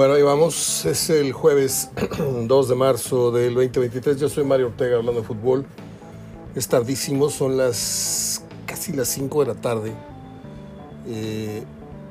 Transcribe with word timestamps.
Bueno, 0.00 0.14
ahí 0.14 0.22
vamos. 0.22 0.86
Es 0.86 1.10
el 1.10 1.34
jueves 1.34 1.90
2 2.46 2.68
de 2.70 2.74
marzo 2.74 3.30
del 3.30 3.52
2023. 3.52 4.18
Yo 4.18 4.30
soy 4.30 4.44
Mario 4.44 4.68
Ortega 4.68 4.96
hablando 4.96 5.20
de 5.20 5.26
fútbol. 5.26 5.66
Es 6.54 6.68
tardísimo, 6.68 7.28
son 7.28 7.58
las 7.58 8.42
casi 8.64 8.94
las 8.94 9.08
5 9.08 9.44
de 9.44 9.46
la 9.46 9.60
tarde. 9.60 9.92
Eh, 11.06 11.64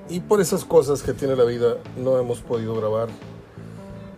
y 0.08 0.20
por 0.20 0.40
esas 0.40 0.66
cosas 0.66 1.02
que 1.02 1.14
tiene 1.14 1.36
la 1.36 1.46
vida 1.46 1.78
no 1.98 2.20
hemos 2.20 2.42
podido 2.42 2.76
grabar 2.76 3.10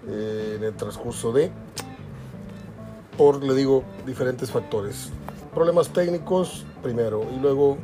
eh, 0.05 0.55
en 0.57 0.65
el 0.65 0.75
transcurso 0.75 1.31
de, 1.31 1.49
por, 3.17 3.41
le 3.41 3.55
digo, 3.55 3.85
diferentes 4.05 4.51
factores. 4.51 5.11
Problemas 5.53 5.93
técnicos 5.93 6.65
primero 6.83 7.25
y 7.33 7.39
luego 7.39 7.77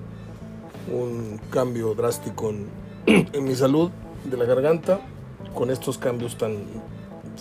un 0.94 1.40
cambio 1.50 1.96
drástico 1.96 2.50
en, 2.50 2.68
en 3.06 3.43
mi 3.46 3.56
salud 3.56 3.89
de 4.25 4.36
la 4.36 4.43
garganta 4.43 5.00
con 5.57 5.71
estos 5.71 5.97
cambios 5.97 6.38
tan 6.38 6.56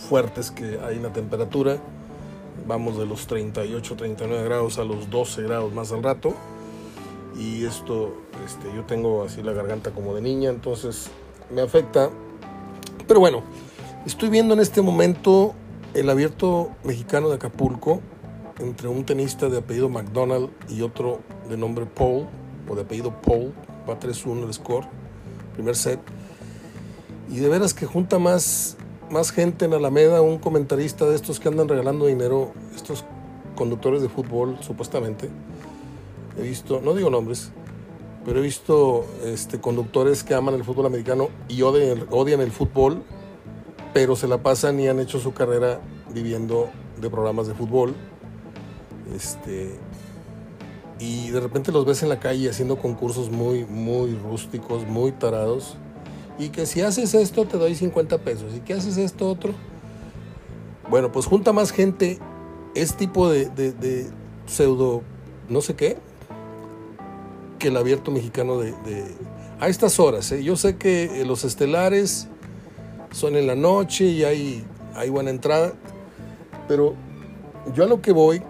fuertes 0.08 0.50
que 0.50 0.80
hay 0.82 0.96
en 0.96 1.02
la 1.02 1.12
temperatura. 1.12 1.76
Vamos 2.66 2.98
de 2.98 3.04
los 3.04 3.26
38, 3.26 3.94
39 3.94 4.42
grados 4.42 4.78
a 4.78 4.84
los 4.84 5.10
12 5.10 5.42
grados 5.42 5.74
más 5.74 5.92
al 5.92 6.02
rato. 6.02 6.32
Y 7.38 7.66
esto, 7.66 8.16
este, 8.46 8.74
yo 8.74 8.84
tengo 8.84 9.22
así 9.22 9.42
la 9.42 9.52
garganta 9.52 9.90
como 9.90 10.14
de 10.14 10.22
niña, 10.22 10.48
entonces 10.48 11.10
me 11.54 11.60
afecta. 11.60 12.08
Pero 13.06 13.20
bueno, 13.20 13.42
estoy 14.06 14.30
viendo 14.30 14.54
en 14.54 14.60
este 14.60 14.80
momento 14.80 15.54
el 15.92 16.08
abierto 16.08 16.70
mexicano 16.84 17.28
de 17.28 17.34
Acapulco 17.34 18.00
entre 18.58 18.88
un 18.88 19.04
tenista 19.04 19.50
de 19.50 19.58
apellido 19.58 19.90
McDonald 19.90 20.48
y 20.70 20.80
otro 20.80 21.20
de 21.50 21.58
nombre 21.58 21.84
Paul, 21.84 22.26
o 22.66 22.74
de 22.74 22.80
apellido 22.80 23.12
Paul, 23.20 23.52
va 23.86 24.00
3-1 24.00 24.46
el 24.46 24.54
score, 24.54 24.86
primer 25.54 25.76
set. 25.76 26.00
Y 27.28 27.38
de 27.38 27.48
veras 27.48 27.74
que 27.74 27.86
junta 27.86 28.18
más, 28.18 28.76
más 29.10 29.32
gente 29.32 29.64
en 29.64 29.74
Alameda, 29.74 30.20
un 30.20 30.38
comentarista 30.38 31.06
de 31.06 31.16
estos 31.16 31.40
que 31.40 31.48
andan 31.48 31.68
regalando 31.68 32.06
dinero, 32.06 32.52
estos 32.74 33.04
conductores 33.56 34.00
de 34.02 34.08
fútbol, 34.08 34.58
supuestamente. 34.60 35.28
He 36.38 36.42
visto, 36.42 36.80
no 36.80 36.94
digo 36.94 37.10
nombres, 37.10 37.50
pero 38.24 38.38
he 38.38 38.42
visto 38.42 39.04
este, 39.24 39.60
conductores 39.60 40.22
que 40.22 40.34
aman 40.34 40.54
el 40.54 40.64
fútbol 40.64 40.86
americano 40.86 41.28
y 41.48 41.62
odian, 41.62 42.06
odian 42.10 42.40
el 42.40 42.52
fútbol, 42.52 43.02
pero 43.92 44.14
se 44.14 44.28
la 44.28 44.38
pasan 44.38 44.78
y 44.78 44.88
han 44.88 45.00
hecho 45.00 45.18
su 45.18 45.32
carrera 45.32 45.80
viviendo 46.12 46.70
de 47.00 47.10
programas 47.10 47.48
de 47.48 47.54
fútbol. 47.54 47.94
Este, 49.16 49.78
y 51.00 51.30
de 51.30 51.40
repente 51.40 51.72
los 51.72 51.84
ves 51.84 52.04
en 52.04 52.08
la 52.08 52.20
calle 52.20 52.48
haciendo 52.48 52.76
concursos 52.76 53.30
muy, 53.30 53.64
muy 53.64 54.14
rústicos, 54.14 54.86
muy 54.86 55.10
tarados 55.10 55.76
y 56.38 56.50
que 56.50 56.66
si 56.66 56.82
haces 56.82 57.14
esto 57.14 57.46
te 57.46 57.56
doy 57.56 57.74
50 57.74 58.18
pesos 58.18 58.54
y 58.54 58.60
que 58.60 58.74
haces 58.74 58.96
esto 58.98 59.28
otro. 59.28 59.54
Bueno, 60.90 61.10
pues 61.10 61.26
junta 61.26 61.52
más 61.52 61.72
gente 61.72 62.18
es 62.74 62.94
tipo 62.94 63.30
de, 63.30 64.10
pseudo 64.46 65.02
no 65.48 65.60
sé 65.60 65.74
qué 65.74 65.96
que 67.58 67.68
el 67.68 67.76
abierto 67.76 68.10
mexicano 68.10 68.58
de, 68.58 68.74
a 69.58 69.68
estas 69.68 69.98
horas. 69.98 70.30
¿eh? 70.32 70.44
Yo 70.44 70.56
sé 70.56 70.76
que 70.76 71.24
los 71.24 71.44
estelares 71.44 72.28
son 73.12 73.34
en 73.34 73.46
la 73.46 73.54
noche 73.54 74.04
y 74.04 74.24
hay, 74.24 74.64
hay 74.94 75.08
buena 75.08 75.30
entrada, 75.30 75.72
pero 76.68 76.94
yo 77.74 77.84
a 77.84 77.86
lo 77.86 78.02
que 78.02 78.12
voy 78.12 78.42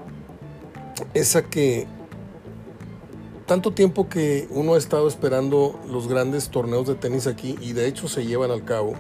es 1.15 1.37
a 1.37 1.43
que 1.43 1.87
tanto 3.47 3.73
tiempo 3.73 4.09
que 4.09 4.49
uno 4.51 4.75
ha 4.75 4.79
estado 4.79 5.07
esperando 5.07 5.79
los 5.89 6.09
grandes 6.09 6.51
torneos 6.51 6.87
de 6.87 6.97
tenis 6.97 7.27
aquí 7.27 7.57
y 7.61 7.73
de 7.73 7.87
hecho 7.87 8.09
se 8.09 8.27
llevan 8.27 8.51
al 8.51 8.65
cabo, 8.65 8.95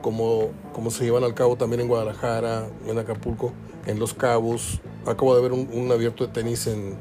como, 0.00 0.50
como 0.72 0.90
se 0.90 1.04
llevan 1.04 1.24
al 1.24 1.34
cabo 1.34 1.56
también 1.56 1.82
en 1.82 1.88
Guadalajara, 1.88 2.68
en 2.86 2.98
Acapulco, 2.98 3.52
en 3.86 3.98
Los 3.98 4.14
Cabos. 4.14 4.80
Acabo 5.06 5.34
de 5.34 5.42
ver 5.42 5.52
un, 5.52 5.90
abierto 5.90 6.26
de 6.26 6.32
tenis 6.32 6.66
en... 6.68 6.96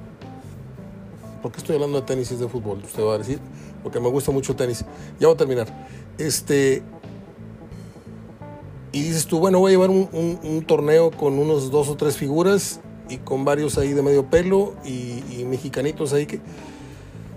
¿Por 1.41 1.51
qué 1.51 1.59
estoy 1.59 1.75
hablando 1.75 1.99
de 2.01 2.07
tenis 2.07 2.31
y 2.31 2.35
de 2.35 2.47
fútbol? 2.47 2.81
Usted 2.83 3.03
va 3.03 3.13
a 3.13 3.17
decir, 3.19 3.39
porque 3.83 3.99
me 3.99 4.09
gusta 4.09 4.31
mucho 4.31 4.55
tenis. 4.55 4.83
Ya 5.19 5.27
voy 5.27 5.35
a 5.35 5.37
terminar. 5.37 5.87
Este, 6.17 6.81
y 8.91 9.03
dices 9.03 9.27
tú, 9.27 9.39
bueno, 9.39 9.59
voy 9.59 9.69
a 9.69 9.73
llevar 9.73 9.91
un, 9.91 10.65
torneo 10.65 11.11
con 11.11 11.37
unos 11.37 11.69
dos 11.69 11.87
o 11.89 11.95
tres 11.95 12.17
figuras 12.17 12.79
y 13.09 13.17
con 13.17 13.45
varios 13.45 13.77
ahí 13.77 13.93
de 13.93 14.01
medio 14.01 14.25
pelo 14.25 14.75
y, 14.83 15.43
mexicanitos 15.45 16.13
ahí 16.13 16.25
que... 16.25 16.39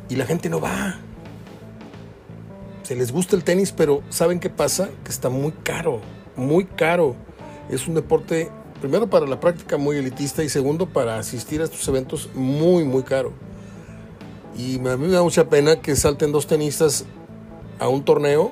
Y 0.08 0.16
la 0.16 0.26
gente 0.26 0.48
no 0.48 0.60
va. 0.60 0.98
Se 2.82 2.96
les 2.96 3.12
gusta 3.12 3.36
el 3.36 3.44
tenis, 3.44 3.72
pero 3.72 4.02
¿saben 4.08 4.40
qué 4.40 4.50
pasa? 4.50 4.90
Que 5.04 5.10
está 5.10 5.28
muy 5.28 5.52
caro, 5.52 6.00
muy 6.34 6.64
caro. 6.64 7.14
Es 7.68 7.86
un 7.86 7.94
deporte, 7.94 8.50
primero 8.80 9.08
para 9.08 9.26
la 9.26 9.38
práctica 9.38 9.76
muy 9.76 9.96
elitista 9.96 10.42
y 10.42 10.48
segundo 10.48 10.88
para 10.88 11.18
asistir 11.18 11.60
a 11.60 11.64
estos 11.64 11.86
eventos 11.86 12.28
muy, 12.34 12.82
muy 12.82 13.04
caro. 13.04 13.32
Y 14.56 14.76
a 14.78 14.96
mí 14.96 15.06
me 15.06 15.12
da 15.12 15.22
mucha 15.22 15.48
pena 15.48 15.80
que 15.80 15.94
salten 15.94 16.32
dos 16.32 16.48
tenistas 16.48 17.04
a 17.78 17.86
un 17.86 18.04
torneo 18.04 18.50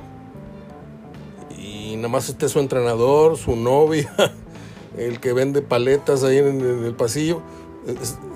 y 1.59 1.97
nada 1.97 2.09
más 2.09 2.29
esté 2.29 2.49
su 2.49 2.61
entrenador, 2.61 3.37
su 3.37 3.57
novia 3.57 4.09
el 4.99 5.21
que 5.21 5.33
vende 5.33 5.63
paletas 5.63 6.25
ahí 6.25 6.39
en, 6.39 6.61
el 6.61 6.95
pasillo. 6.95 7.43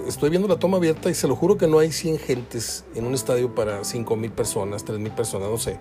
Estoy 0.06 0.30
viendo 0.30 0.48
la 0.48 0.56
toma 0.56 0.78
abierta 0.78 1.10
y 1.10 1.14
se 1.14 1.28
lo 1.28 1.36
juro 1.36 1.58
que 1.58 1.66
no 1.66 1.78
hay 1.78 1.92
100 1.92 2.18
gentes 2.18 2.84
en 2.94 3.04
un 3.04 3.14
estadio 3.14 3.54
para 3.54 3.84
5 3.84 4.16
mil 4.16 4.30
personas, 4.30 4.84
3 4.84 4.98
mil 4.98 5.12
personas, 5.12 5.48
no 5.50 5.58
sé. 5.58 5.78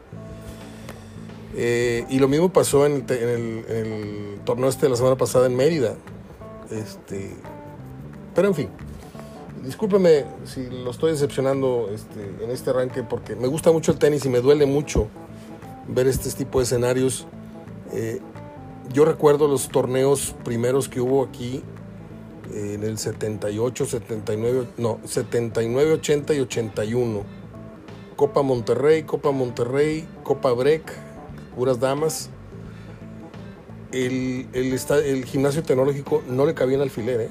Eh, 1.56 2.06
y 2.10 2.20
lo 2.20 2.28
mismo 2.28 2.52
pasó 2.52 2.86
en 2.86 3.06
el, 3.10 4.40
torneo 4.46 4.70
este 4.70 4.86
de 4.86 4.90
la 4.90 4.96
semana 4.96 5.16
pasada 5.16 5.46
en 5.46 5.56
Mérida. 5.56 5.96
Este, 6.70 7.32
pero 8.34 8.48
en 8.48 8.56
fin, 8.56 8.70
discúlpeme 9.64 10.26
si 10.46 10.70
lo 10.70 10.92
estoy 10.92 11.12
decepcionando 11.12 11.90
este, 11.94 12.44
en 12.44 12.50
este 12.52 12.70
arranque 12.70 13.04
porque 13.04 13.36
me 13.36 13.48
gusta 13.48 13.72
mucho 13.72 13.92
el 13.92 14.00
tenis 14.00 14.26
y 14.26 14.30
me 14.30 14.40
duele 14.40 14.66
mucho 14.66 15.08
ver 15.88 16.08
este 16.08 16.30
tipo 16.32 16.60
de 16.60 16.66
escenarios. 16.66 17.28
Eh, 17.94 18.22
yo 18.92 19.06
recuerdo 19.06 19.48
los 19.48 19.70
torneos 19.70 20.36
primeros 20.44 20.90
que 20.90 21.02
hubo 21.02 21.24
aquí 21.24 21.64
en 22.54 22.84
el 22.84 22.98
78, 22.98 23.86
79, 23.86 24.68
no, 24.78 25.00
79, 25.06 25.94
80 25.94 26.34
y 26.34 26.40
81. 26.40 27.24
Copa 28.16 28.42
Monterrey, 28.42 29.04
Copa 29.04 29.32
Monterrey, 29.32 30.08
Copa 30.24 30.52
Break, 30.52 30.94
puras 31.56 31.80
damas. 31.80 32.30
El, 33.92 34.48
el, 34.54 35.26
gimnasio 35.26 35.64
tecnológico 35.64 36.22
no 36.28 36.46
le 36.46 36.54
cabía 36.54 36.76
en 36.76 36.82
alfiler, 36.82 37.22
¿eh? 37.22 37.30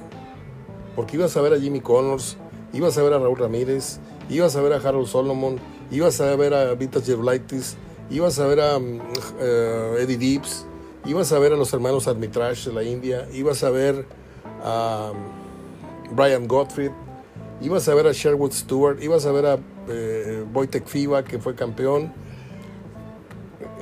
porque 0.94 1.16
ibas 1.16 1.36
a 1.36 1.40
ver 1.40 1.54
a 1.54 1.58
Jimmy 1.58 1.80
Connors, 1.80 2.36
ibas 2.72 2.98
a 2.98 3.02
ver 3.02 3.14
a 3.14 3.18
Raúl 3.18 3.38
Ramírez, 3.38 3.98
ibas 4.28 4.56
a 4.56 4.60
ver 4.60 4.74
a 4.74 4.76
Harold 4.76 5.06
Solomon, 5.06 5.58
ibas 5.90 6.20
a 6.20 6.36
ver 6.36 6.52
a 6.52 6.74
Vitas 6.74 7.06
Gerulaitis, 7.06 7.76
ibas 8.10 8.38
a 8.38 8.46
ver 8.46 8.60
a 8.60 8.78
mm, 8.78 9.00
eh, 9.40 9.96
Eddie 10.00 10.18
Deeps, 10.18 10.66
ibas 11.04 11.32
a 11.32 11.38
ver 11.38 11.52
a 11.52 11.56
los 11.56 11.72
hermanos 11.72 12.08
Armitage 12.08 12.70
de 12.70 12.72
la 12.74 12.82
India, 12.82 13.28
ibas 13.32 13.62
a 13.64 13.70
ver 13.70 14.06
a 14.62 15.12
um, 15.12 16.14
Brian 16.14 16.46
Gottfried, 16.46 16.90
ibas 17.60 17.88
a 17.88 17.94
ver 17.94 18.06
a 18.06 18.12
Sherwood 18.12 18.52
Stewart, 18.52 19.02
ibas 19.02 19.26
a 19.26 19.32
ver 19.32 19.46
a 19.46 19.58
eh, 19.88 20.44
Wojtek 20.52 20.86
Fiba, 20.86 21.24
que 21.24 21.38
fue 21.38 21.54
campeón. 21.54 22.12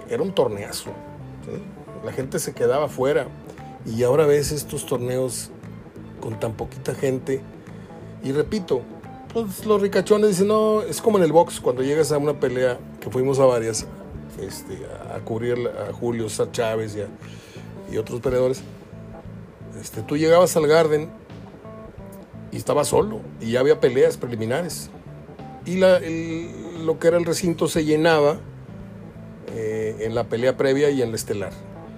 Era 0.09 0.23
un 0.23 0.35
torneazo. 0.35 0.91
La 2.05 2.13
gente 2.13 2.39
se 2.39 2.55
quedaba 2.55 2.89
fuera. 2.89 3.29
Y 3.85 4.03
ahora 4.03 4.27
ves 4.27 4.53
estos 4.53 4.87
torneos 4.87 5.51
con 6.21 6.39
tan 6.39 6.55
poquita 6.55 6.95
gente. 6.95 7.41
Y 8.23 8.33
repito, 8.33 8.83
pues 9.33 9.65
los 9.67 9.81
ricachones 9.81 10.31
dicen, 10.31 10.49
no, 10.49 10.83
es 10.83 11.01
como 11.01 11.19
en 11.19 11.25
el 11.25 11.33
box, 11.33 11.61
cuando 11.61 11.83
llegas 11.83 12.13
a 12.13 12.19
una 12.19 12.39
pelea, 12.41 12.79
que 13.01 13.11
fuimos 13.11 13.39
a 13.39 13.45
varias, 13.45 13.87
este, 14.41 14.79
a 15.15 15.19
cubrir 15.21 15.57
a 15.69 15.93
Julio 15.93 16.27
Chávez 16.53 16.97
y, 17.91 17.97
otros 17.97 18.21
peleadores, 18.21 18.63
este, 19.81 20.03
tú 20.03 20.17
llegabas 20.17 20.57
al 20.57 20.67
Garden 20.67 21.09
y 22.53 22.57
estaba 22.57 22.85
solo 22.85 23.21
y 23.41 23.53
ya 23.53 23.61
había 23.61 23.81
peleas 23.81 24.17
preliminares. 24.17 24.91
Y 25.65 25.77
lo 25.77 26.99
que 26.99 27.09
era 27.09 27.19
el 27.19 27.25
recinto 27.25 27.69
se 27.69 27.85
llenaba 27.85 28.39
eh, 29.55 29.97
en 30.01 30.15
la 30.15 30.25
pelea 30.25 30.57
previa 30.57 30.91
y 30.91 31.03
en 31.03 31.11
la 31.11 31.17
estelar. 31.17 31.53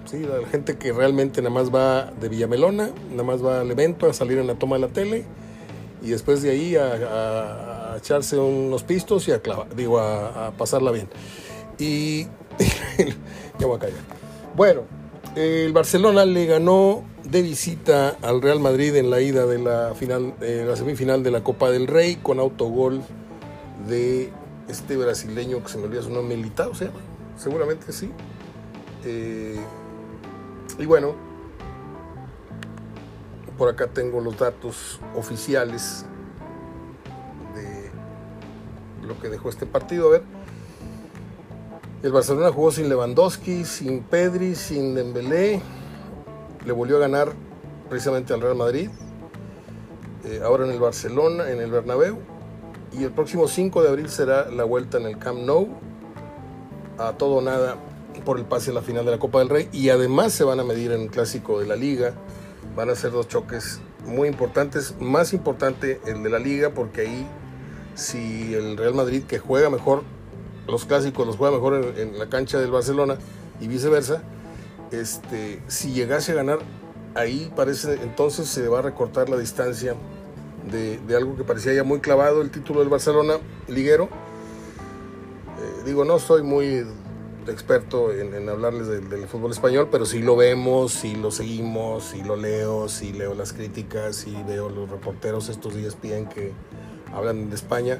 ¿sí? 0.05 0.19
La 0.19 0.45
gente 0.47 0.77
que 0.77 0.91
realmente 0.91 1.41
nada 1.41 1.53
más 1.53 1.73
va 1.73 2.11
de 2.11 2.27
Villamelona, 2.27 2.89
nada 3.11 3.23
más 3.23 3.45
va 3.45 3.61
al 3.61 3.71
evento 3.71 4.09
a 4.09 4.13
salir 4.13 4.37
en 4.39 4.47
la 4.47 4.55
toma 4.55 4.75
de 4.75 4.81
la 4.81 4.87
tele 4.89 5.25
y 6.01 6.09
después 6.09 6.41
de 6.41 6.51
ahí 6.51 6.75
a, 6.75 7.95
echarse 7.97 8.37
unos 8.37 8.83
pistos 8.83 9.27
y 9.27 9.31
a, 9.31 9.41
digo, 9.75 9.99
a 9.99 10.53
pasarla 10.57 10.91
bien. 10.91 11.07
Y 11.77 12.23
ya 13.59 13.67
voy 13.67 13.77
a 13.77 13.79
callar. 13.79 13.99
Bueno, 14.55 14.81
el 15.35 15.71
Barcelona 15.73 16.25
le 16.25 16.45
ganó 16.45 17.03
de 17.23 17.41
visita 17.41 18.17
al 18.21 18.41
Real 18.41 18.59
Madrid 18.59 18.95
en 18.95 19.09
la 19.09 19.21
ida 19.21 19.45
de 19.45 19.59
la 19.59 19.93
final, 19.95 20.35
de 20.39 20.65
la 20.65 20.75
semifinal 20.75 21.23
de 21.23 21.31
la 21.31 21.43
Copa 21.43 21.69
del 21.71 21.87
Rey 21.87 22.17
con 22.17 22.39
autogol 22.39 23.01
de 23.87 24.31
este 24.67 24.97
brasileño 24.97 25.63
que 25.63 25.69
se 25.69 25.77
me 25.77 25.85
olvida 25.85 26.01
su 26.01 26.09
nombre, 26.09 26.35
Militao, 26.35 26.73
¿se 26.75 26.85
llama? 26.85 26.99
Seguramente 27.37 27.91
sí. 27.91 28.11
Eh, 29.05 29.59
Y 30.79 30.85
bueno, 30.85 31.15
por 33.57 33.69
acá 33.69 33.87
tengo 33.87 34.21
los 34.21 34.37
datos 34.37 34.99
oficiales 35.15 36.05
de 37.55 37.91
lo 39.07 39.19
que 39.19 39.29
dejó 39.29 39.49
este 39.49 39.65
partido. 39.65 40.07
A 40.07 40.11
ver, 40.11 40.23
el 42.03 42.11
Barcelona 42.11 42.51
jugó 42.51 42.71
sin 42.71 42.89
Lewandowski, 42.89 43.63
sin 43.63 44.01
Pedri, 44.01 44.55
sin 44.55 44.95
Dembélé. 44.95 45.61
Le 46.65 46.71
volvió 46.71 46.97
a 46.97 46.99
ganar 46.99 47.33
precisamente 47.89 48.33
al 48.33 48.41
Real 48.41 48.55
Madrid. 48.55 48.89
Eh, 50.25 50.41
ahora 50.43 50.65
en 50.65 50.71
el 50.71 50.79
Barcelona, 50.79 51.51
en 51.51 51.59
el 51.61 51.69
Bernabéu. 51.69 52.17
Y 52.91 53.03
el 53.03 53.11
próximo 53.11 53.47
5 53.47 53.83
de 53.83 53.89
abril 53.89 54.09
será 54.09 54.49
la 54.49 54.63
vuelta 54.63 54.97
en 54.97 55.05
el 55.05 55.19
Camp 55.19 55.41
Nou. 55.41 55.67
A 56.97 57.13
todo 57.13 57.35
o 57.35 57.41
nada 57.41 57.77
por 58.25 58.39
el 58.39 58.45
pase 58.45 58.71
a 58.71 58.73
la 58.73 58.81
final 58.81 59.05
de 59.05 59.11
la 59.11 59.19
Copa 59.19 59.37
del 59.37 59.49
Rey. 59.49 59.69
Y 59.71 59.89
además 59.89 60.33
se 60.33 60.43
van 60.43 60.59
a 60.59 60.63
medir 60.63 60.91
en 60.91 61.01
el 61.01 61.11
clásico 61.11 61.59
de 61.59 61.67
la 61.67 61.75
Liga. 61.75 62.13
Van 62.75 62.89
a 62.89 62.95
ser 62.95 63.11
dos 63.11 63.27
choques 63.27 63.79
muy 64.05 64.27
importantes. 64.27 64.95
Más 64.99 65.33
importante 65.33 66.01
el 66.07 66.23
de 66.23 66.29
la 66.31 66.39
Liga 66.39 66.71
porque 66.71 67.01
ahí 67.01 67.27
si 67.93 68.55
el 68.55 68.75
Real 68.75 68.95
Madrid 68.95 69.23
que 69.23 69.37
juega 69.37 69.69
mejor 69.69 70.03
los 70.67 70.85
clásicos 70.85 71.25
los 71.25 71.37
juega 71.37 71.55
mejor 71.55 71.93
en, 71.97 72.17
la 72.17 72.29
cancha 72.29 72.59
del 72.59 72.71
Barcelona 72.71 73.17
y 73.59 73.67
viceversa, 73.67 74.23
este, 74.91 75.61
si 75.67 75.93
llegase 75.93 76.31
a 76.33 76.35
ganar, 76.35 76.59
ahí 77.15 77.51
parece 77.55 77.93
entonces 78.01 78.47
se 78.47 78.67
va 78.67 78.79
a 78.79 78.81
recortar 78.81 79.29
la 79.29 79.37
distancia 79.37 79.95
de, 80.69 80.99
algo 81.15 81.35
que 81.35 81.43
parecía 81.43 81.73
ya 81.73 81.83
muy 81.83 81.99
clavado, 81.99 82.41
el 82.41 82.51
título 82.51 82.81
del 82.81 82.89
Barcelona 82.89 83.35
liguero. 83.67 84.05
Eh, 84.05 85.83
digo, 85.85 86.05
no 86.05 86.19
soy 86.19 86.43
muy 86.43 86.85
experto 87.47 88.11
en, 88.13 88.47
hablarles 88.47 88.87
del, 88.87 89.27
fútbol 89.27 89.51
español, 89.51 89.89
pero 89.91 90.05
sí 90.05 90.19
lo 90.19 90.35
vemos, 90.35 90.93
sí 90.93 91.15
lo 91.15 91.31
seguimos, 91.31 92.03
sí 92.05 92.23
lo 92.23 92.35
leo, 92.35 92.87
sí 92.87 93.13
leo 93.13 93.33
las 93.33 93.53
críticas, 93.53 94.27
y 94.27 94.43
veo 94.43 94.69
los 94.69 94.89
reporteros 94.89 95.49
estos 95.49 95.75
días 95.75 95.95
piden 95.95 96.27
que 96.27 96.51
hablan 97.13 97.49
de 97.49 97.55
España 97.55 97.99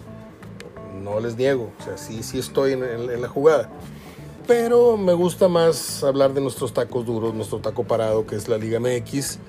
no 1.02 1.20
les 1.20 1.36
niego, 1.36 1.72
o 1.80 1.84
sea, 1.84 1.98
sí, 1.98 2.24
sí 2.24 2.40
estoy 2.40 2.74
en, 2.74 3.22
la 3.22 3.28
jugada. 3.28 3.70
Pero 4.48 4.98
me 4.98 5.14
gusta 5.14 5.48
más 5.48 6.04
hablar 6.04 6.34
de 6.34 6.42
nuestros 6.42 6.74
tacos 6.74 7.06
duros, 7.06 7.34
nuestro 7.34 7.60
taco 7.60 7.84
parado, 7.84 8.26
que 8.26 8.36
es 8.36 8.48
la 8.48 8.58
Liga 8.58 8.80
MX, 8.80 9.40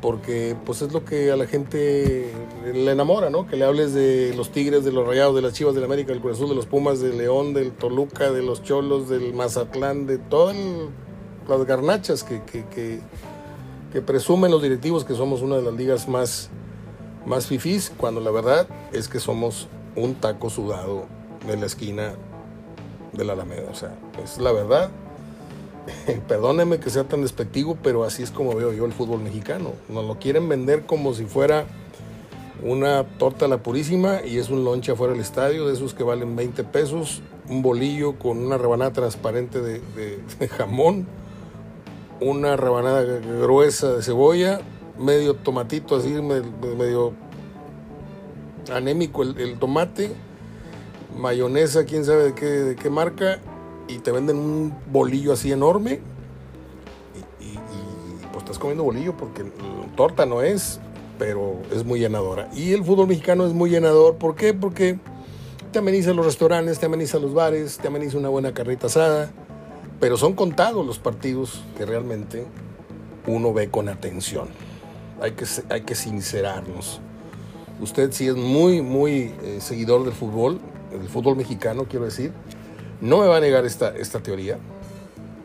porque 0.00 0.54
pues 0.66 0.82
es 0.82 0.92
lo 0.92 1.04
que 1.04 1.30
a 1.32 1.36
la 1.36 1.46
gente 1.46 2.30
le 2.62 2.90
enamora, 2.90 3.30
¿no? 3.30 3.46
Que 3.46 3.56
le 3.56 3.64
hables 3.64 3.94
de 3.94 4.34
los 4.36 4.52
Tigres, 4.52 4.84
de 4.84 4.92
los 4.92 5.06
Rayados, 5.06 5.34
de 5.34 5.40
las 5.40 5.54
Chivas 5.54 5.74
del 5.74 5.84
América, 5.84 6.12
del 6.12 6.20
Cruz 6.20 6.38
de 6.38 6.54
los 6.54 6.66
Pumas, 6.66 7.00
del 7.00 7.16
León, 7.16 7.54
del 7.54 7.72
Toluca, 7.72 8.30
de 8.30 8.42
los 8.42 8.62
Cholos, 8.62 9.08
del 9.08 9.32
Mazatlán, 9.32 10.06
de 10.06 10.18
todas 10.18 10.54
las 11.48 11.64
garnachas 11.64 12.22
que, 12.22 12.42
que, 12.42 12.64
que, 13.92 14.02
presumen 14.02 14.50
los 14.50 14.62
directivos 14.62 15.04
que 15.04 15.14
somos 15.14 15.40
una 15.40 15.56
de 15.56 15.62
las 15.62 15.74
ligas 15.74 16.08
más, 16.08 16.50
más 17.26 17.46
fifís, 17.46 17.92
cuando 17.96 18.20
la 18.20 18.30
verdad 18.30 18.68
es 18.92 19.08
que 19.08 19.20
somos 19.20 19.68
un 19.96 20.14
taco 20.14 20.50
sudado 20.50 21.06
de 21.46 21.56
la 21.56 21.66
esquina 21.66 22.14
de 23.12 23.24
la 23.24 23.34
Alameda. 23.34 23.70
O 23.70 23.74
sea, 23.74 23.96
es 24.22 24.38
la 24.38 24.52
verdad. 24.52 24.90
Perdónenme 26.28 26.78
que 26.80 26.90
sea 26.90 27.04
tan 27.04 27.22
despectivo, 27.22 27.76
pero 27.82 28.04
así 28.04 28.22
es 28.22 28.30
como 28.30 28.54
veo 28.54 28.72
yo 28.72 28.86
el 28.86 28.92
fútbol 28.92 29.20
mexicano. 29.20 29.72
Nos 29.88 30.04
lo 30.06 30.18
quieren 30.18 30.48
vender 30.48 30.86
como 30.86 31.14
si 31.14 31.26
fuera 31.26 31.66
una 32.62 33.04
torta 33.18 33.46
la 33.46 33.62
purísima 33.62 34.24
y 34.24 34.38
es 34.38 34.48
un 34.48 34.64
lonche 34.64 34.92
afuera 34.92 35.12
del 35.12 35.22
estadio, 35.22 35.66
de 35.66 35.74
esos 35.74 35.92
que 35.92 36.02
valen 36.02 36.34
20 36.34 36.64
pesos, 36.64 37.22
un 37.48 37.62
bolillo 37.62 38.18
con 38.18 38.38
una 38.38 38.56
rebanada 38.56 38.92
transparente 38.92 39.60
de, 39.60 40.48
jamón, 40.48 41.06
una 42.20 42.56
rebanada 42.56 43.02
gruesa 43.02 43.92
de 43.94 44.02
cebolla, 44.02 44.60
medio 44.98 45.34
tomatito 45.34 45.96
así, 45.96 46.10
medio 46.10 47.12
anémico 48.72 49.22
el, 49.22 49.58
tomate, 49.58 50.12
mayonesa, 51.16 51.84
quién 51.84 52.04
sabe 52.04 52.24
de 52.24 52.34
qué, 52.34 52.76
qué 52.80 52.90
marca, 52.90 53.40
y 53.88 53.98
te 53.98 54.10
venden 54.10 54.38
un 54.38 54.74
bolillo 54.90 55.32
así 55.32 55.52
enorme. 55.52 56.00
Y, 57.40 57.58
pues 58.32 58.44
estás 58.44 58.58
comiendo 58.58 58.84
bolillo 58.84 59.16
porque 59.16 59.44
torta 59.96 60.26
no 60.26 60.42
es, 60.42 60.80
pero 61.18 61.60
es 61.72 61.84
muy 61.84 62.00
llenadora. 62.00 62.48
Y 62.54 62.72
el 62.72 62.84
fútbol 62.84 63.08
mexicano 63.08 63.46
es 63.46 63.52
muy 63.52 63.70
llenador. 63.70 64.16
¿Por 64.16 64.34
qué? 64.34 64.54
Porque 64.54 64.98
te 65.72 65.78
ameniza 65.78 66.12
los 66.12 66.26
restaurantes, 66.26 66.78
te 66.78 66.86
ameniza 66.86 67.18
los 67.18 67.34
bares, 67.34 67.78
te 67.78 67.88
ameniza 67.88 68.18
una 68.18 68.28
buena 68.28 68.52
carrita 68.54 68.86
asada. 68.86 69.30
Pero 70.00 70.16
son 70.16 70.34
contados 70.34 70.84
los 70.84 70.98
partidos 70.98 71.62
que 71.76 71.86
realmente 71.86 72.46
uno 73.26 73.52
ve 73.52 73.70
con 73.70 73.88
atención. 73.88 74.48
Hay 75.20 75.32
que, 75.32 75.46
hay 75.70 75.82
que 75.82 75.94
sincerarnos. 75.94 77.00
Usted 77.84 78.12
si 78.12 78.28
es 78.28 78.34
muy, 78.34 78.80
muy 78.80 79.34
eh, 79.42 79.58
seguidor 79.60 80.04
del 80.04 80.14
fútbol, 80.14 80.58
del 80.90 81.06
fútbol 81.06 81.36
mexicano, 81.36 81.84
quiero 81.86 82.06
decir, 82.06 82.32
no 83.02 83.18
me 83.18 83.26
va 83.26 83.36
a 83.36 83.40
negar 83.40 83.66
esta, 83.66 83.94
esta 83.94 84.20
teoría, 84.20 84.58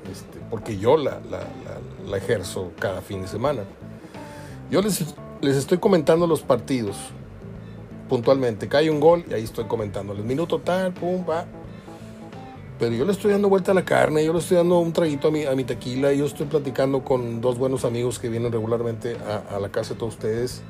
este, 0.10 0.40
porque 0.50 0.78
yo 0.78 0.96
la, 0.96 1.20
la, 1.30 2.18
ejerzo 2.18 2.72
cada 2.80 3.02
fin 3.02 3.24
de 3.24 3.28
semana. 3.28 3.64
Yo 4.72 4.82
les, 4.82 5.04
les 5.42 5.58
estoy 5.58 5.80
comentando 5.80 6.28
los 6.28 6.42
partidos 6.42 6.96
puntualmente. 8.08 8.70
Cae 8.70 8.90
un 8.90 9.02
gol 9.02 9.26
y 9.30 9.34
ahí 9.34 9.44
estoy 9.44 9.66
comentando. 9.66 10.16
Minuto 10.16 10.60
tal, 10.60 10.94
pum, 10.94 11.26
va. 11.30 11.46
Pero 12.80 12.96
yo 12.96 13.04
le 13.04 13.12
estoy 13.12 13.34
dando 13.34 13.50
vuelta 13.50 13.74
a 13.74 13.76
la 13.76 13.84
carne, 13.84 14.24
yo 14.24 14.32
le 14.32 14.40
estoy 14.40 14.56
dando 14.56 14.80
un 14.80 14.94
traguito 14.94 15.28
a 15.28 15.32
mi, 15.32 15.44
a 15.44 15.54
mi 15.56 15.66
tequila, 15.66 16.14
yo 16.14 16.26
estoy 16.26 16.46
platicando 16.46 17.04
con 17.04 17.42
dos 17.42 17.58
buenos 17.58 17.84
amigos 17.84 18.18
que 18.18 18.30
vienen 18.30 18.54
regularmente 18.54 19.18
a, 19.28 19.58
a 19.58 19.60
la 19.60 19.68
casa 19.68 19.94
de 19.94 20.00
todos 20.00 20.14
ustedes 20.14 20.64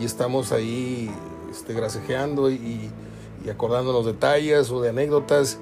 y 0.00 0.04
estamos 0.04 0.50
ahí 0.50 1.10
este, 1.50 1.74
gracejeando 1.74 2.50
y, 2.50 2.90
y 3.44 3.50
acordándonos 3.50 4.06
detalles 4.06 4.70
o 4.70 4.80
de 4.80 4.88
anécdotas 4.88 5.58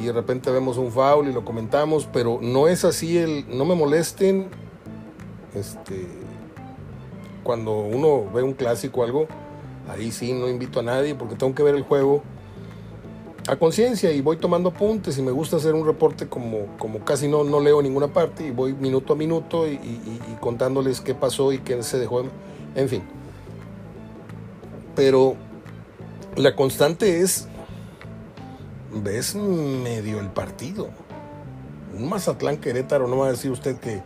y 0.00 0.06
de 0.06 0.12
repente 0.12 0.50
vemos 0.50 0.78
un 0.78 0.92
foul 0.92 1.28
y 1.28 1.32
lo 1.32 1.44
comentamos, 1.44 2.08
pero 2.12 2.38
no 2.40 2.68
es 2.68 2.84
así 2.84 3.18
el 3.18 3.44
no 3.48 3.64
me 3.64 3.74
molesten 3.74 4.48
este 5.54 6.06
cuando 7.42 7.78
uno 7.78 8.30
ve 8.32 8.42
un 8.42 8.52
clásico 8.52 9.00
o 9.00 9.04
algo, 9.04 9.26
ahí 9.88 10.12
sí 10.12 10.32
no 10.32 10.48
invito 10.48 10.80
a 10.80 10.82
nadie 10.82 11.16
porque 11.16 11.34
tengo 11.34 11.54
que 11.54 11.64
ver 11.64 11.74
el 11.74 11.82
juego 11.82 12.22
a 13.48 13.56
conciencia 13.56 14.12
y 14.12 14.20
voy 14.20 14.36
tomando 14.36 14.68
apuntes 14.68 15.18
y 15.18 15.22
me 15.22 15.32
gusta 15.32 15.56
hacer 15.56 15.74
un 15.74 15.84
reporte 15.84 16.28
como, 16.28 16.66
como 16.78 17.00
casi 17.00 17.26
no, 17.26 17.42
no 17.42 17.58
leo 17.58 17.82
ninguna 17.82 18.08
parte 18.08 18.46
y 18.46 18.50
voy 18.52 18.74
minuto 18.74 19.14
a 19.14 19.16
minuto 19.16 19.66
y, 19.66 19.72
y 19.72 20.36
contándoles 20.40 21.00
qué 21.00 21.14
pasó 21.14 21.50
y 21.52 21.58
qué 21.58 21.82
se 21.82 21.98
dejó, 21.98 22.22
en 22.76 22.88
fin 22.88 23.19
pero 24.94 25.36
la 26.36 26.54
constante 26.54 27.20
es, 27.20 27.48
ves 28.92 29.34
medio 29.34 30.20
el 30.20 30.30
partido. 30.30 30.88
Un 31.96 32.08
Mazatlán 32.08 32.58
Querétaro 32.58 33.08
no 33.08 33.18
va 33.18 33.26
a 33.26 33.30
decir 33.30 33.50
usted 33.50 33.76
que, 33.78 34.02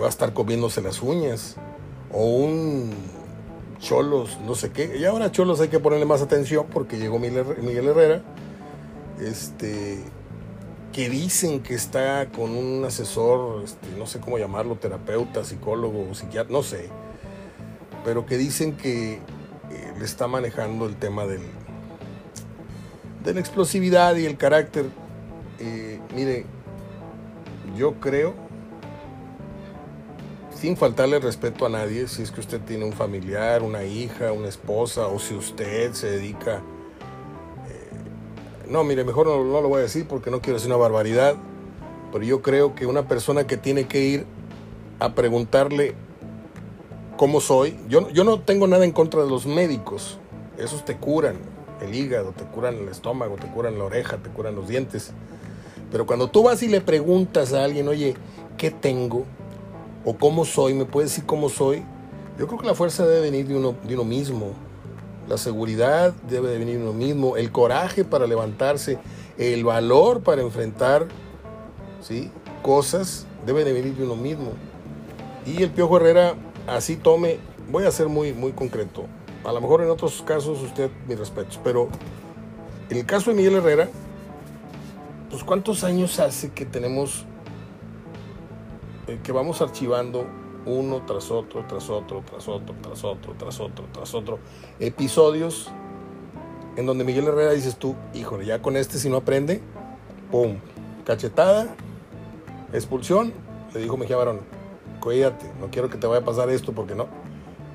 va 0.00 0.06
a 0.06 0.10
estar 0.10 0.32
comiéndose 0.32 0.82
las 0.82 1.02
uñas. 1.02 1.56
O 2.12 2.24
un 2.24 2.90
Cholos, 3.78 4.38
no 4.44 4.54
sé 4.54 4.70
qué. 4.70 4.96
Y 4.98 5.04
ahora 5.04 5.30
Cholos 5.30 5.60
hay 5.60 5.68
que 5.68 5.78
ponerle 5.78 6.04
más 6.04 6.20
atención 6.20 6.66
porque 6.72 6.98
llegó 6.98 7.18
Miguel 7.18 7.86
Herrera. 7.88 8.22
Este, 9.20 10.02
que 10.92 11.08
dicen 11.08 11.62
que 11.62 11.74
está 11.74 12.28
con 12.30 12.50
un 12.50 12.84
asesor, 12.84 13.62
este, 13.62 13.86
no 13.96 14.06
sé 14.06 14.18
cómo 14.18 14.38
llamarlo, 14.38 14.76
terapeuta, 14.76 15.44
psicólogo, 15.44 16.14
psiquiatra, 16.14 16.52
no 16.52 16.62
sé. 16.62 16.88
Pero 18.04 18.26
que 18.26 18.36
dicen 18.36 18.76
que 18.76 19.20
está 20.04 20.28
manejando 20.28 20.86
el 20.86 20.96
tema 20.96 21.26
del, 21.26 21.42
de 23.24 23.34
la 23.34 23.40
explosividad 23.40 24.16
y 24.16 24.26
el 24.26 24.36
carácter. 24.36 24.86
Eh, 25.58 26.00
mire, 26.14 26.46
yo 27.76 27.94
creo, 28.00 28.34
sin 30.54 30.76
faltarle 30.76 31.18
respeto 31.18 31.66
a 31.66 31.68
nadie, 31.68 32.08
si 32.08 32.22
es 32.22 32.30
que 32.30 32.40
usted 32.40 32.60
tiene 32.60 32.84
un 32.84 32.92
familiar, 32.92 33.62
una 33.62 33.84
hija, 33.84 34.32
una 34.32 34.48
esposa, 34.48 35.06
o 35.06 35.18
si 35.18 35.34
usted 35.34 35.92
se 35.92 36.10
dedica... 36.10 36.56
Eh, 36.56 38.68
no, 38.68 38.84
mire, 38.84 39.04
mejor 39.04 39.26
no, 39.26 39.44
no 39.44 39.60
lo 39.60 39.68
voy 39.68 39.80
a 39.80 39.82
decir 39.82 40.06
porque 40.06 40.30
no 40.30 40.40
quiero 40.40 40.54
decir 40.54 40.70
una 40.70 40.78
barbaridad, 40.78 41.36
pero 42.12 42.24
yo 42.24 42.42
creo 42.42 42.74
que 42.74 42.86
una 42.86 43.06
persona 43.06 43.46
que 43.46 43.56
tiene 43.56 43.86
que 43.86 44.00
ir 44.00 44.26
a 44.98 45.14
preguntarle 45.14 45.94
cómo 47.20 47.42
soy. 47.42 47.76
Yo, 47.86 48.08
yo 48.08 48.24
no 48.24 48.40
tengo 48.40 48.66
nada 48.66 48.82
en 48.82 48.92
contra 48.92 49.22
de 49.22 49.28
los 49.28 49.44
médicos. 49.44 50.18
Esos 50.56 50.86
te 50.86 50.96
curan 50.96 51.36
el 51.82 51.94
hígado, 51.94 52.32
te 52.32 52.44
curan 52.44 52.76
el 52.76 52.88
estómago, 52.88 53.36
te 53.36 53.46
curan 53.46 53.76
la 53.76 53.84
oreja, 53.84 54.16
te 54.16 54.30
curan 54.30 54.54
los 54.54 54.66
dientes. 54.66 55.12
Pero 55.92 56.06
cuando 56.06 56.30
tú 56.30 56.44
vas 56.44 56.62
y 56.62 56.68
le 56.68 56.80
preguntas 56.80 57.52
a 57.52 57.62
alguien, 57.62 57.88
oye, 57.88 58.14
¿qué 58.56 58.70
tengo? 58.70 59.26
¿O 60.02 60.16
cómo 60.16 60.46
soy? 60.46 60.72
¿Me 60.72 60.86
puedes 60.86 61.10
decir 61.10 61.26
cómo 61.26 61.50
soy? 61.50 61.84
Yo 62.38 62.46
creo 62.46 62.58
que 62.58 62.66
la 62.66 62.74
fuerza 62.74 63.06
debe 63.06 63.20
venir 63.20 63.46
de 63.46 63.54
uno, 63.54 63.74
de 63.86 63.92
uno 63.92 64.04
mismo. 64.04 64.52
La 65.28 65.36
seguridad 65.36 66.14
debe 66.26 66.48
de 66.48 66.56
venir 66.56 66.78
de 66.78 66.84
uno 66.84 66.94
mismo. 66.94 67.36
El 67.36 67.52
coraje 67.52 68.02
para 68.02 68.26
levantarse. 68.26 68.98
El 69.36 69.62
valor 69.62 70.22
para 70.22 70.40
enfrentar 70.40 71.06
¿sí? 72.00 72.30
cosas 72.62 73.26
debe 73.44 73.62
de 73.66 73.74
venir 73.74 73.94
de 73.94 74.04
uno 74.04 74.16
mismo. 74.16 74.52
Y 75.44 75.62
el 75.62 75.70
Piojo 75.70 75.98
Herrera 75.98 76.34
así 76.70 76.96
tome, 76.96 77.38
voy 77.70 77.84
a 77.84 77.90
ser 77.90 78.08
muy, 78.08 78.32
muy 78.32 78.52
concreto. 78.52 79.06
A 79.44 79.52
lo 79.52 79.60
mejor 79.60 79.82
en 79.82 79.90
otros 79.90 80.22
casos 80.22 80.62
usted, 80.62 80.90
mis 81.08 81.18
respetos, 81.18 81.58
pero 81.62 81.88
en 82.88 82.98
el 82.98 83.06
caso 83.06 83.30
de 83.30 83.36
Miguel 83.36 83.54
Herrera, 83.56 83.88
pues 85.28 85.44
cuántos 85.44 85.84
años 85.84 86.18
hace 86.20 86.50
que 86.50 86.64
tenemos, 86.64 87.24
eh, 89.06 89.18
que 89.22 89.32
vamos 89.32 89.60
archivando 89.60 90.26
uno 90.66 91.02
tras 91.06 91.30
otro, 91.30 91.64
tras 91.66 91.88
otro, 91.88 92.22
tras 92.28 92.46
otro, 92.48 92.74
tras 92.82 93.04
otro, 93.04 93.34
tras 93.38 93.60
otro, 93.60 93.84
tras 93.92 94.14
otro, 94.14 94.38
episodios 94.78 95.70
en 96.76 96.86
donde 96.86 97.04
Miguel 97.04 97.26
Herrera 97.26 97.52
dices 97.52 97.76
tú, 97.76 97.96
híjole, 98.14 98.46
ya 98.46 98.62
con 98.62 98.76
este 98.76 98.98
si 98.98 99.08
no 99.08 99.16
aprende, 99.18 99.60
pum, 100.30 100.58
cachetada, 101.04 101.74
expulsión, 102.72 103.32
le 103.74 103.80
dijo 103.80 103.96
Mejía 103.96 104.16
Barón, 104.16 104.59
cuídate, 105.00 105.50
no 105.60 105.68
quiero 105.70 105.90
que 105.90 105.98
te 105.98 106.06
vaya 106.06 106.20
a 106.20 106.24
pasar 106.24 106.50
esto 106.50 106.72
porque 106.72 106.94
no. 106.94 107.08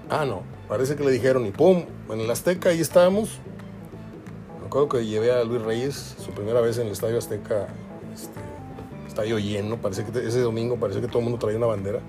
Ah, 0.09 0.25
no, 0.25 0.43
parece 0.69 0.95
que 0.95 1.03
le 1.03 1.11
dijeron 1.11 1.45
y 1.45 1.51
pum, 1.51 1.83
en 2.09 2.19
el 2.19 2.29
Azteca 2.29 2.69
ahí 2.69 2.79
estábamos. 2.79 3.39
Me 4.61 4.67
acuerdo 4.67 4.89
que 4.89 5.05
llevé 5.05 5.31
a 5.31 5.43
Luis 5.43 5.61
Reyes 5.61 6.15
su 6.23 6.31
primera 6.31 6.61
vez 6.61 6.77
en 6.77 6.87
el 6.87 6.93
Estadio 6.93 7.17
Azteca, 7.17 7.67
este, 8.13 8.39
estadio 9.07 9.39
lleno, 9.39 9.77
parece 9.77 10.05
que 10.05 10.19
ese 10.19 10.41
domingo 10.41 10.77
parece 10.77 11.01
que 11.01 11.07
todo 11.07 11.19
el 11.19 11.25
mundo 11.25 11.39
traía 11.39 11.57
una 11.57 11.67
bandera 11.67 11.99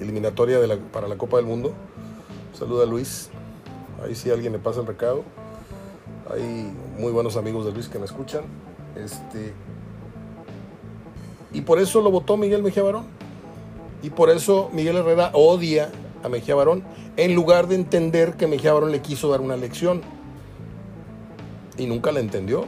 eliminatoria 0.00 0.60
de 0.60 0.66
la, 0.66 0.76
para 0.76 1.08
la 1.08 1.16
Copa 1.16 1.38
del 1.38 1.46
Mundo. 1.46 1.72
Saluda 2.56 2.84
a 2.84 2.86
Luis, 2.86 3.30
ahí 4.04 4.14
si 4.14 4.30
alguien 4.30 4.52
le 4.52 4.58
pasa 4.58 4.80
el 4.80 4.86
recado. 4.86 5.24
Hay 6.30 6.72
muy 6.98 7.10
buenos 7.10 7.36
amigos 7.36 7.64
de 7.64 7.72
Luis 7.72 7.88
que 7.88 7.98
me 7.98 8.04
escuchan. 8.04 8.44
Este, 8.94 9.52
y 11.52 11.62
por 11.62 11.78
eso 11.78 12.00
lo 12.00 12.10
votó 12.10 12.36
Miguel 12.36 12.62
Mejía 12.62 12.82
Barón. 12.82 13.17
Y 14.02 14.10
por 14.10 14.30
eso 14.30 14.70
Miguel 14.72 14.96
Herrera 14.96 15.30
odia 15.34 15.90
a 16.22 16.28
Mejía 16.28 16.54
Barón, 16.54 16.84
en 17.16 17.34
lugar 17.34 17.66
de 17.68 17.74
entender 17.74 18.34
que 18.36 18.46
Mejía 18.46 18.72
Barón 18.72 18.92
le 18.92 19.00
quiso 19.00 19.28
dar 19.28 19.40
una 19.40 19.56
lección. 19.56 20.02
Y 21.76 21.86
nunca 21.86 22.12
la 22.12 22.20
entendió, 22.20 22.64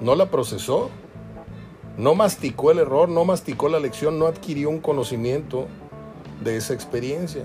no 0.00 0.14
la 0.14 0.30
procesó, 0.30 0.90
no 1.96 2.14
masticó 2.14 2.70
el 2.70 2.78
error, 2.78 3.08
no 3.08 3.24
masticó 3.24 3.68
la 3.68 3.80
lección, 3.80 4.18
no 4.18 4.26
adquirió 4.26 4.70
un 4.70 4.80
conocimiento 4.80 5.66
de 6.42 6.56
esa 6.56 6.74
experiencia. 6.74 7.44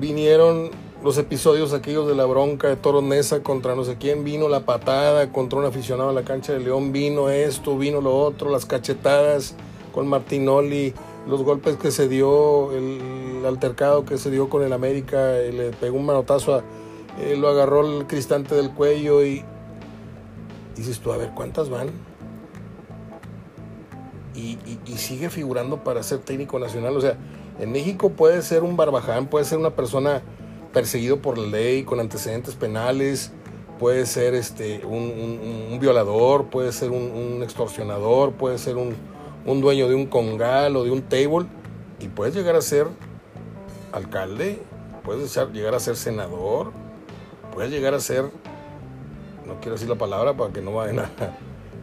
Vinieron 0.00 0.70
los 1.02 1.16
episodios 1.16 1.72
aquellos 1.72 2.08
de 2.08 2.14
la 2.14 2.24
bronca 2.24 2.68
de 2.68 2.76
Toro 2.76 3.02
Nesa 3.02 3.42
contra 3.42 3.74
no 3.74 3.84
sé 3.84 3.96
quién, 3.98 4.24
vino 4.24 4.48
la 4.48 4.60
patada 4.60 5.32
contra 5.32 5.58
un 5.58 5.64
aficionado 5.64 6.08
en 6.10 6.16
la 6.16 6.24
cancha 6.24 6.52
de 6.52 6.60
León, 6.60 6.92
vino 6.92 7.30
esto, 7.30 7.78
vino 7.78 8.00
lo 8.00 8.16
otro, 8.18 8.50
las 8.50 8.66
cachetadas 8.66 9.54
con 9.92 10.08
Martinoli, 10.08 10.94
los 11.28 11.42
golpes 11.42 11.76
que 11.76 11.90
se 11.90 12.08
dio, 12.08 12.72
el 12.72 13.44
altercado 13.46 14.04
que 14.04 14.18
se 14.18 14.30
dio 14.30 14.48
con 14.48 14.62
el 14.64 14.72
América, 14.72 15.34
le 15.34 15.70
pegó 15.70 15.96
un 15.96 16.06
manotazo, 16.06 16.56
a, 16.56 16.62
eh, 17.20 17.36
lo 17.36 17.48
agarró 17.48 17.86
el 17.86 18.06
cristante 18.06 18.54
del 18.54 18.70
cuello 18.70 19.24
y, 19.24 19.44
dices 20.74 20.98
tú, 20.98 21.12
a 21.12 21.16
ver, 21.16 21.30
¿cuántas 21.34 21.70
van? 21.70 21.90
Y, 24.34 24.58
y 24.86 24.98
sigue 24.98 25.30
figurando 25.30 25.82
para 25.82 26.02
ser 26.04 26.20
técnico 26.20 26.58
nacional, 26.58 26.96
o 26.96 27.00
sea, 27.00 27.16
en 27.58 27.72
México 27.72 28.10
puede 28.10 28.42
ser 28.42 28.62
un 28.62 28.76
barbaján, 28.76 29.26
puede 29.26 29.44
ser 29.44 29.58
una 29.58 29.70
persona 29.70 30.22
perseguido 30.78 31.20
por 31.20 31.38
ley, 31.38 31.82
con 31.82 31.98
antecedentes 31.98 32.54
penales, 32.54 33.32
puede 33.80 34.06
ser 34.06 34.34
este, 34.34 34.86
un, 34.86 35.76
violador, 35.80 36.50
puede 36.50 36.70
ser 36.70 36.92
un, 36.92 37.40
extorsionador, 37.42 38.34
puede 38.34 38.58
ser 38.58 38.76
un, 38.76 38.94
dueño 39.60 39.88
de 39.88 39.96
un 39.96 40.06
congal 40.06 40.76
o 40.76 40.84
de 40.84 40.92
un 40.92 41.02
table, 41.02 41.46
y 41.98 42.06
puedes 42.06 42.36
llegar 42.36 42.54
a 42.54 42.62
ser 42.62 42.86
alcalde, 43.90 44.62
puedes 45.02 45.36
llegar 45.52 45.74
a 45.74 45.80
ser 45.80 45.96
senador, 45.96 46.70
puedes 47.52 47.72
llegar 47.72 47.92
a 47.92 47.98
ser, 47.98 48.30
no 49.46 49.58
quiero 49.58 49.72
decir 49.72 49.88
la 49.88 49.96
palabra 49.96 50.36
para 50.36 50.52
que 50.52 50.60
no 50.60 50.74
vayan 50.74 51.00
a, 51.00 51.10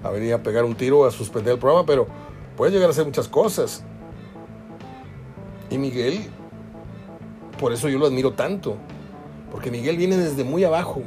a 0.05 0.09
venir 0.09 0.33
a 0.35 0.41
pegar 0.41 0.63
un 0.63 0.75
tiro 0.75 0.99
o 0.99 1.05
a 1.05 1.11
suspender 1.11 1.55
el 1.55 1.59
programa, 1.59 1.85
pero 1.85 2.07
puedes 2.55 2.73
llegar 2.73 2.87
a 2.87 2.91
hacer 2.91 3.03
muchas 3.03 3.27
cosas. 3.27 3.83
Y 5.69 5.77
Miguel 5.77 6.29
por 7.59 7.73
eso 7.73 7.89
yo 7.89 7.99
lo 7.99 8.05
admiro 8.05 8.33
tanto. 8.33 8.77
Porque 9.51 9.71
Miguel 9.71 9.97
viene 9.97 10.17
desde 10.17 10.43
muy 10.43 10.63
abajo, 10.63 11.01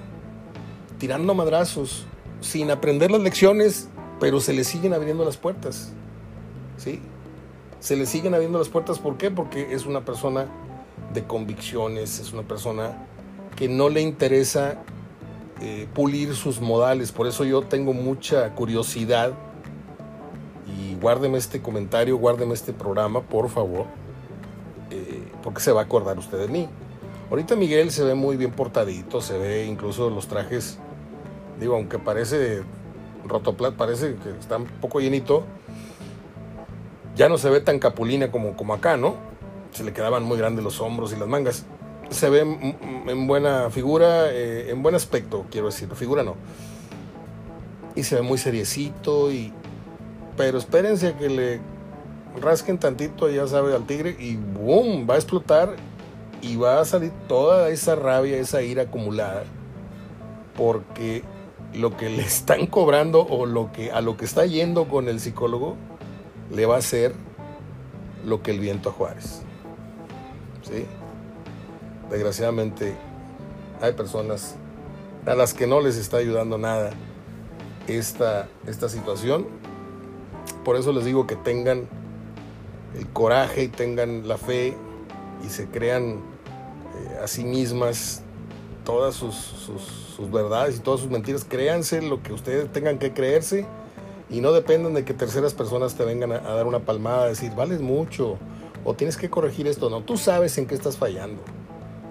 tirando 0.98 1.34
madrazos, 1.34 2.06
sin 2.40 2.70
aprender 2.70 3.10
las 3.10 3.20
lecciones, 3.20 3.88
pero 4.20 4.40
se 4.40 4.52
le 4.52 4.64
siguen 4.64 4.94
abriendo 4.94 5.24
las 5.24 5.36
puertas. 5.36 5.92
¿Sí? 6.76 7.00
Se 7.80 7.96
le 7.96 8.06
siguen 8.06 8.34
abriendo 8.34 8.58
las 8.58 8.68
puertas, 8.68 8.98
¿por 8.98 9.18
qué? 9.18 9.30
Porque 9.30 9.74
es 9.74 9.86
una 9.86 10.04
persona 10.04 10.46
de 11.12 11.24
convicciones, 11.24 12.18
es 12.20 12.32
una 12.32 12.42
persona 12.42 13.06
que 13.56 13.68
no 13.68 13.88
le 13.88 14.00
interesa 14.00 14.82
eh, 15.60 15.86
pulir 15.92 16.34
sus 16.34 16.60
modales. 16.60 17.12
Por 17.12 17.26
eso 17.26 17.44
yo 17.44 17.62
tengo 17.62 17.92
mucha 17.92 18.54
curiosidad 18.54 19.32
y 20.66 20.94
guárdeme 20.94 21.38
este 21.38 21.60
comentario, 21.60 22.16
guárdeme 22.16 22.54
este 22.54 22.72
programa, 22.72 23.22
por 23.22 23.48
favor 23.48 23.86
eh, 24.90 25.22
porque 25.42 25.60
se 25.60 25.72
va 25.72 25.82
a 25.82 25.84
acordar 25.84 26.18
usted 26.18 26.38
de 26.38 26.48
mí. 26.48 26.68
Ahorita 27.30 27.56
Miguel 27.56 27.90
se 27.90 28.02
ve 28.04 28.14
muy 28.14 28.36
bien 28.36 28.52
portadito, 28.52 29.20
se 29.20 29.36
ve 29.36 29.66
incluso 29.66 30.08
los 30.08 30.28
trajes, 30.28 30.78
digo, 31.60 31.74
aunque 31.74 31.98
parece 31.98 32.62
rotoplat, 33.26 33.74
parece 33.74 34.16
que 34.16 34.30
está 34.30 34.56
un 34.56 34.66
poco 34.66 35.00
llenito, 35.00 35.44
ya 37.16 37.28
no 37.28 37.36
se 37.36 37.50
ve 37.50 37.60
tan 37.60 37.78
capulina 37.78 38.30
como, 38.30 38.56
como 38.56 38.72
acá, 38.72 38.96
¿no? 38.96 39.16
Se 39.72 39.84
le 39.84 39.92
quedaban 39.92 40.22
muy 40.22 40.38
grandes 40.38 40.64
los 40.64 40.80
hombros 40.80 41.12
y 41.12 41.16
las 41.16 41.28
mangas. 41.28 41.66
Se 42.08 42.30
ve 42.30 42.40
en 42.40 43.26
buena 43.26 43.68
figura, 43.70 44.30
eh, 44.32 44.70
en 44.70 44.82
buen 44.82 44.94
aspecto, 44.94 45.44
quiero 45.50 45.66
decir, 45.66 45.88
figura 45.94 46.22
no. 46.22 46.36
Y 47.94 48.04
se 48.04 48.14
ve 48.14 48.22
muy 48.22 48.38
seriecito, 48.38 49.30
y... 49.30 49.52
pero 50.36 50.56
espérense 50.56 51.14
que 51.14 51.28
le 51.28 51.60
rasquen 52.38 52.78
tantito, 52.78 53.28
ya 53.28 53.46
sabe, 53.46 53.74
al 53.74 53.86
tigre 53.86 54.16
y 54.18 54.36
¡boom! 54.36 55.06
Va 55.08 55.14
a 55.14 55.16
explotar 55.16 55.76
y 56.40 56.56
va 56.56 56.80
a 56.80 56.84
salir 56.84 57.12
toda 57.26 57.68
esa 57.70 57.94
rabia, 57.94 58.36
esa 58.38 58.62
ira 58.62 58.84
acumulada. 58.84 59.44
Porque 60.56 61.22
lo 61.74 61.96
que 61.96 62.08
le 62.08 62.22
están 62.22 62.66
cobrando 62.66 63.26
o 63.26 63.46
lo 63.46 63.72
que, 63.72 63.92
a 63.92 64.00
lo 64.00 64.16
que 64.16 64.24
está 64.24 64.46
yendo 64.46 64.88
con 64.88 65.08
el 65.08 65.20
psicólogo 65.20 65.76
le 66.50 66.66
va 66.66 66.76
a 66.76 66.78
hacer 66.78 67.14
lo 68.24 68.42
que 68.42 68.50
el 68.50 68.60
viento 68.60 68.90
a 68.90 68.92
Juárez. 68.92 69.42
¿Sí? 70.62 70.86
Desgraciadamente 72.10 72.94
hay 73.80 73.92
personas 73.92 74.56
a 75.26 75.34
las 75.34 75.54
que 75.54 75.66
no 75.66 75.80
les 75.80 75.96
está 75.96 76.16
ayudando 76.18 76.58
nada 76.58 76.90
esta, 77.86 78.48
esta 78.66 78.88
situación. 78.88 79.46
Por 80.64 80.76
eso 80.76 80.92
les 80.92 81.04
digo 81.04 81.26
que 81.26 81.36
tengan 81.36 81.86
el 82.96 83.06
coraje 83.08 83.64
y 83.64 83.68
tengan 83.68 84.26
la 84.26 84.38
fe 84.38 84.76
y 85.44 85.48
se 85.48 85.66
crean 85.66 86.12
eh, 86.12 87.20
a 87.22 87.26
sí 87.26 87.44
mismas 87.44 88.22
todas 88.84 89.14
sus, 89.14 89.36
verdades 90.32 90.78
y 90.78 90.80
todas 90.80 91.00
sus 91.00 91.10
mentiras. 91.10 91.44
Créanse 91.44 92.02
lo 92.02 92.22
que 92.22 92.32
ustedes 92.32 92.72
tengan 92.72 92.98
que 92.98 93.12
creerse 93.12 93.66
y 94.30 94.40
no 94.40 94.52
dependan 94.52 94.94
de 94.94 95.04
que 95.04 95.14
terceras 95.14 95.54
personas 95.54 95.94
te 95.94 96.04
vengan 96.04 96.32
a, 96.32 96.38
dar 96.40 96.66
una 96.66 96.80
palmada, 96.80 97.24
a 97.24 97.28
decir, 97.28 97.52
vales 97.54 97.80
mucho 97.80 98.38
o 98.84 98.94
tienes 98.94 99.16
que 99.16 99.30
corregir 99.30 99.66
esto. 99.66 99.90
No, 99.90 100.02
tú 100.02 100.16
sabes 100.16 100.56
en 100.58 100.66
qué 100.66 100.74
estás 100.74 100.96
fallando. 100.96 101.42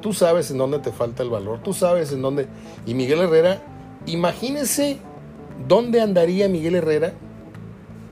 Tú 0.02 0.14
sabes 0.14 0.52
en 0.52 0.60
dónde 0.60 0.80
te 0.80 0.92
falta 0.92 1.24
el 1.24 1.30
valor. 1.30 1.60
Tú 1.64 1.74
sabes 1.74 2.12
en 2.12 2.22
dónde... 2.22 2.48
Y 2.86 2.94
Miguel 2.94 3.20
Herrera, 3.20 3.62
imagínese 4.06 5.00
dónde 5.68 6.02
andaría 6.02 6.48
Miguel 6.48 6.76
Herrera 6.76 7.14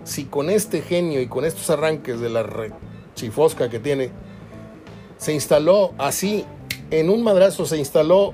si 0.05 0.25
con 0.25 0.50
este 0.50 0.81
genio 0.81 1.19
y 1.19 1.27
con 1.27 1.43
estos 1.43 1.69
arranques 1.69 2.19
de 2.21 2.29
la 2.29 2.45
chifosca 3.15 3.69
que 3.69 3.79
tiene, 3.79 4.12
se 5.17 5.33
instaló 5.33 5.93
así, 5.97 6.45
en 6.91 7.09
un 7.09 7.24
madrazo 7.24 7.65
se 7.65 7.77
instaló 7.77 8.33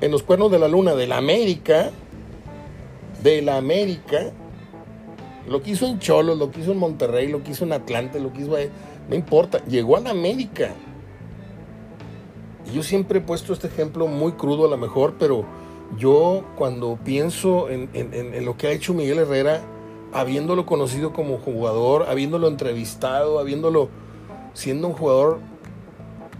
en 0.00 0.10
los 0.10 0.24
cuernos 0.24 0.50
de 0.50 0.58
la 0.58 0.68
luna 0.68 0.94
de 0.94 1.06
la 1.06 1.16
América, 1.16 1.90
de 3.22 3.40
la 3.40 3.56
América, 3.56 4.32
lo 5.48 5.62
que 5.62 5.70
hizo 5.70 5.86
en 5.86 6.00
Cholos, 6.00 6.36
lo 6.36 6.50
que 6.50 6.60
hizo 6.60 6.72
en 6.72 6.78
Monterrey, 6.78 7.28
lo 7.28 7.44
que 7.44 7.52
hizo 7.52 7.64
en 7.64 7.72
Atlante, 7.72 8.20
lo 8.20 8.32
que 8.32 8.42
hizo... 8.42 8.56
No 9.08 9.14
importa, 9.14 9.64
llegó 9.66 9.96
a 9.96 10.00
la 10.00 10.10
América. 10.10 10.70
Y 12.68 12.74
yo 12.74 12.82
siempre 12.82 13.18
he 13.18 13.22
puesto 13.22 13.52
este 13.52 13.68
ejemplo 13.68 14.08
muy 14.08 14.32
crudo 14.32 14.66
a 14.66 14.70
lo 14.70 14.76
mejor, 14.76 15.14
pero 15.18 15.44
yo 15.98 16.44
cuando 16.56 16.98
pienso 17.04 17.68
en, 17.68 17.88
en 17.92 18.44
lo 18.44 18.56
que 18.56 18.68
ha 18.68 18.70
hecho 18.70 18.94
Miguel 18.94 19.18
Herrera, 19.18 19.62
habiéndolo 20.12 20.66
conocido 20.66 21.12
como 21.12 21.38
jugador, 21.38 22.06
habiéndolo 22.08 22.48
entrevistado, 22.48 23.38
habiéndolo 23.38 23.88
siendo 24.54 24.88
un 24.88 24.94
jugador 24.94 25.40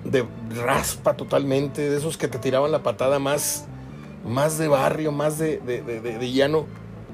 de 0.05 0.25
raspa 0.65 1.15
totalmente, 1.15 1.89
de 1.89 1.97
esos 1.97 2.17
que 2.17 2.29
te 2.29 2.39
tiraban 2.39 2.73
la 2.73 2.83
patada 2.83 3.19
más, 3.19 3.67
más 4.27 4.59
de 4.59 4.69
barrio, 4.69 5.13
más 5.13 5.39
de, 5.39 5.59
de, 5.59 6.33
llano. 6.33 6.67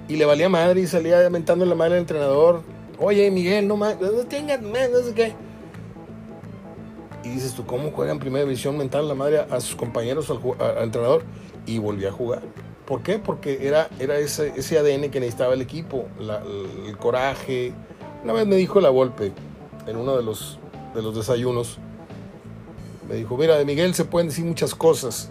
Y 0.09 0.17
le 0.17 0.25
valía 0.25 0.49
madre 0.49 0.81
y 0.81 0.87
salía 0.87 1.21
lamentando 1.21 1.65
la 1.67 1.75
madre 1.75 1.95
al 1.95 2.01
entrenador. 2.01 2.63
Oye, 2.99 3.31
Miguel, 3.31 3.69
no 3.69 3.77
más, 3.77 4.01
no 4.01 4.11
tengas, 4.27 4.61
no 4.61 4.75
sé 4.75 5.15
qué. 5.15 5.35
Y 7.25 7.29
dices 7.31 7.53
tú, 7.53 7.67
¿cómo 7.67 7.91
juega 7.91 8.13
en 8.13 8.19
primera 8.19 8.45
división 8.45 8.77
mental 8.77 9.07
la 9.07 9.15
madre 9.15 9.41
a 9.51 9.61
sus 9.61 9.77
compañeros, 9.77 10.31
al, 10.31 10.83
entrenador? 10.83 11.23
Y 11.67 11.79
volvió 11.79 12.09
a 12.09 12.13
jugar. 12.13 12.43
¿Por 12.89 13.03
qué? 13.03 13.19
Porque 13.19 13.69
era, 13.69 13.91
era 13.99 14.17
ese, 14.17 14.55
ese 14.57 14.79
ADN 14.79 15.11
que 15.11 15.21
necesitaba 15.21 15.53
el 15.53 15.61
equipo, 15.61 16.07
el 16.87 16.97
coraje. 16.97 17.75
Una 18.25 18.33
vez 18.33 18.47
me 18.47 18.57
dijo 18.57 18.81
la 18.81 18.89
Volpe, 18.89 19.31
en 19.87 19.97
uno 19.99 20.17
de 20.17 20.23
los, 20.23 20.59
de 20.95 21.03
los 21.03 21.15
desayunos, 21.15 21.77
me 23.07 23.17
dijo, 23.17 23.37
mira, 23.37 23.59
de 23.59 23.67
Miguel 23.67 23.95
se 23.95 24.07
pueden 24.07 24.29
decir 24.29 24.47
muchas 24.47 24.75
cosas, 24.75 25.31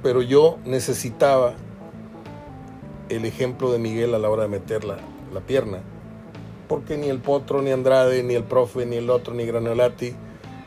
pero 0.00 0.22
yo 0.22 0.58
necesitaba 0.64 1.54
el 3.08 3.24
ejemplo 3.24 3.72
de 3.72 3.80
Miguel 3.80 4.14
a 4.14 4.20
la 4.20 4.30
hora 4.30 4.44
de 4.44 4.48
meter 4.48 4.84
la, 4.84 4.98
pierna. 5.44 5.80
Porque 6.68 6.96
ni 6.96 7.08
el 7.08 7.18
Potro, 7.18 7.62
ni 7.62 7.72
Andrade, 7.72 8.22
ni 8.22 8.34
el 8.34 8.44
profe, 8.44 8.86
ni 8.86 8.94
el 8.94 9.10
otro, 9.10 9.34
ni 9.34 9.44
Granolati, 9.44 10.14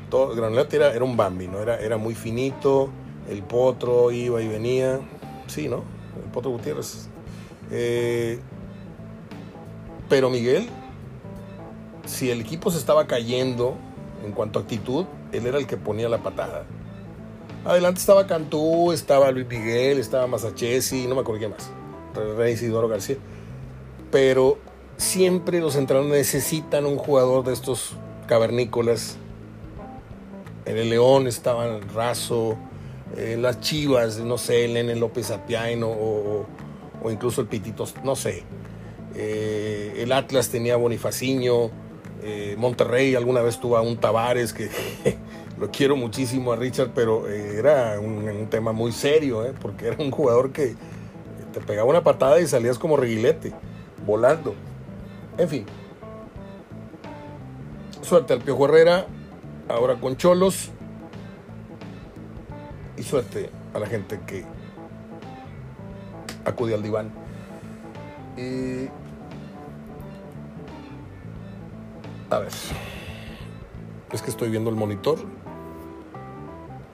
todo, 0.09 0.35
Granolati 0.35 0.75
era, 0.75 0.93
era 0.93 1.05
un 1.05 1.15
Bambi. 1.15 1.45
Era, 1.45 1.79
era 1.79 1.95
muy 1.95 2.13
finito, 2.13 2.89
el 3.29 3.41
Potro 3.41 4.11
iba 4.11 4.41
y 4.41 4.47
venía, 4.49 4.99
sí, 5.47 5.67
¿no? 5.67 5.83
El 6.23 6.31
Potro 6.31 6.51
Gutiérrez. 6.51 7.07
Eh, 7.71 8.39
pero 10.09 10.29
Miguel, 10.29 10.69
si 12.05 12.29
el 12.29 12.41
equipo 12.41 12.71
se 12.71 12.77
estaba 12.77 13.07
cayendo 13.07 13.75
en 14.23 14.31
cuanto 14.31 14.59
a 14.59 14.61
actitud, 14.63 15.05
él 15.31 15.45
era 15.45 15.57
el 15.57 15.67
que 15.67 15.77
ponía 15.77 16.09
la 16.09 16.19
patada. 16.19 16.65
Adelante 17.65 17.99
estaba 17.99 18.27
Cantú, 18.27 18.91
estaba 18.91 19.31
Luis 19.31 19.47
Miguel, 19.47 19.97
estaba 19.97 20.27
Masachesi, 20.27 21.07
no 21.07 21.15
me 21.15 21.21
acuerdo 21.21 21.39
quién 21.39 21.51
más. 21.51 21.71
Rey 22.37 22.53
Isidoro 22.53 22.87
García. 22.87 23.17
Pero 24.11 24.59
siempre 24.97 25.59
los 25.59 25.75
entrenadores 25.75 26.15
necesitan 26.15 26.85
un 26.85 26.97
jugador 26.97 27.43
de 27.43 27.53
estos 27.53 27.95
cavernícolas. 28.27 29.17
En 30.65 30.77
el 30.77 30.89
León 30.89 31.27
estaban 31.27 31.81
Razo, 31.93 32.55
en 33.17 33.41
las 33.41 33.59
Chivas, 33.61 34.19
no 34.19 34.37
sé, 34.37 34.67
Nene 34.67 34.95
López 34.95 35.31
Apiaino 35.31 35.87
o, 35.89 36.45
o, 37.03 37.11
incluso 37.11 37.41
el 37.41 37.47
Pitito, 37.47 37.85
no 38.03 38.15
sé. 38.15 38.43
Eh, 39.15 39.93
el 39.97 40.11
Atlas 40.11 40.49
tenía 40.49 40.75
Bonifaciño, 40.75 41.69
eh, 42.23 42.55
Monterrey 42.57 43.15
alguna 43.15 43.41
vez 43.41 43.59
tuvo 43.59 43.77
a 43.77 43.81
un 43.81 43.97
Tavares 43.97 44.51
que 44.51 44.69
lo 45.59 45.71
quiero 45.71 45.95
muchísimo 45.95 46.51
a 46.51 46.55
Richard, 46.55 46.91
pero 46.93 47.29
eh, 47.29 47.57
era 47.57 47.99
un, 47.99 48.47
tema 48.49 48.73
muy 48.73 48.91
serio, 48.91 49.45
porque 49.61 49.87
era 49.87 49.97
un 49.99 50.11
jugador 50.11 50.51
que 50.51 50.75
te 51.53 51.61
pegaba 51.61 51.89
una 51.89 52.03
patada 52.03 52.39
y 52.41 52.47
salías 52.47 52.77
como 52.77 52.97
reguilete, 52.97 53.53
volando. 54.05 54.53
En 55.37 55.47
fin. 55.47 55.65
Suerte 58.01 58.33
al 58.33 58.41
Piojo 58.41 58.65
Herrera, 58.65 59.07
ahora 59.69 59.95
con 59.95 60.17
Cholos. 60.17 60.71
Y 62.97 63.03
suerte 63.03 63.49
a 63.73 63.79
la 63.79 63.87
gente 63.87 64.19
que 64.25 64.45
acudió 66.45 66.75
al 66.75 66.83
diván. 66.83 67.11
Y... 68.37 68.87
A 72.29 72.39
ver. 72.39 72.51
Es 74.11 74.21
que 74.21 74.29
estoy 74.29 74.49
viendo 74.49 74.69
el 74.69 74.75
monitor. 74.75 75.19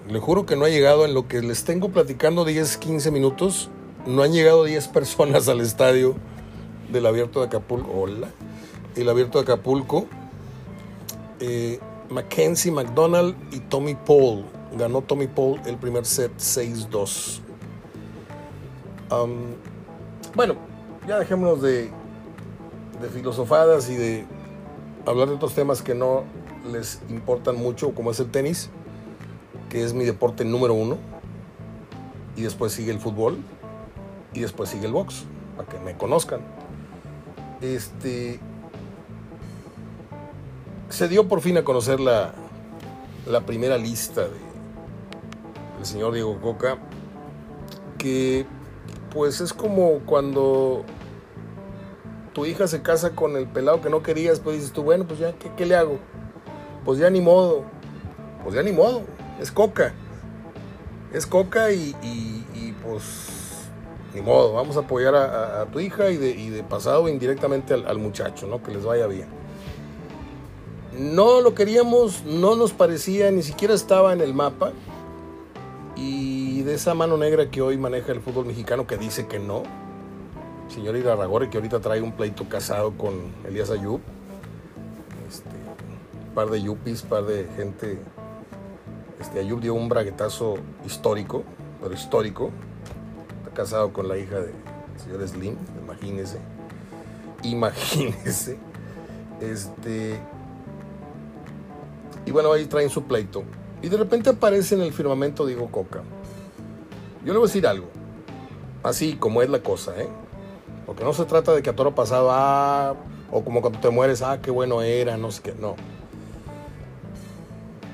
Le 0.09 0.19
juro 0.19 0.45
que 0.45 0.55
no 0.55 0.65
ha 0.65 0.69
llegado 0.69 1.05
en 1.05 1.13
lo 1.13 1.27
que 1.27 1.41
les 1.41 1.63
tengo 1.63 1.89
platicando 1.89 2.43
10, 2.43 2.77
15 2.77 3.11
minutos 3.11 3.69
no 4.05 4.23
han 4.23 4.33
llegado 4.33 4.63
10 4.63 4.87
personas 4.87 5.47
al 5.47 5.61
estadio 5.61 6.15
del 6.91 7.05
Abierto 7.05 7.39
de 7.39 7.47
Acapulco. 7.47 7.91
Hola. 7.91 8.29
El 8.95 9.07
Abierto 9.09 9.37
de 9.37 9.43
Acapulco. 9.43 10.07
Eh, 11.39 11.79
Mackenzie 12.09 12.71
McDonald 12.71 13.35
y 13.51 13.59
Tommy 13.59 13.95
Paul. 13.95 14.45
Ganó 14.77 15.01
Tommy 15.01 15.27
Paul 15.27 15.59
el 15.65 15.77
primer 15.77 16.05
set 16.05 16.31
6-2. 16.37 17.41
bueno, 20.33 20.55
ya 21.07 21.19
dejémonos 21.19 21.61
de, 21.61 21.91
de 23.01 23.09
filosofadas 23.09 23.89
y 23.89 23.95
de 23.95 24.25
hablar 25.05 25.27
de 25.27 25.35
otros 25.35 25.53
temas 25.53 25.81
que 25.81 25.93
no 25.93 26.23
les 26.71 27.01
importan 27.09 27.57
mucho, 27.57 27.93
como 27.93 28.11
es 28.11 28.19
el 28.19 28.29
tenis, 28.29 28.69
que 29.69 29.83
es 29.83 29.93
mi 29.93 30.05
deporte 30.05 30.45
número 30.45 30.73
uno. 30.73 30.97
Y 32.35 32.43
después 32.43 32.71
sigue 32.71 32.91
el 32.91 32.99
fútbol 32.99 33.37
y 34.33 34.39
después 34.39 34.69
sigue 34.69 34.85
el 34.85 34.93
box, 34.93 35.25
para 35.57 35.67
que 35.67 35.79
me 35.79 35.97
conozcan. 35.97 36.41
Este. 37.61 38.39
Se 40.89 41.07
dio 41.07 41.27
por 41.27 41.41
fin 41.41 41.57
a 41.57 41.63
conocer 41.63 41.99
la, 41.99 42.33
la 43.25 43.41
primera 43.45 43.77
lista 43.77 44.21
de, 44.21 44.50
del 45.81 45.87
señor 45.87 46.13
Diego 46.13 46.39
Coca, 46.39 46.77
que 47.97 48.45
pues 49.11 49.41
es 49.41 49.51
como 49.51 49.99
cuando 50.05 50.85
tu 52.33 52.45
hija 52.45 52.67
se 52.67 52.83
casa 52.83 53.15
con 53.15 53.35
el 53.35 53.47
pelado 53.47 53.81
que 53.81 53.89
no 53.89 54.03
querías, 54.03 54.39
pues 54.39 54.57
dices 54.57 54.73
tú, 54.73 54.83
bueno, 54.83 55.07
pues 55.07 55.19
ya, 55.19 55.33
¿qué, 55.33 55.65
le 55.65 55.75
hago? 55.75 55.97
Pues 56.85 56.99
ya 56.99 57.09
ni 57.09 57.19
modo, 57.19 57.63
pues 58.43 58.53
ya 58.53 58.61
ni 58.61 58.71
modo, 58.71 59.01
es 59.39 59.51
Coca. 59.51 59.93
Es 61.11 61.25
Coca 61.25 61.71
y, 61.71 61.95
pues 62.85 63.67
ni 64.13 64.21
modo, 64.21 64.53
vamos 64.53 64.77
a 64.77 64.81
apoyar 64.81 65.15
a, 65.15 65.65
tu 65.71 65.79
hija 65.79 66.11
y 66.11 66.17
de, 66.17 66.63
pasado 66.63 67.09
indirectamente 67.09 67.73
al, 67.73 67.97
muchacho, 67.97 68.45
¿no? 68.45 68.61
Que 68.61 68.71
les 68.71 68.85
vaya 68.85 69.07
bien. 69.07 69.27
No 70.95 71.41
lo 71.41 71.55
queríamos, 71.55 72.23
no 72.23 72.55
nos 72.55 72.71
parecía, 72.71 73.31
ni 73.31 73.41
siquiera 73.41 73.73
estaba 73.73 74.13
en 74.13 74.21
el 74.21 74.35
mapa. 74.35 74.73
Y 76.01 76.63
de 76.63 76.73
esa 76.73 76.95
mano 76.95 77.15
negra 77.15 77.51
que 77.51 77.61
hoy 77.61 77.77
maneja 77.77 78.11
el 78.11 78.21
fútbol 78.21 78.47
mexicano 78.47 78.87
que 78.87 78.97
dice 78.97 79.27
que 79.27 79.37
no, 79.37 79.61
señor 80.67 80.95
Irarragore, 80.95 81.51
que 81.51 81.57
ahorita 81.57 81.79
trae 81.79 82.01
un 82.01 82.13
pleito 82.13 82.49
casado 82.49 82.97
con 82.97 83.13
Elías 83.47 83.69
Ayub, 83.69 84.01
este, 85.29 85.49
un 86.27 86.33
par 86.33 86.49
de 86.49 86.59
yuppies, 86.63 87.03
par 87.03 87.25
de 87.25 87.47
gente. 87.55 87.99
Este, 89.19 89.41
Ayub 89.41 89.61
dio 89.61 89.75
un 89.75 89.89
braguetazo 89.89 90.55
histórico, 90.83 91.43
pero 91.79 91.93
histórico, 91.93 92.49
casado 93.53 93.93
con 93.93 94.07
la 94.07 94.17
hija 94.17 94.39
del 94.39 94.55
señor 95.03 95.27
Slim, 95.27 95.55
imagínese. 95.83 96.39
Imagínese. 97.43 98.57
Este. 99.39 100.19
Y 102.25 102.31
bueno, 102.31 102.51
ahí 102.53 102.65
traen 102.65 102.89
su 102.89 103.03
pleito. 103.03 103.43
Y 103.81 103.89
de 103.89 103.97
repente 103.97 104.29
aparece 104.29 104.75
en 104.75 104.81
el 104.81 104.93
firmamento 104.93 105.45
Diego 105.45 105.69
Coca. 105.71 106.01
Yo 107.25 107.33
le 107.33 107.39
voy 107.39 107.45
a 107.45 107.47
decir 107.47 107.65
algo. 107.65 107.87
Así 108.83 109.15
como 109.15 109.41
es 109.41 109.49
la 109.49 109.59
cosa, 109.59 109.99
¿eh? 109.99 110.07
Porque 110.85 111.03
no 111.03 111.13
se 111.13 111.25
trata 111.25 111.53
de 111.53 111.61
que 111.61 111.69
a 111.69 111.75
toro 111.75 111.93
pasado, 111.93 112.29
ah, 112.31 112.95
o 113.31 113.43
como 113.43 113.61
cuando 113.61 113.79
te 113.79 113.89
mueres, 113.89 114.21
ah, 114.21 114.39
qué 114.41 114.51
bueno 114.51 114.81
era, 114.81 115.17
no 115.17 115.31
sé 115.31 115.41
qué, 115.41 115.53
no. 115.53 115.75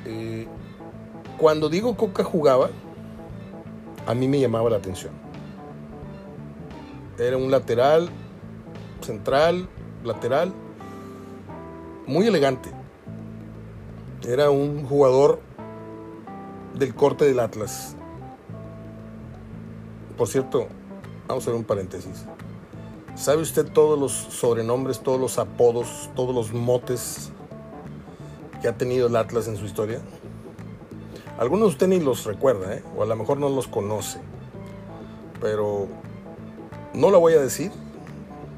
Eh, 0.06 0.48
cuando 1.38 1.70
Diego 1.70 1.96
Coca 1.96 2.24
jugaba, 2.24 2.70
a 4.06 4.14
mí 4.14 4.28
me 4.28 4.40
llamaba 4.40 4.70
la 4.70 4.78
atención. 4.78 5.14
Era 7.20 7.38
un 7.38 7.52
lateral, 7.52 8.10
central, 9.02 9.68
lateral, 10.04 10.54
muy 12.06 12.28
elegante. 12.28 12.72
Era 14.26 14.50
un 14.50 14.86
jugador 14.86 15.42
del 16.78 16.94
corte 16.94 17.26
del 17.26 17.40
Atlas. 17.40 17.96
Por 20.18 20.28
cierto, 20.28 20.68
vamos 21.28 21.48
a 21.48 21.52
ver 21.52 21.60
un 21.60 21.66
paréntesis. 21.66 22.26
¿Sabe 23.16 23.42
usted 23.42 23.66
todos 23.72 23.98
los 23.98 24.12
sobrenombres, 24.12 25.00
todos 25.00 25.20
los 25.20 25.40
apodos, 25.40 26.10
todos 26.16 26.36
los 26.36 26.54
motes 26.54 27.32
que 28.62 28.68
ha 28.68 28.78
tenido 28.78 29.08
el 29.08 29.16
Atlas 29.16 29.48
en 29.48 29.58
su 29.58 29.66
historia? 29.66 30.02
Algunos 31.40 31.70
usted 31.70 31.88
ni 31.88 32.00
los 32.00 32.26
recuerda, 32.26 32.76
¿eh? 32.76 32.84
o 32.96 33.04
a 33.04 33.06
lo 33.06 33.16
mejor 33.16 33.40
no 33.40 33.50
los 33.50 33.68
conoce. 33.68 34.20
Pero 35.42 35.88
no 36.94 37.12
lo 37.12 37.20
voy 37.20 37.34
a 37.34 37.40
decir, 37.40 37.72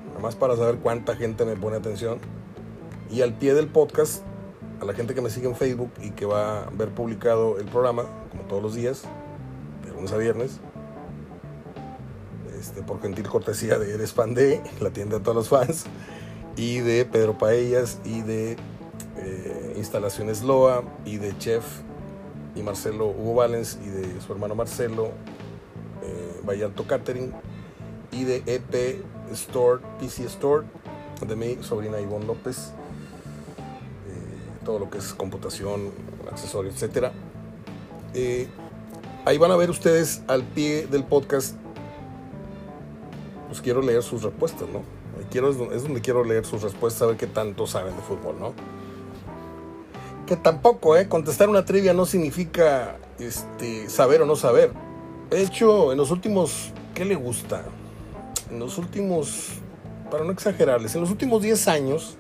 nada 0.10 0.20
más 0.22 0.36
para 0.36 0.56
saber 0.56 0.78
cuánta 0.80 1.16
gente 1.16 1.46
me 1.46 1.56
pone 1.56 1.78
atención. 1.78 2.20
Y 3.10 3.22
al 3.22 3.34
pie 3.34 3.54
del 3.54 3.68
podcast, 3.68 4.24
a 4.80 4.86
la 4.86 4.94
gente 4.94 5.14
que 5.14 5.22
me 5.22 5.30
sigue 5.30 5.48
en 5.48 5.56
Facebook 5.56 5.92
y 6.02 6.12
que 6.12 6.26
va 6.26 6.64
a 6.64 6.70
ver 6.70 6.90
publicado 6.90 7.58
el 7.58 7.66
programa, 7.66 8.04
como 8.32 8.44
todos 8.44 8.62
los 8.62 8.76
días, 8.76 9.04
de 9.86 9.92
lunes 9.92 10.12
a 10.12 10.18
viernes, 10.18 10.60
este, 12.58 12.82
por 12.82 13.02
gentil 13.02 13.28
cortesía 13.28 13.78
de 13.78 13.94
Eres 13.94 14.14
Fan 14.14 14.34
de, 14.34 14.62
la 14.82 14.92
tienda 14.92 15.18
de 15.18 15.24
todos 15.24 15.36
los 15.36 15.50
fans, 15.50 15.86
y 16.56 16.80
de 16.80 17.06
Pedro 17.06 17.38
Paellas, 17.38 18.00
y 18.04 18.22
de 18.22 18.58
eh, 19.18 19.74
Instalaciones 19.78 20.44
Loa, 20.44 20.84
y 21.06 21.18
de 21.18 21.38
Chef 21.38 21.64
y 22.56 22.64
Marcelo 22.64 23.08
Hugo 23.08 23.36
Valens, 23.36 23.80
y 23.84 23.90
de 23.90 24.22
su 24.22 24.32
hermano 24.34 24.56
Marcelo, 24.56 25.12
eh, 26.04 26.42
Vallalto 26.46 26.88
Catering 26.88 27.34
y 28.12 28.24
de 28.24 28.44
EP 28.46 29.04
Store, 29.32 29.82
PC 30.00 30.26
Store, 30.26 30.66
de 31.26 31.36
mi 31.36 31.62
sobrina 31.62 32.00
Ivonne 32.00 32.26
López. 32.26 32.74
Todo 34.64 34.80
lo 34.80 34.90
que 34.90 34.98
es 34.98 35.14
computación, 35.14 35.92
accesorios, 36.32 36.82
etc. 36.82 37.12
Eh, 38.14 38.48
ahí 39.26 39.38
van 39.38 39.52
a 39.52 39.56
ver 39.56 39.70
ustedes 39.70 40.22
al 40.28 40.44
pie 40.44 40.88
del 40.88 41.04
podcast. 41.04 41.56
Pues 43.48 43.62
quiero 43.62 43.82
leer 43.82 44.04
sus 44.04 44.24
respuestas, 44.24 44.68
¿no? 44.70 44.84
Quiero, 45.32 45.50
es 45.50 45.84
donde 45.84 46.02
quiero 46.02 46.24
leer 46.24 46.46
sus 46.46 46.62
respuestas, 46.62 47.02
a 47.04 47.06
ver 47.08 47.18
qué 47.18 47.28
tanto 47.28 47.68
saben 47.68 47.96
de 47.96 48.02
fútbol, 48.02 48.40
¿no? 48.40 48.54
Que 50.26 50.36
tampoco, 50.36 50.96
¿eh? 50.96 51.08
Contestar 51.08 51.50
una 51.50 51.66
trivia 51.66 51.94
no 51.94 52.06
significa 52.06 52.98
este, 53.20 53.90
saber 53.90 54.22
o 54.22 54.26
no 54.26 54.36
saber. 54.36 54.72
De 55.30 55.42
hecho, 55.44 55.92
en 55.92 55.98
los 55.98 56.12
últimos, 56.12 56.72
¿qué 56.96 57.06
le 57.06 57.16
gusta? 57.16 57.64
En 58.50 58.60
los 58.60 58.78
últimos, 58.78 59.50
para 60.10 60.24
no 60.24 60.32
exagerarles, 60.32 60.96
en 60.96 61.02
los 61.02 61.12
últimos 61.12 61.42
10 61.42 61.68
años, 61.68 62.18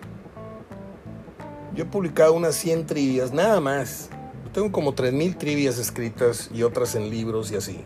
yo 1.80 1.86
he 1.86 1.88
publicado 1.88 2.34
unas 2.34 2.56
100 2.56 2.88
trivias, 2.88 3.32
nada 3.32 3.62
más. 3.62 4.10
Tengo 4.54 4.70
como 4.70 4.96
3.000 4.96 5.38
trivias 5.38 5.78
escritas 5.78 6.50
y 6.54 6.64
otras 6.64 6.94
en 6.96 7.10
libros 7.10 7.54
y 7.54 7.56
así. 7.56 7.80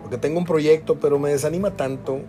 Porque 0.00 0.16
tengo 0.16 0.38
un 0.38 0.46
proyecto, 0.46 0.98
pero 0.98 1.18
me 1.18 1.28
desanima 1.28 1.76
tanto 1.76 2.20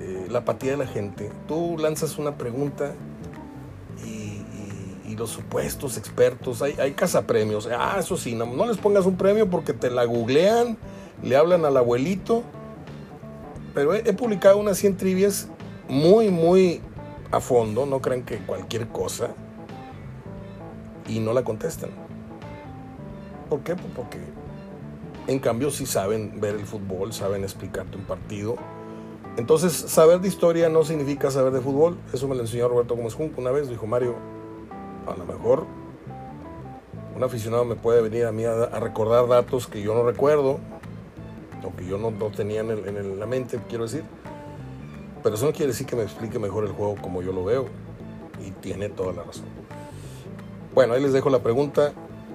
eh, 0.00 0.26
la 0.28 0.40
apatía 0.40 0.72
de 0.72 0.78
la 0.78 0.88
gente. 0.88 1.30
Tú 1.46 1.76
lanzas 1.78 2.18
una 2.18 2.36
pregunta 2.36 2.92
y, 4.04 5.14
los 5.14 5.30
supuestos 5.30 5.96
expertos, 5.96 6.60
hay, 6.60 6.74
hay 6.80 6.92
cazapremios. 6.92 7.68
Ah, 7.70 7.98
eso 8.00 8.16
sí, 8.16 8.34
no, 8.34 8.66
les 8.66 8.78
pongas 8.78 9.06
un 9.06 9.16
premio 9.16 9.48
porque 9.48 9.74
te 9.74 9.90
la 9.90 10.04
googlean, 10.06 10.76
le 11.22 11.36
hablan 11.36 11.64
al 11.64 11.76
abuelito. 11.76 12.42
Pero 13.74 13.94
he, 13.94 13.98
he 13.98 14.12
publicado 14.12 14.56
unas 14.56 14.76
100 14.78 14.96
trivias 14.96 15.46
muy, 15.88 16.30
muy 16.30 16.80
a 17.30 17.38
fondo, 17.38 17.86
no 17.86 18.00
crean 18.00 18.24
que 18.24 18.38
cualquier 18.38 18.88
cosa, 18.88 19.34
y 21.10 21.20
no 21.20 21.32
la 21.32 21.42
contestan. 21.42 21.90
¿Por 23.48 23.60
qué? 23.60 23.74
Pues 23.74 23.88
porque 23.94 24.18
en 25.26 25.38
cambio 25.40 25.70
sí 25.70 25.86
saben 25.86 26.40
ver 26.40 26.54
el 26.54 26.66
fútbol, 26.66 27.12
saben 27.12 27.42
explicarte 27.42 27.96
un 27.96 28.04
partido. 28.04 28.56
Entonces, 29.36 29.72
saber 29.72 30.20
de 30.20 30.28
historia 30.28 30.68
no 30.68 30.84
significa 30.84 31.30
saber 31.30 31.52
de 31.52 31.60
fútbol. 31.60 31.96
Eso 32.12 32.28
me 32.28 32.34
lo 32.34 32.42
enseñó 32.42 32.68
Roberto 32.68 32.96
Gómez 32.96 33.14
Junco 33.14 33.40
una 33.40 33.50
vez. 33.50 33.68
Dijo, 33.68 33.86
Mario, 33.86 34.14
a 35.06 35.16
lo 35.16 35.24
mejor 35.24 35.66
un 37.16 37.22
aficionado 37.24 37.64
me 37.64 37.74
puede 37.74 38.02
venir 38.02 38.24
a 38.26 38.32
mí 38.32 38.44
a, 38.44 38.66
recordar 38.80 39.26
datos 39.28 39.66
que 39.66 39.82
yo 39.82 39.94
no 39.94 40.04
recuerdo, 40.04 40.58
o 41.62 41.76
que 41.76 41.86
yo 41.86 41.98
no, 41.98 42.10
tenía 42.30 42.60
en, 42.60 42.70
en 42.70 43.20
la 43.20 43.26
mente, 43.26 43.60
quiero 43.68 43.84
decir. 43.84 44.04
Pero 45.22 45.34
eso 45.34 45.44
no 45.44 45.52
quiere 45.52 45.68
decir 45.68 45.86
que 45.86 45.96
me 45.96 46.02
explique 46.02 46.38
mejor 46.38 46.64
el 46.64 46.72
juego 46.72 46.96
como 47.00 47.20
yo 47.20 47.32
lo 47.32 47.44
veo. 47.44 47.66
Y 48.44 48.52
tiene 48.52 48.88
toda 48.88 49.12
la 49.12 49.22
razón. 49.24 49.59
Bueno, 50.72 50.94
ahí 50.94 51.02
les 51.02 51.12
dejo 51.12 51.30
la 51.30 51.40
pregunta 51.40 51.92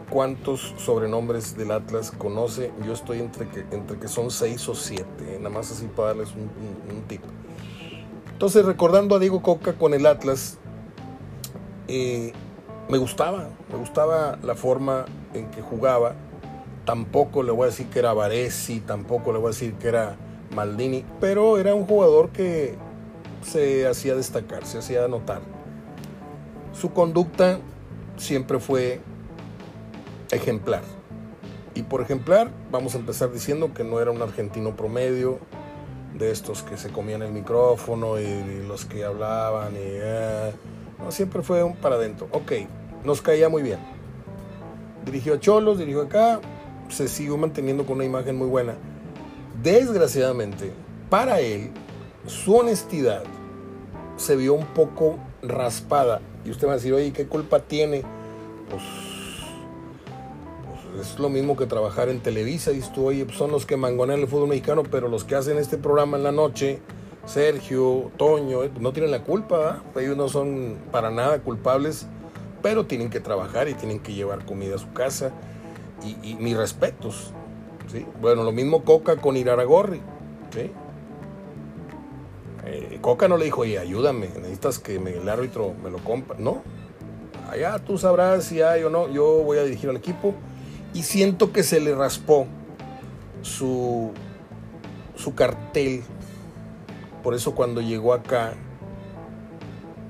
cuántos 0.09 0.73
sobrenombres 0.77 1.55
del 1.55 1.71
Atlas 1.71 2.11
conoce. 2.11 2.71
Yo 2.85 2.91
estoy 2.91 3.19
entre 3.19 3.47
que, 3.47 3.65
entre 3.71 3.97
que 3.97 4.09
son 4.09 4.29
seis 4.29 4.67
o 4.67 4.75
siete, 4.75 5.37
nada 5.37 5.49
más 5.49 5.71
así 5.71 5.87
para 5.87 6.09
darles 6.09 6.33
un, 6.33 7.01
tip. 7.07 7.21
Entonces, 8.33 8.65
recordando 8.65 9.15
a 9.15 9.19
Diego 9.19 9.41
Coca 9.41 9.73
con 9.73 9.93
el 9.93 10.05
Atlas, 10.05 10.57
eh, 11.87 12.33
me 12.89 12.97
gustaba, 12.97 13.47
me 13.71 13.77
gustaba 13.77 14.37
la 14.43 14.55
forma 14.55 15.05
en 15.33 15.49
que 15.51 15.61
jugaba. 15.61 16.15
Tampoco 16.83 17.41
le 17.41 17.53
voy 17.53 17.63
a 17.63 17.65
decir 17.67 17.87
que 17.87 17.99
era 17.99 18.13
Varesi, 18.13 18.81
tampoco 18.81 19.31
le 19.31 19.39
voy 19.39 19.47
a 19.47 19.51
decir 19.51 19.75
que 19.75 19.87
era 19.87 20.17
Maldini, 20.53 21.05
pero 21.21 21.57
era 21.57 21.73
un 21.73 21.85
jugador 21.85 22.31
que 22.31 22.75
se 23.41 23.87
hacía 23.87 24.13
destacar, 24.13 24.65
se 24.65 24.79
hacía 24.79 25.07
notar. 25.07 25.41
Su 26.73 26.91
conducta 26.91 27.59
siempre 28.17 28.59
fue 28.59 29.01
ejemplar. 30.31 30.81
Y 31.73 31.83
por 31.83 32.01
ejemplar, 32.01 32.51
vamos 32.71 32.95
a 32.95 32.99
empezar 32.99 33.31
diciendo 33.31 33.73
que 33.73 33.83
no 33.83 33.99
era 33.99 34.11
un 34.11 34.21
argentino 34.21 34.75
promedio, 34.75 35.39
de 36.17 36.31
estos 36.31 36.63
que 36.63 36.77
se 36.77 36.89
comían 36.89 37.21
el 37.21 37.31
micrófono 37.31 38.19
y, 38.19 38.63
los 38.67 38.85
que 38.85 39.03
hablaban 39.03 39.73
y... 39.73 39.79
Eh, 39.81 40.51
no, 40.99 41.11
siempre 41.11 41.41
fue 41.41 41.61
un 41.63 41.75
para 41.75 41.95
adentro. 41.95 42.27
Ok, 42.31 42.53
nos 43.03 43.21
caía 43.21 43.49
muy 43.49 43.61
bien. 43.61 43.79
Dirigió 45.05 45.35
a 45.35 45.39
Cholos, 45.39 45.77
dirigió 45.77 46.03
acá, 46.03 46.39
se 46.89 47.07
siguió 47.07 47.37
manteniendo 47.37 47.85
con 47.85 47.97
una 47.97 48.05
imagen 48.05 48.37
muy 48.37 48.47
buena. 48.47 48.75
Desgraciadamente, 49.61 50.71
para 51.09 51.41
él, 51.41 51.71
su 52.25 52.55
honestidad 52.55 53.23
se 54.15 54.35
vio 54.37 54.53
un 54.53 54.65
poco 54.67 55.17
raspada. 55.41 56.21
Y 56.45 56.51
usted 56.51 56.67
va 56.67 56.73
a 56.73 56.75
decir, 56.75 56.93
oye, 56.93 57.11
¿qué 57.11 57.25
culpa 57.25 57.59
tiene? 57.59 58.03
Pues 58.69 58.83
es 61.01 61.19
lo 61.19 61.29
mismo 61.29 61.57
que 61.57 61.65
trabajar 61.65 62.09
en 62.09 62.19
Televisa. 62.21 62.71
Y 62.71 62.79
tú, 62.81 63.07
oye, 63.07 63.25
pues 63.25 63.37
son 63.37 63.51
los 63.51 63.65
que 63.65 63.77
mangonean 63.77 64.21
el 64.21 64.27
fútbol 64.27 64.49
mexicano, 64.49 64.83
pero 64.83 65.07
los 65.07 65.23
que 65.23 65.35
hacen 65.35 65.57
este 65.57 65.77
programa 65.77 66.17
en 66.17 66.23
la 66.23 66.31
noche, 66.31 66.79
Sergio, 67.25 68.11
Toño, 68.17 68.63
eh, 68.63 68.71
no 68.79 68.93
tienen 68.93 69.11
la 69.11 69.23
culpa. 69.23 69.83
Ellos 69.95 70.15
no 70.15 70.29
son 70.29 70.77
para 70.91 71.09
nada 71.09 71.39
culpables, 71.39 72.07
pero 72.61 72.85
tienen 72.85 73.09
que 73.09 73.19
trabajar 73.19 73.67
y 73.67 73.73
tienen 73.73 73.99
que 73.99 74.13
llevar 74.13 74.45
comida 74.45 74.75
a 74.75 74.77
su 74.77 74.93
casa. 74.93 75.31
Y, 76.03 76.35
mis 76.35 76.55
respetos. 76.55 77.31
¿sí? 77.91 78.05
Bueno, 78.21 78.43
lo 78.43 78.51
mismo 78.51 78.83
Coca 78.83 79.17
con 79.17 79.37
Iraragorri. 79.37 80.01
¿sí? 80.53 80.71
Eh, 82.65 82.97
Coca 82.99 83.27
no 83.27 83.37
le 83.37 83.45
dijo, 83.45 83.61
oye, 83.61 83.77
ayúdame, 83.77 84.27
necesitas 84.27 84.79
que 84.79 84.95
el 84.95 85.29
árbitro 85.29 85.73
me 85.83 85.91
lo 85.91 85.99
compre. 85.99 86.37
No, 86.39 86.63
allá 87.49 87.77
tú 87.79 87.97
sabrás 87.97 88.45
si 88.45 88.61
hay 88.61 88.83
o 88.83 88.89
no, 88.89 89.07
yo 89.09 89.43
voy 89.43 89.59
a 89.59 89.63
dirigir 89.63 89.89
al 89.89 89.97
equipo 89.97 90.33
y 90.93 91.03
siento 91.03 91.51
que 91.51 91.63
se 91.63 91.79
le 91.79 91.93
raspó 91.93 92.47
su, 93.43 94.11
su 95.15 95.35
cartel. 95.35 96.03
Por 97.21 97.35
eso 97.35 97.53
cuando 97.53 97.81
llegó 97.81 98.13
acá, 98.13 98.53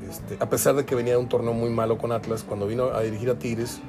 este, 0.09 0.37
a 0.39 0.49
pesar 0.49 0.75
de 0.75 0.85
que 0.85 0.95
venía 0.95 1.13
de 1.13 1.19
un 1.19 1.27
torneo 1.27 1.53
muy 1.53 1.69
malo 1.69 1.97
con 1.97 2.13
Atlas, 2.13 2.43
cuando 2.43 2.67
vino 2.67 2.85
a 2.85 3.01
dirigir 3.01 3.29
a 3.29 3.39
Tigres, 3.39 3.81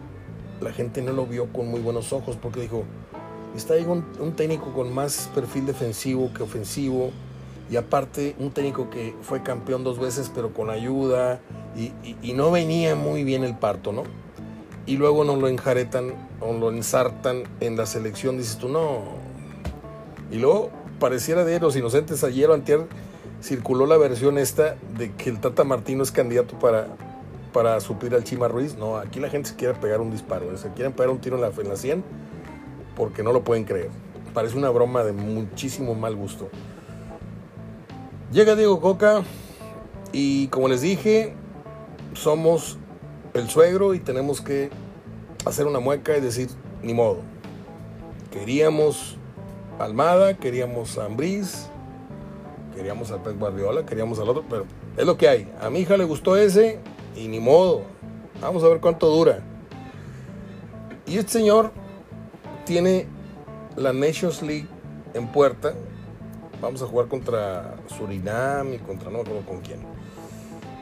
la 0.60 0.72
gente 0.72 1.02
no 1.02 1.12
lo 1.12 1.26
vio 1.26 1.52
con 1.52 1.68
muy 1.68 1.80
buenos 1.80 2.12
ojos 2.12 2.36
porque 2.40 2.60
dijo, 2.62 2.84
está 3.54 3.74
ahí 3.74 3.84
un 3.84 4.32
técnico 4.32 4.72
con 4.72 4.92
más 4.92 5.30
perfil 5.34 5.66
defensivo 5.66 6.32
que 6.32 6.42
ofensivo 6.42 7.12
y 7.70 7.76
aparte 7.76 8.34
un 8.38 8.50
técnico 8.50 8.90
que 8.90 9.14
fue 9.22 9.42
campeón 9.42 9.84
dos 9.84 9.98
veces 9.98 10.30
pero 10.34 10.52
con 10.52 10.70
ayuda 10.70 11.40
y, 11.76 12.32
no 12.32 12.50
venía 12.50 12.94
muy 12.94 13.24
bien 13.24 13.44
el 13.44 13.56
parto, 13.56 13.92
¿no? 13.92 14.04
y 14.86 14.96
luego 14.96 15.24
nos 15.24 15.38
lo 15.38 15.48
enjaretan 15.48 16.14
o 16.40 16.52
lo 16.52 16.70
ensartan 16.70 17.42
en 17.60 17.76
la 17.76 17.86
selección, 17.86 18.38
dices 18.38 18.56
tú, 18.56 18.68
no. 18.68 19.02
Y 20.30 20.36
luego 20.36 20.70
pareciera 21.00 21.44
de 21.44 21.58
los 21.60 21.76
inocentes, 21.76 22.22
ayer 22.24 22.48
o 22.48 22.54
antier 22.54 22.86
circuló 23.42 23.86
la 23.86 23.96
versión 23.96 24.38
esta 24.38 24.76
de 24.96 25.12
que 25.14 25.28
el 25.28 25.40
Tata 25.40 25.64
Martino 25.64 26.02
es 26.02 26.12
candidato 26.12 26.58
para, 26.58 26.88
para 27.52 27.80
suplir 27.80 28.14
al 28.14 28.24
Chima 28.24 28.48
Ruiz. 28.48 28.76
No, 28.76 28.96
aquí 28.96 29.20
la 29.20 29.28
gente 29.28 29.50
se 29.50 29.56
quiere 29.56 29.74
pegar 29.74 30.00
un 30.00 30.10
disparo, 30.10 30.56
se 30.56 30.70
quieren 30.72 30.92
pegar 30.92 31.10
un 31.10 31.18
tiro 31.18 31.36
en 31.36 31.42
la, 31.42 31.48
en 31.48 31.68
la 31.68 31.76
100 31.76 32.04
porque 32.96 33.22
no 33.22 33.32
lo 33.32 33.42
pueden 33.42 33.64
creer. 33.64 33.90
Parece 34.32 34.56
una 34.56 34.70
broma 34.70 35.02
de 35.02 35.12
muchísimo 35.12 35.94
mal 35.94 36.14
gusto. 36.14 36.48
Llega 38.32 38.56
Diego 38.56 38.80
Coca 38.80 39.22
y 40.12 40.48
como 40.48 40.66
les 40.66 40.80
dije, 40.80 41.32
somos 42.14 42.76
el 43.34 43.48
suegro 43.48 43.94
y 43.94 44.00
tenemos 44.00 44.40
que 44.40 44.70
hacer 45.44 45.66
una 45.66 45.78
mueca 45.78 46.16
y 46.16 46.20
decir, 46.20 46.48
ni 46.82 46.92
modo. 46.92 47.18
Queríamos 48.32 49.16
Almada, 49.78 50.34
queríamos 50.38 50.98
a 50.98 51.04
Ambriz, 51.04 51.68
queríamos 52.74 53.12
a 53.12 53.22
Pep 53.22 53.38
Guardiola, 53.38 53.86
queríamos 53.86 54.18
al 54.18 54.30
otro, 54.30 54.44
pero 54.48 54.64
es 54.96 55.06
lo 55.06 55.16
que 55.16 55.28
hay. 55.28 55.52
A 55.60 55.70
mi 55.70 55.80
hija 55.80 55.96
le 55.96 56.04
gustó 56.04 56.36
ese 56.36 56.80
y 57.14 57.28
ni 57.28 57.38
modo. 57.38 57.82
Vamos 58.40 58.64
a 58.64 58.68
ver 58.68 58.80
cuánto 58.80 59.08
dura. 59.08 59.40
Y 61.06 61.18
este 61.18 61.32
señor 61.32 61.70
tiene 62.64 63.06
la 63.76 63.92
Nations 63.92 64.42
League 64.42 64.66
en 65.14 65.28
puerta. 65.28 65.74
Vamos 66.60 66.82
a 66.82 66.86
jugar 66.86 67.06
contra 67.08 67.76
Surinam 67.86 68.74
y 68.74 68.78
contra 68.78 69.10
no 69.10 69.18
me 69.18 69.40
con 69.42 69.60
quién. 69.60 69.80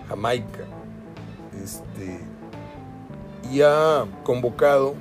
Jamaica. 0.09 0.65
Este, 1.63 2.21
y 3.53 3.63
ha 3.63 4.07
convocado, 4.23 4.95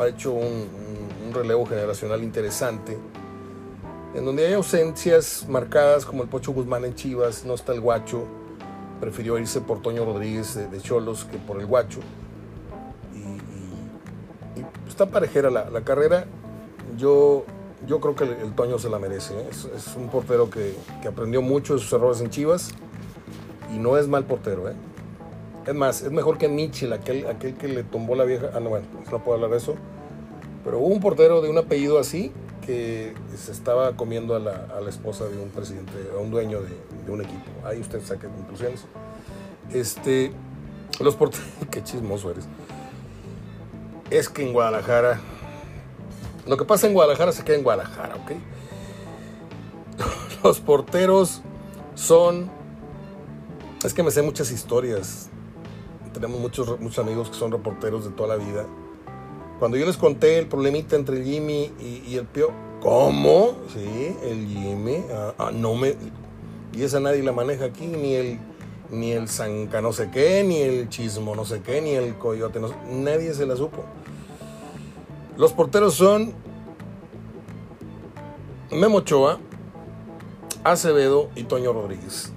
ha 0.00 0.08
hecho 0.08 0.32
un, 0.32 0.84
relevo 1.32 1.66
generacional 1.66 2.22
interesante, 2.22 2.96
en 4.14 4.24
donde 4.24 4.46
hay 4.46 4.52
ausencias 4.52 5.46
marcadas 5.48 6.04
como 6.06 6.22
el 6.22 6.28
Pocho 6.28 6.52
Guzmán 6.52 6.84
en 6.84 6.94
Chivas, 6.94 7.44
no 7.44 7.54
está 7.54 7.72
el 7.72 7.80
Guacho, 7.80 8.24
prefirió 9.00 9.36
irse 9.38 9.60
por 9.60 9.82
Toño 9.82 10.04
Rodríguez 10.04 10.54
de, 10.54 10.80
Cholos 10.80 11.24
que 11.24 11.38
por 11.38 11.58
el 11.58 11.66
Guacho. 11.66 11.98
Y, 13.16 14.60
está 14.88 15.06
parejera 15.06 15.50
la, 15.50 15.80
carrera. 15.80 16.26
Yo 16.96 17.44
yo 17.86 18.00
creo 18.00 18.14
que 18.14 18.24
el, 18.24 18.52
Toño 18.54 18.78
se 18.78 18.88
la 18.88 18.98
merece. 18.98 19.34
¿eh? 19.34 19.48
Es, 19.50 19.96
un 19.96 20.08
portero 20.08 20.50
que, 20.50 20.74
aprendió 21.06 21.42
mucho 21.42 21.74
de 21.74 21.80
sus 21.80 21.92
errores 21.92 22.20
en 22.20 22.30
Chivas 22.30 22.70
y 23.74 23.78
no 23.78 23.98
es 23.98 24.08
mal 24.08 24.24
portero. 24.24 24.68
¿eh? 24.68 24.74
Es 25.66 25.74
más, 25.74 26.02
es 26.02 26.10
mejor 26.10 26.38
que 26.38 26.48
Mitchell, 26.48 26.92
aquel, 26.92 27.26
aquel 27.26 27.54
que 27.54 27.68
le 27.68 27.84
tumbó 27.84 28.14
la 28.14 28.24
vieja. 28.24 28.50
Ah, 28.54 28.60
no, 28.60 28.70
bueno, 28.70 28.86
no 29.10 29.22
puedo 29.22 29.36
hablar 29.36 29.50
de 29.50 29.58
eso. 29.58 29.74
Pero 30.64 30.78
hubo 30.78 30.94
un 30.94 31.00
portero 31.00 31.42
de 31.42 31.50
un 31.50 31.58
apellido 31.58 31.98
así 31.98 32.32
que 32.64 33.12
se 33.36 33.52
estaba 33.52 33.94
comiendo 33.94 34.34
a 34.34 34.38
la, 34.38 34.88
esposa 34.88 35.26
de 35.26 35.36
un 35.36 35.50
presidente, 35.50 35.92
a 36.14 36.18
un 36.18 36.30
dueño 36.30 36.60
de, 36.60 37.10
un 37.10 37.20
equipo. 37.20 37.44
Ahí 37.64 37.80
usted 37.80 38.00
saque 38.02 38.26
conclusiones. 38.26 38.84
Este, 39.72 40.32
los 41.00 41.14
porteros, 41.16 41.46
qué 41.70 41.82
chismoso 41.82 42.30
eres. 42.30 42.46
Es 44.10 44.28
que 44.28 44.46
en 44.46 44.52
Guadalajara 44.52 45.20
lo 46.46 46.56
que 46.56 46.64
pasa 46.64 46.86
en 46.86 46.94
Guadalajara 46.94 47.32
se 47.32 47.44
queda 47.44 47.56
en 47.56 47.62
Guadalajara, 47.62 48.16
¿ok? 48.16 48.32
Los 50.44 50.60
porteros 50.60 51.42
son... 51.94 52.50
Es 53.84 53.94
que 53.94 54.02
me 54.02 54.10
sé 54.10 54.22
muchas 54.22 54.50
historias. 54.50 55.28
Tenemos 56.12 56.40
muchos, 56.40 56.80
muchos 56.80 56.98
amigos 56.98 57.30
que 57.30 57.36
son 57.36 57.52
reporteros 57.52 58.04
de 58.04 58.10
toda 58.10 58.36
la 58.36 58.44
vida. 58.44 58.66
Cuando 59.58 59.76
yo 59.76 59.86
les 59.86 59.96
conté 59.96 60.38
el 60.38 60.46
problemita 60.46 60.96
entre 60.96 61.16
el 61.16 61.24
Jimmy 61.24 61.72
y, 61.80 62.16
el 62.16 62.26
Pio, 62.26 62.50
¿cómo? 62.80 63.56
Sí, 63.72 64.16
el 64.22 64.46
Jimmy. 64.46 65.04
Ah, 65.12 65.34
ah, 65.38 65.50
no 65.52 65.74
me. 65.74 65.96
Y 66.72 66.82
esa 66.82 67.00
nadie 67.00 67.22
la 67.22 67.32
maneja 67.32 67.66
aquí, 67.66 67.86
ni 67.86 68.14
el 68.14 68.38
ni 68.90 69.12
el 69.12 69.28
zanca 69.28 69.80
no 69.80 69.92
sé 69.92 70.10
qué, 70.10 70.44
ni 70.44 70.60
el 70.60 70.88
chismo 70.88 71.34
no 71.34 71.44
sé 71.44 71.60
qué, 71.60 71.80
ni 71.80 71.90
el 71.92 72.16
coyote 72.16 72.60
no 72.60 72.68
sé, 72.68 72.74
nadie 72.90 73.34
se 73.34 73.46
la 73.46 73.56
supo. 73.56 73.84
Los 75.36 75.52
porteros 75.52 75.94
son 75.94 76.32
Memo 78.70 78.98
Ochoa, 78.98 79.40
Acevedo 80.62 81.28
y 81.34 81.42
Toño 81.42 81.72
Rodríguez. 81.72 82.32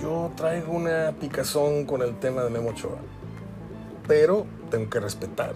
Yo 0.00 0.30
traigo 0.34 0.72
una 0.72 1.14
picazón 1.20 1.84
con 1.84 2.00
el 2.00 2.18
tema 2.18 2.42
de 2.42 2.48
Memo 2.48 2.70
Ochoa, 2.70 2.96
pero 4.06 4.46
tengo 4.70 4.88
que 4.88 4.98
respetar. 4.98 5.52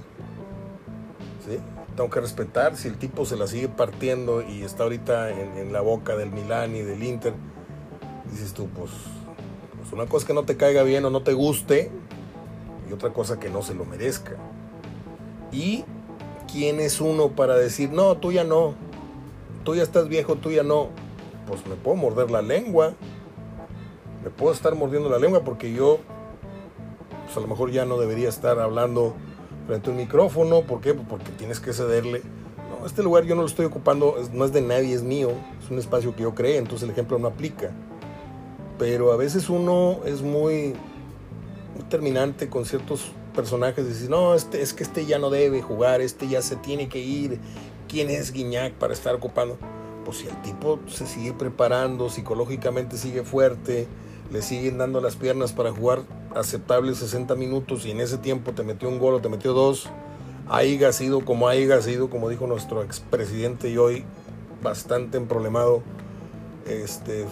¿sí? 1.47 1.59
Tengo 1.97 2.11
que 2.11 2.21
respetar 2.21 2.77
si 2.77 2.89
el 2.89 2.99
tipo 2.99 3.25
se 3.25 3.37
la 3.37 3.47
sigue 3.47 3.69
partiendo 3.69 4.43
y 4.43 4.65
está 4.65 4.83
ahorita 4.83 5.31
en, 5.31 5.73
la 5.73 5.81
boca 5.81 6.15
del 6.15 6.31
Milán 6.31 6.77
y 6.77 6.83
del 6.83 7.03
Inter. 7.03 7.33
Dices 8.31 8.53
tú, 8.53 8.69
pues, 8.69 8.91
pues 9.79 9.91
una 9.95 10.05
cosa 10.05 10.27
que 10.27 10.35
no 10.35 10.45
te 10.45 10.59
caiga 10.59 10.83
bien 10.83 11.07
o 11.07 11.11
no 11.11 11.23
te 11.23 11.33
guste 11.33 11.91
y 12.89 12.93
otra 12.93 13.15
cosa 13.15 13.41
que 13.41 13.49
no 13.49 13.63
se 13.63 13.75
lo 13.75 13.87
merezca. 13.87 14.33
Y 15.53 15.85
¿quién 16.53 16.81
es 16.81 17.01
uno 17.01 17.31
para 17.31 17.57
decir, 17.57 17.91
no, 17.91 18.17
tú 18.19 18.31
ya 18.31 18.45
no, 18.45 18.75
tú 19.65 19.75
ya 19.75 19.83
estás 19.83 20.09
viejo, 20.09 20.37
tú 20.37 20.51
ya 20.51 20.63
no? 20.63 20.89
Pues 21.47 21.67
me 21.67 21.75
puedo 21.75 21.97
morder 21.97 22.31
la 22.31 22.43
lengua, 22.43 22.93
me 24.23 24.31
puedo 24.31 24.53
estar 24.53 24.75
mordiendo 24.75 25.09
la 25.09 25.19
lengua 25.19 25.43
porque 25.43 25.73
yo, 25.73 25.99
pues 27.25 27.37
a 27.37 27.41
lo 27.41 27.47
mejor 27.47 27.71
ya 27.71 27.87
no 27.87 27.99
debería 27.99 28.29
estar 28.29 28.61
hablando 28.61 29.15
frente 29.67 29.89
a 29.89 29.93
un 29.93 29.97
micrófono, 29.97 30.63
¿por 30.63 30.81
qué? 30.81 30.95
Pues 30.95 31.07
porque 31.09 31.31
tienes 31.31 31.59
que 31.59 31.73
cederle. 31.73 32.23
No, 32.71 32.87
este 32.87 33.03
lugar 33.03 33.25
yo 33.25 33.35
no 33.35 33.43
lo 33.43 33.49
estoy 33.49 33.65
ocupando, 33.65 34.17
no 34.33 34.45
es 34.45 34.53
de 34.53 34.61
nadie, 34.61 34.95
es 34.95 35.03
mío, 35.03 35.31
es 35.63 35.71
un 35.71 35.79
espacio 35.79 36.15
que 36.15 36.23
yo 36.23 36.35
creé, 36.35 36.59
entonces 36.59 36.85
el 36.85 36.91
ejemplo 36.91 37.19
no 37.19 37.29
aplica. 37.29 37.71
Pero 38.79 39.13
a 39.13 39.17
veces 39.17 39.49
uno 39.49 40.01
es 40.05 40.23
muy, 40.23 40.75
muy 41.75 41.85
terminante 41.89 42.49
con 42.49 42.67
ciertos 42.67 43.13
personajes 43.33 43.87
decís, 43.87 44.09
no, 44.09 44.35
este, 44.35 44.63
es 44.63 44.73
que 44.73 44.83
este 44.83 45.07
ya 45.07 45.19
no 45.19 45.31
debe 45.31 45.63
jugar, 45.63 46.01
este 46.01 46.29
ya 46.29 46.43
se 46.43 46.57
tiene 46.57 46.89
que 46.89 46.99
ir. 46.99 47.39
¿Quién 47.89 48.11
es 48.11 48.33
Guiñac 48.33 48.75
para 48.75 48.93
estar 48.93 49.15
ocupando? 49.15 49.59
Pues 50.05 50.19
si 50.19 50.27
el 50.27 50.41
tipo 50.43 50.81
se 50.87 51.07
sigue 51.07 51.33
preparando, 51.33 52.09
psicológicamente 52.09 52.97
sigue 52.97 53.23
fuerte, 53.23 53.87
le 54.33 54.43
siguen 54.43 54.79
dando 54.79 55.01
las 55.01 55.17
piernas 55.17 55.53
para 55.53 55.73
jugar 55.73 56.03
aceptables 56.35 56.99
60 56.99 57.35
minutos 57.35 57.85
y 57.85 57.91
en 57.91 58.01
ese 58.01 58.19
tiempo 58.19 58.53
te 58.53 58.63
metió 58.63 58.89
un 58.89 58.99
gol 58.99 59.15
o 59.15 59.21
te 59.21 59.29
metió 59.29 59.53
dos, 59.53 59.89
haya 60.49 60.93
sido 60.93 61.25
como 61.25 61.49
haya 61.49 61.81
sido, 61.83 62.09
como 62.09 62.29
dijo 62.29 62.47
nuestro 62.47 62.83
expresidente 62.83 63.69
y 63.71 63.77
hoy 63.77 64.05
bastante 64.63 65.19
emproblemado 65.19 65.83
este, 66.67 67.27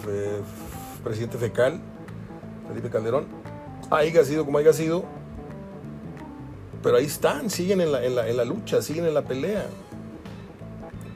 presidente 1.03 1.37
fecal, 1.37 1.79
Felipe 2.67 2.89
Calderón, 2.89 3.25
haya 3.89 4.23
sido 4.23 4.45
como 4.45 4.57
haya 4.59 4.73
sido, 4.73 5.03
pero 6.83 6.97
ahí 6.97 7.05
están, 7.05 7.49
siguen 7.49 7.81
en 7.81 7.91
la, 7.91 8.05
en 8.05 8.37
la, 8.37 8.45
lucha, 8.45 8.81
siguen 8.81 9.05
en 9.05 9.13
la 9.13 9.23
pelea. 9.23 9.65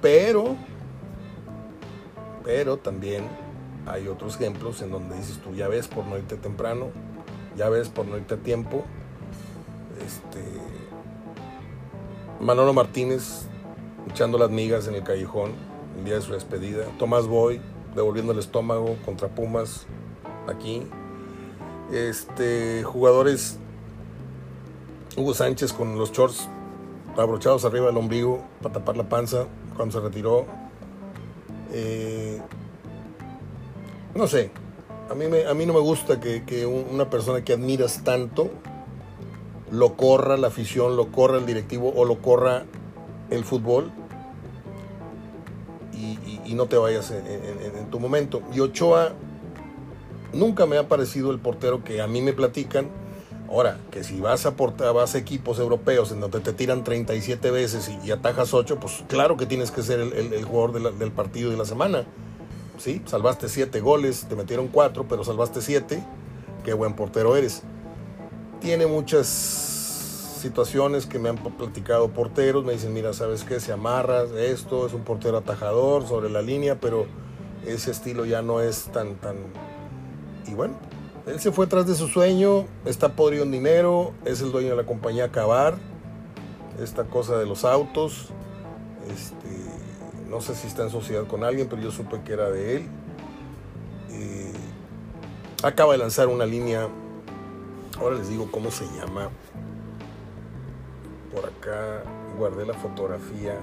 Pero, 0.01 0.55
pero 2.43 2.77
también 2.77 3.23
hay 3.87 4.07
otros 4.07 4.35
ejemplos 4.35 4.81
en 4.81 4.91
donde 4.91 5.15
dices 5.15 5.39
tú, 5.43 5.55
ya 5.55 5.67
ves 5.67 5.87
por 5.87 6.05
no 6.05 6.17
irte 6.17 6.37
temprano, 6.37 6.91
ya 7.55 7.69
ves 7.69 7.89
por 7.89 8.05
no 8.05 8.17
irte 8.17 8.35
a 8.35 8.37
tiempo. 8.37 8.85
Este, 10.05 10.43
Manolo 12.39 12.73
Martínez 12.73 13.47
echando 14.09 14.37
las 14.37 14.51
migas 14.51 14.87
en 14.87 14.95
el 14.95 15.03
callejón 15.03 15.53
el 15.97 16.05
día 16.05 16.15
de 16.15 16.21
su 16.21 16.33
despedida. 16.33 16.85
Tomás 16.99 17.27
Boy 17.27 17.59
devolviendo 17.95 18.33
el 18.33 18.39
estómago 18.39 18.97
contra 19.05 19.29
Pumas 19.29 19.85
aquí. 20.47 20.83
Este, 21.91 22.83
jugadores 22.83 23.59
Hugo 25.17 25.33
Sánchez 25.33 25.71
con 25.71 25.97
los 25.97 26.11
shorts 26.11 26.49
abrochados 27.17 27.63
arriba 27.63 27.87
del 27.87 27.97
ombligo 27.97 28.43
para 28.61 28.75
tapar 28.75 28.97
la 28.97 29.07
panza 29.07 29.45
cuando 29.75 29.97
se 29.97 30.05
retiró. 30.05 30.45
Eh, 31.71 32.41
no 34.13 34.27
sé, 34.27 34.51
a 35.09 35.15
mí, 35.15 35.25
a 35.25 35.53
mí 35.53 35.65
no 35.65 35.73
me 35.73 35.79
gusta 35.79 36.19
que, 36.19 36.65
una 36.65 37.09
persona 37.09 37.43
que 37.43 37.53
admiras 37.53 38.03
tanto 38.03 38.49
lo 39.71 39.95
corra 39.95 40.37
la 40.37 40.47
afición, 40.47 40.95
lo 40.95 41.11
corra 41.11 41.37
el 41.37 41.45
directivo 41.45 41.93
o 41.95 42.05
lo 42.05 42.21
corra 42.21 42.65
el 43.29 43.43
fútbol 43.43 43.91
y, 45.93 46.53
no 46.53 46.67
te 46.67 46.77
vayas 46.77 47.11
en, 47.11 47.25
en, 47.25 47.89
tu 47.89 47.99
momento. 47.99 48.41
Y 48.53 48.61
Ochoa 48.61 49.13
nunca 50.31 50.65
me 50.65 50.77
ha 50.77 50.87
parecido 50.87 51.31
el 51.31 51.39
portero 51.39 51.83
que 51.83 52.01
a 52.01 52.07
mí 52.07 52.21
me 52.21 52.31
platican 52.31 52.89
Ahora, 53.49 53.79
que 53.91 54.03
si 54.03 54.19
vas 54.19 54.45
a, 54.45 54.51
vas 54.51 55.15
a 55.15 55.17
equipos 55.17 55.59
europeos 55.59 56.11
en 56.11 56.19
donde 56.19 56.39
te 56.39 56.51
tiran 56.51 56.83
37 56.83 57.51
veces 57.51 57.91
y, 58.03 58.11
atajas 58.11 58.53
8, 58.53 58.79
pues 58.79 59.03
claro 59.07 59.37
que 59.37 59.45
tienes 59.45 59.71
que 59.71 59.83
ser 59.83 59.99
el, 59.99 60.43
jugador 60.45 60.95
del 60.95 61.11
partido 61.11 61.51
de 61.51 61.57
la 61.57 61.65
semana. 61.65 62.05
Sí, 62.77 63.01
salvaste 63.05 63.47
7 63.47 63.79
goles, 63.79 64.25
te 64.27 64.35
metieron 64.35 64.67
4, 64.67 65.05
pero 65.07 65.23
salvaste 65.23 65.61
7. 65.61 66.03
Qué 66.63 66.73
buen 66.73 66.93
portero 66.93 67.35
eres. 67.35 67.61
Tiene 68.59 68.87
muchas 68.87 69.27
situaciones 69.27 71.05
que 71.05 71.19
me 71.19 71.29
han 71.29 71.37
platicado 71.37 72.09
porteros. 72.09 72.65
Me 72.65 72.73
dicen, 72.73 72.93
mira, 72.93 73.13
¿sabes 73.13 73.43
qué? 73.43 73.59
Se 73.59 73.71
amarra 73.71 74.23
esto, 74.37 74.85
es 74.87 74.93
un 74.93 75.03
portero 75.03 75.37
atajador 75.37 76.07
sobre 76.07 76.29
la 76.29 76.41
línea, 76.41 76.79
pero 76.79 77.05
ese 77.65 77.91
estilo 77.91 78.25
ya 78.25 78.41
no 78.41 78.61
es 78.61 78.85
tan, 78.91 79.15
tan... 79.15 79.37
Y 80.47 80.53
bueno, 80.53 80.75
él 81.27 81.39
se 81.39 81.51
fue 81.51 81.65
tras 81.65 81.87
de 81.87 81.95
su 81.95 82.07
sueño, 82.07 82.65
está 82.85 83.15
podrido 83.15 83.43
en 83.43 83.51
dinero, 83.51 84.13
es 84.25 84.41
el 84.41 84.51
dueño 84.51 84.69
de 84.69 84.75
la 84.75 84.85
compañía 84.85 85.31
Cabar, 85.31 85.75
esta 86.79 87.05
cosa 87.05 87.37
de 87.37 87.45
los 87.45 87.65
autos. 87.65 88.29
Este, 89.11 90.29
no 90.29 90.41
sé 90.41 90.53
si 90.53 90.67
está 90.67 90.83
en 90.83 90.91
sociedad 90.91 91.25
con 91.25 91.43
alguien, 91.43 91.67
pero 91.67 91.81
yo 91.81 91.91
supe 91.91 92.21
que 92.21 92.33
era 92.33 92.49
de 92.51 92.77
él. 92.77 92.87
Eh, 94.11 94.51
acaba 95.63 95.93
de 95.93 95.97
lanzar 95.97 96.27
una 96.27 96.45
línea, 96.45 96.87
ahora 97.99 98.17
les 98.17 98.29
digo 98.29 98.49
cómo 98.51 98.69
se 98.69 98.85
llama. 98.95 99.29
Por 101.33 101.45
acá 101.45 102.03
guardé 102.37 102.65
la 102.65 102.75
fotografía 102.75 103.59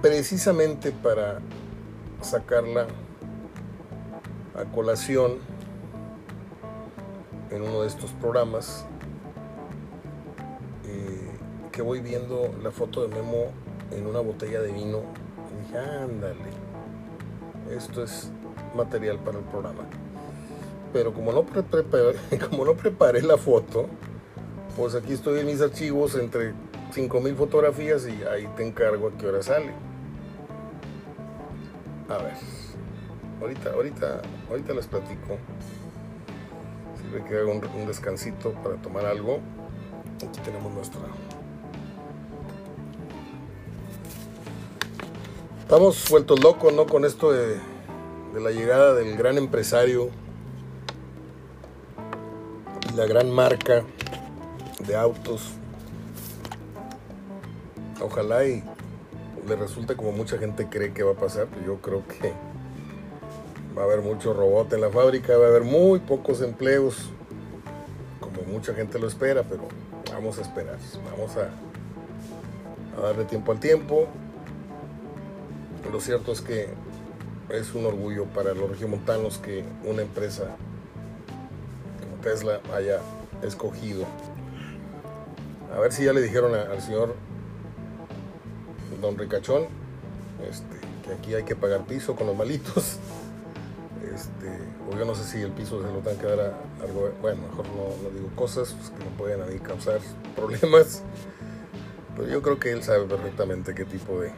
precisamente 0.00 0.92
para 0.92 1.40
sacarla 2.20 2.86
a 4.54 4.64
colación 4.72 5.51
en 7.52 7.62
uno 7.62 7.82
de 7.82 7.88
estos 7.88 8.10
programas 8.12 8.86
eh, 10.84 11.30
que 11.70 11.82
voy 11.82 12.00
viendo 12.00 12.54
la 12.62 12.70
foto 12.70 13.06
de 13.06 13.14
Memo 13.14 13.52
en 13.90 14.06
una 14.06 14.20
botella 14.20 14.60
de 14.60 14.72
vino 14.72 15.02
y 15.50 15.66
dije, 15.66 15.78
ándale, 15.78 16.50
esto 17.70 18.02
es 18.02 18.30
material 18.74 19.18
para 19.18 19.38
el 19.38 19.44
programa. 19.44 19.84
Pero 20.92 21.12
como 21.12 21.32
no, 21.32 21.44
preparé, 21.44 22.16
como 22.50 22.64
no 22.64 22.74
preparé 22.74 23.22
la 23.22 23.36
foto, 23.36 23.86
pues 24.76 24.94
aquí 24.94 25.12
estoy 25.12 25.40
en 25.40 25.46
mis 25.46 25.60
archivos 25.60 26.14
entre 26.14 26.54
5000 26.92 27.34
fotografías 27.34 28.06
y 28.06 28.22
ahí 28.24 28.48
te 28.56 28.66
encargo 28.66 29.08
a 29.08 29.18
qué 29.18 29.26
hora 29.26 29.42
sale. 29.42 29.72
A 32.08 32.16
ver, 32.18 32.34
ahorita, 33.40 33.72
ahorita, 33.72 34.22
ahorita 34.50 34.74
les 34.74 34.86
platico 34.86 35.38
que 37.20 37.36
haga 37.36 37.50
un, 37.50 37.86
descansito 37.86 38.52
para 38.62 38.76
tomar 38.76 39.04
algo. 39.04 39.40
Aquí 40.16 40.40
tenemos 40.44 40.72
nuestra 40.72 41.00
Estamos 45.60 46.08
vueltos 46.10 46.40
locos, 46.40 46.72
¿no? 46.72 46.86
Con 46.86 47.04
esto 47.04 47.32
de, 47.32 47.58
de 48.34 48.40
la 48.40 48.50
llegada 48.50 48.94
del 48.94 49.16
gran 49.16 49.38
empresario 49.38 50.10
y 52.92 52.96
la 52.96 53.06
gran 53.06 53.30
marca 53.30 53.82
de 54.86 54.96
autos. 54.96 55.52
Ojalá 58.02 58.44
y 58.44 58.62
le 59.48 59.56
resulte 59.56 59.96
como 59.96 60.12
mucha 60.12 60.38
gente 60.38 60.68
cree 60.68 60.92
que 60.92 61.02
va 61.02 61.12
a 61.12 61.16
pasar. 61.16 61.48
Yo 61.64 61.80
creo 61.80 62.06
que 62.06 62.34
va 63.76 63.82
a 63.82 63.84
haber 63.84 64.00
mucho 64.00 64.32
robot 64.32 64.72
en 64.72 64.80
la 64.80 64.90
fábrica, 64.90 65.36
va 65.36 65.46
a 65.46 65.48
haber 65.48 65.64
muy 65.64 66.00
pocos 66.00 66.42
empleos, 66.42 67.10
como 68.20 68.42
mucha 68.42 68.74
gente 68.74 68.98
lo 68.98 69.08
espera, 69.08 69.42
pero 69.42 69.62
vamos 70.12 70.38
a 70.38 70.42
esperar, 70.42 70.78
vamos 71.10 71.36
a, 71.36 71.48
darle 73.00 73.24
tiempo 73.24 73.52
al 73.52 73.60
tiempo. 73.60 74.06
Lo 75.90 76.00
cierto 76.00 76.32
es 76.32 76.40
que 76.40 76.68
es 77.50 77.74
un 77.74 77.84
orgullo 77.84 78.26
para 78.26 78.54
los 78.54 78.70
regiomontanos 78.70 79.38
que 79.38 79.64
una 79.84 80.02
empresa 80.02 80.56
como 82.00 82.22
Tesla 82.22 82.60
haya 82.74 83.00
escogido. 83.42 84.04
A 85.74 85.80
ver 85.80 85.92
si 85.92 86.04
ya 86.04 86.12
le 86.12 86.20
dijeron 86.20 86.54
al 86.54 86.80
señor 86.80 87.14
Don 89.00 89.18
Ricachón 89.18 89.66
este, 90.48 90.76
que 91.04 91.14
aquí 91.14 91.34
hay 91.34 91.44
que 91.44 91.56
pagar 91.56 91.84
piso 91.86 92.14
con 92.14 92.26
los 92.26 92.36
malitos. 92.36 92.98
Este, 94.14 94.48
o 94.90 94.96
yo 94.96 95.04
no 95.04 95.14
sé 95.14 95.24
si 95.24 95.40
el 95.40 95.52
piso 95.52 95.80
se 95.80 95.92
lo 95.92 96.00
tengan 96.00 96.18
que 96.18 96.26
dar 96.26 96.40
a 96.40 96.84
algo. 96.84 97.10
Bueno, 97.20 97.42
mejor 97.48 97.66
no, 97.68 98.02
no 98.02 98.10
digo 98.10 98.28
cosas 98.34 98.74
pues, 98.74 98.90
que 98.90 99.04
me 99.04 99.10
pueden 99.16 99.42
a 99.42 99.46
mí 99.46 99.58
causar 99.58 100.00
problemas. 100.36 101.02
Pero 102.16 102.28
yo 102.28 102.42
creo 102.42 102.58
que 102.58 102.72
él 102.72 102.82
sabe 102.82 103.06
perfectamente 103.06 103.74
qué 103.74 103.84
tipo 103.84 104.20
de, 104.20 104.32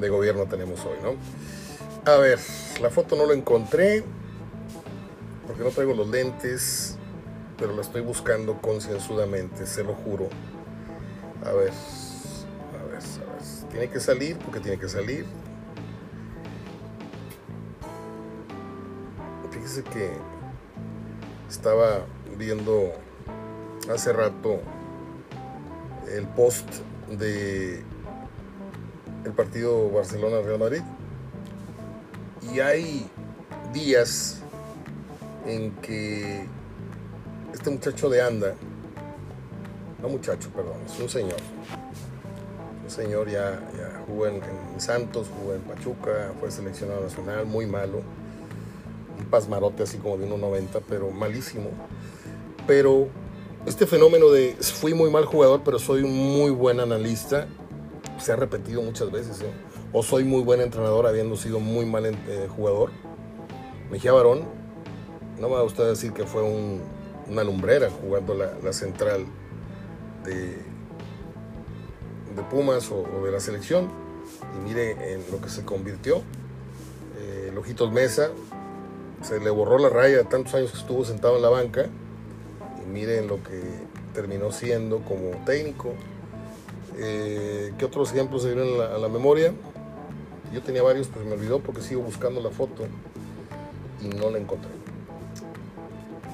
de 0.00 0.08
gobierno 0.08 0.46
tenemos 0.46 0.84
hoy, 0.84 0.96
¿no? 1.02 1.14
A 2.10 2.16
ver, 2.18 2.38
la 2.80 2.90
foto 2.90 3.16
no 3.16 3.26
la 3.26 3.34
encontré 3.34 4.04
porque 5.46 5.62
no 5.62 5.70
traigo 5.70 5.94
los 5.94 6.08
lentes, 6.08 6.98
pero 7.58 7.74
la 7.74 7.82
estoy 7.82 8.02
buscando 8.02 8.60
concienzudamente, 8.60 9.66
se 9.66 9.84
lo 9.84 9.94
juro. 9.94 10.28
A 11.44 11.52
ver, 11.52 11.70
a 11.70 12.84
ver, 12.90 13.00
a 13.00 13.32
ver. 13.32 13.70
Tiene 13.70 13.88
que 13.88 14.00
salir 14.00 14.36
porque 14.38 14.60
tiene 14.60 14.78
que 14.78 14.88
salir. 14.88 15.24
Que 19.84 20.10
estaba 21.48 22.06
viendo 22.38 22.92
hace 23.92 24.12
rato 24.12 24.60
el 26.10 26.26
post 26.28 26.66
de 27.10 27.82
el 29.24 29.32
partido 29.32 29.90
Barcelona-Real 29.90 30.58
Madrid. 30.58 30.82
Y 32.52 32.60
hay 32.60 33.10
días 33.72 34.40
en 35.46 35.72
que 35.76 36.46
este 37.52 37.70
muchacho 37.70 38.08
de 38.08 38.22
anda, 38.22 38.54
no 40.00 40.08
muchacho, 40.08 40.48
perdón, 40.50 40.76
es 40.86 40.98
un 41.00 41.08
señor, 41.08 41.40
un 42.84 42.90
señor 42.90 43.28
ya, 43.28 43.60
jugó 44.06 44.28
en 44.28 44.40
Santos, 44.78 45.28
jugó 45.40 45.54
en 45.54 45.62
Pachuca, 45.62 46.32
fue 46.38 46.50
seleccionado 46.50 47.02
nacional, 47.02 47.46
muy 47.46 47.66
malo, 47.66 48.02
un 49.18 49.24
pasmarote 49.26 49.82
así 49.82 49.98
como 49.98 50.16
de 50.16 50.28
1.90, 50.28 50.82
pero 50.88 51.10
malísimo. 51.10 51.70
Pero 52.66 53.08
este 53.66 53.86
fenómeno 53.86 54.30
de 54.30 54.56
fui 54.60 54.94
muy 54.94 55.10
mal 55.10 55.24
jugador, 55.24 55.62
pero 55.64 55.78
soy 55.78 56.02
un 56.02 56.14
muy 56.14 56.50
buen 56.50 56.80
analista, 56.80 57.48
se 58.18 58.32
ha 58.32 58.36
repetido 58.36 58.82
muchas 58.82 59.10
veces. 59.10 59.40
¿eh? 59.40 59.50
O 59.92 60.02
soy 60.02 60.24
muy 60.24 60.42
buen 60.42 60.60
entrenador 60.60 61.06
habiendo 61.06 61.36
sido 61.36 61.60
muy 61.60 61.86
mal 61.86 62.06
eh, 62.06 62.48
jugador. 62.54 62.90
Mejía 63.90 64.12
Barón, 64.12 64.44
no 65.40 65.48
me 65.48 65.54
va 65.54 65.60
a 65.60 65.64
usted 65.64 65.86
decir 65.88 66.12
que 66.12 66.26
fue 66.26 66.42
un, 66.42 66.80
una 67.28 67.44
lumbrera 67.44 67.90
jugando 67.90 68.34
la, 68.34 68.72
central 68.72 69.26
de, 70.24 70.56
de 72.34 72.42
Pumas 72.50 72.90
o, 72.90 73.02
o, 73.02 73.24
de 73.24 73.32
la 73.32 73.40
selección. 73.40 73.88
Y 74.56 74.68
mire 74.68 75.12
en 75.12 75.20
lo 75.30 75.40
que 75.40 75.48
se 75.48 75.64
convirtió. 75.64 76.22
Eh, 77.18 77.50
Lojitos 77.54 77.90
Mesa, 77.92 78.30
se 79.26 79.40
le 79.40 79.50
borró 79.50 79.78
la 79.78 79.88
raya 79.88 80.18
de 80.18 80.24
tantos 80.24 80.54
años 80.54 80.70
que 80.70 80.78
estuvo 80.78 81.04
sentado 81.04 81.36
en 81.36 81.42
la 81.42 81.48
banca 81.48 81.86
y 82.80 82.88
miren 82.88 83.26
lo 83.26 83.42
que 83.42 83.60
terminó 84.14 84.52
siendo 84.52 85.00
como 85.00 85.44
técnico. 85.44 85.94
Eh, 86.96 87.72
¿Qué 87.76 87.84
otros 87.84 88.12
ejemplos 88.12 88.42
se 88.42 88.54
vienen 88.54 88.80
a 88.80 88.98
la, 88.98 89.08
memoria? 89.08 89.52
Yo 90.52 90.62
tenía 90.62 90.82
varios, 90.82 91.08
pero 91.08 91.24
me 91.24 91.32
olvidó 91.32 91.58
porque 91.58 91.82
sigo 91.82 92.02
buscando 92.02 92.40
la 92.40 92.50
foto 92.50 92.84
y 94.00 94.08
no 94.08 94.30
la 94.30 94.38
encontré. 94.38 94.70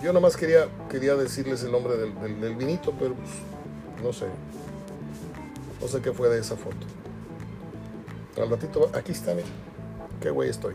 Yo 0.02 0.08
nada 0.08 0.20
más 0.20 0.36
quería, 0.36 0.68
quería 0.90 1.14
decirles 1.14 1.62
el 1.62 1.72
nombre 1.72 1.96
del, 1.96 2.14
del, 2.20 2.40
del 2.42 2.56
vinito, 2.56 2.92
pero 2.98 3.14
pues, 3.14 3.30
no 4.04 4.12
sé. 4.12 4.26
No 5.80 5.88
sé 5.88 6.02
qué 6.02 6.12
fue 6.12 6.28
de 6.28 6.40
esa 6.40 6.56
foto. 6.56 6.86
Al 8.36 8.50
ratito, 8.50 8.90
aquí 8.92 9.12
está, 9.12 9.34
mira. 9.34 9.48
Qué 10.20 10.28
güey 10.28 10.50
estoy. 10.50 10.74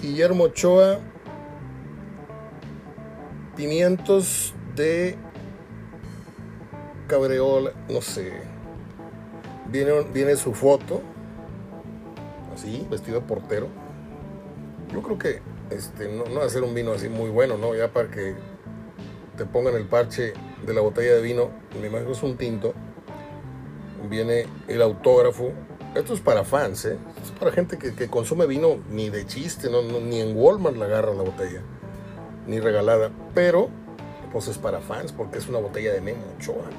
Guillermo 0.00 0.44
Ochoa, 0.44 0.98
pimientos 3.56 4.54
de 4.74 5.16
Cabreola, 7.06 7.72
no 7.88 8.02
sé. 8.02 8.32
Viene, 9.70 10.36
su 10.36 10.52
foto, 10.52 11.00
así, 12.54 12.86
vestido 12.90 13.20
de 13.20 13.26
portero. 13.26 13.68
Yo 14.92 15.02
creo 15.02 15.18
que 15.18 15.40
este, 15.70 16.08
no, 16.08 16.24
no 16.26 16.40
va 16.40 16.46
a 16.46 16.50
ser 16.50 16.62
un 16.62 16.74
vino 16.74 16.92
así 16.92 17.08
muy 17.08 17.30
bueno, 17.30 17.56
¿no? 17.56 17.74
Ya 17.74 17.92
para 17.92 18.10
que 18.10 18.34
te 19.36 19.46
pongan 19.46 19.74
el 19.74 19.86
parche 19.86 20.34
de 20.64 20.74
la 20.74 20.80
botella 20.82 21.14
de 21.14 21.22
vino, 21.22 21.50
me 21.80 21.88
imagino 21.88 22.12
es 22.12 22.22
un 22.22 22.36
tinto. 22.36 22.74
Viene 24.08 24.46
el 24.68 24.82
autógrafo, 24.82 25.52
esto 25.94 26.14
es 26.14 26.20
para 26.20 26.44
fans, 26.44 26.84
¿eh? 26.84 26.98
Es 27.26 27.32
para 27.32 27.50
gente 27.50 27.76
que, 27.76 28.08
consume 28.08 28.46
vino 28.46 28.78
ni 28.88 29.10
de 29.10 29.26
chiste, 29.26 29.68
ni 29.68 30.20
en 30.20 30.36
Walmart 30.36 30.76
la 30.76 30.84
agarra 30.84 31.12
la 31.12 31.24
botella, 31.24 31.60
ni 32.46 32.60
regalada. 32.60 33.10
Pero, 33.34 33.68
pues 34.32 34.46
es 34.46 34.58
para 34.58 34.80
fans, 34.80 35.10
porque 35.10 35.38
es 35.38 35.48
una 35.48 35.58
botella 35.58 35.92
de 35.92 36.00
Memo 36.00 36.22
Ochoa. 36.36 36.70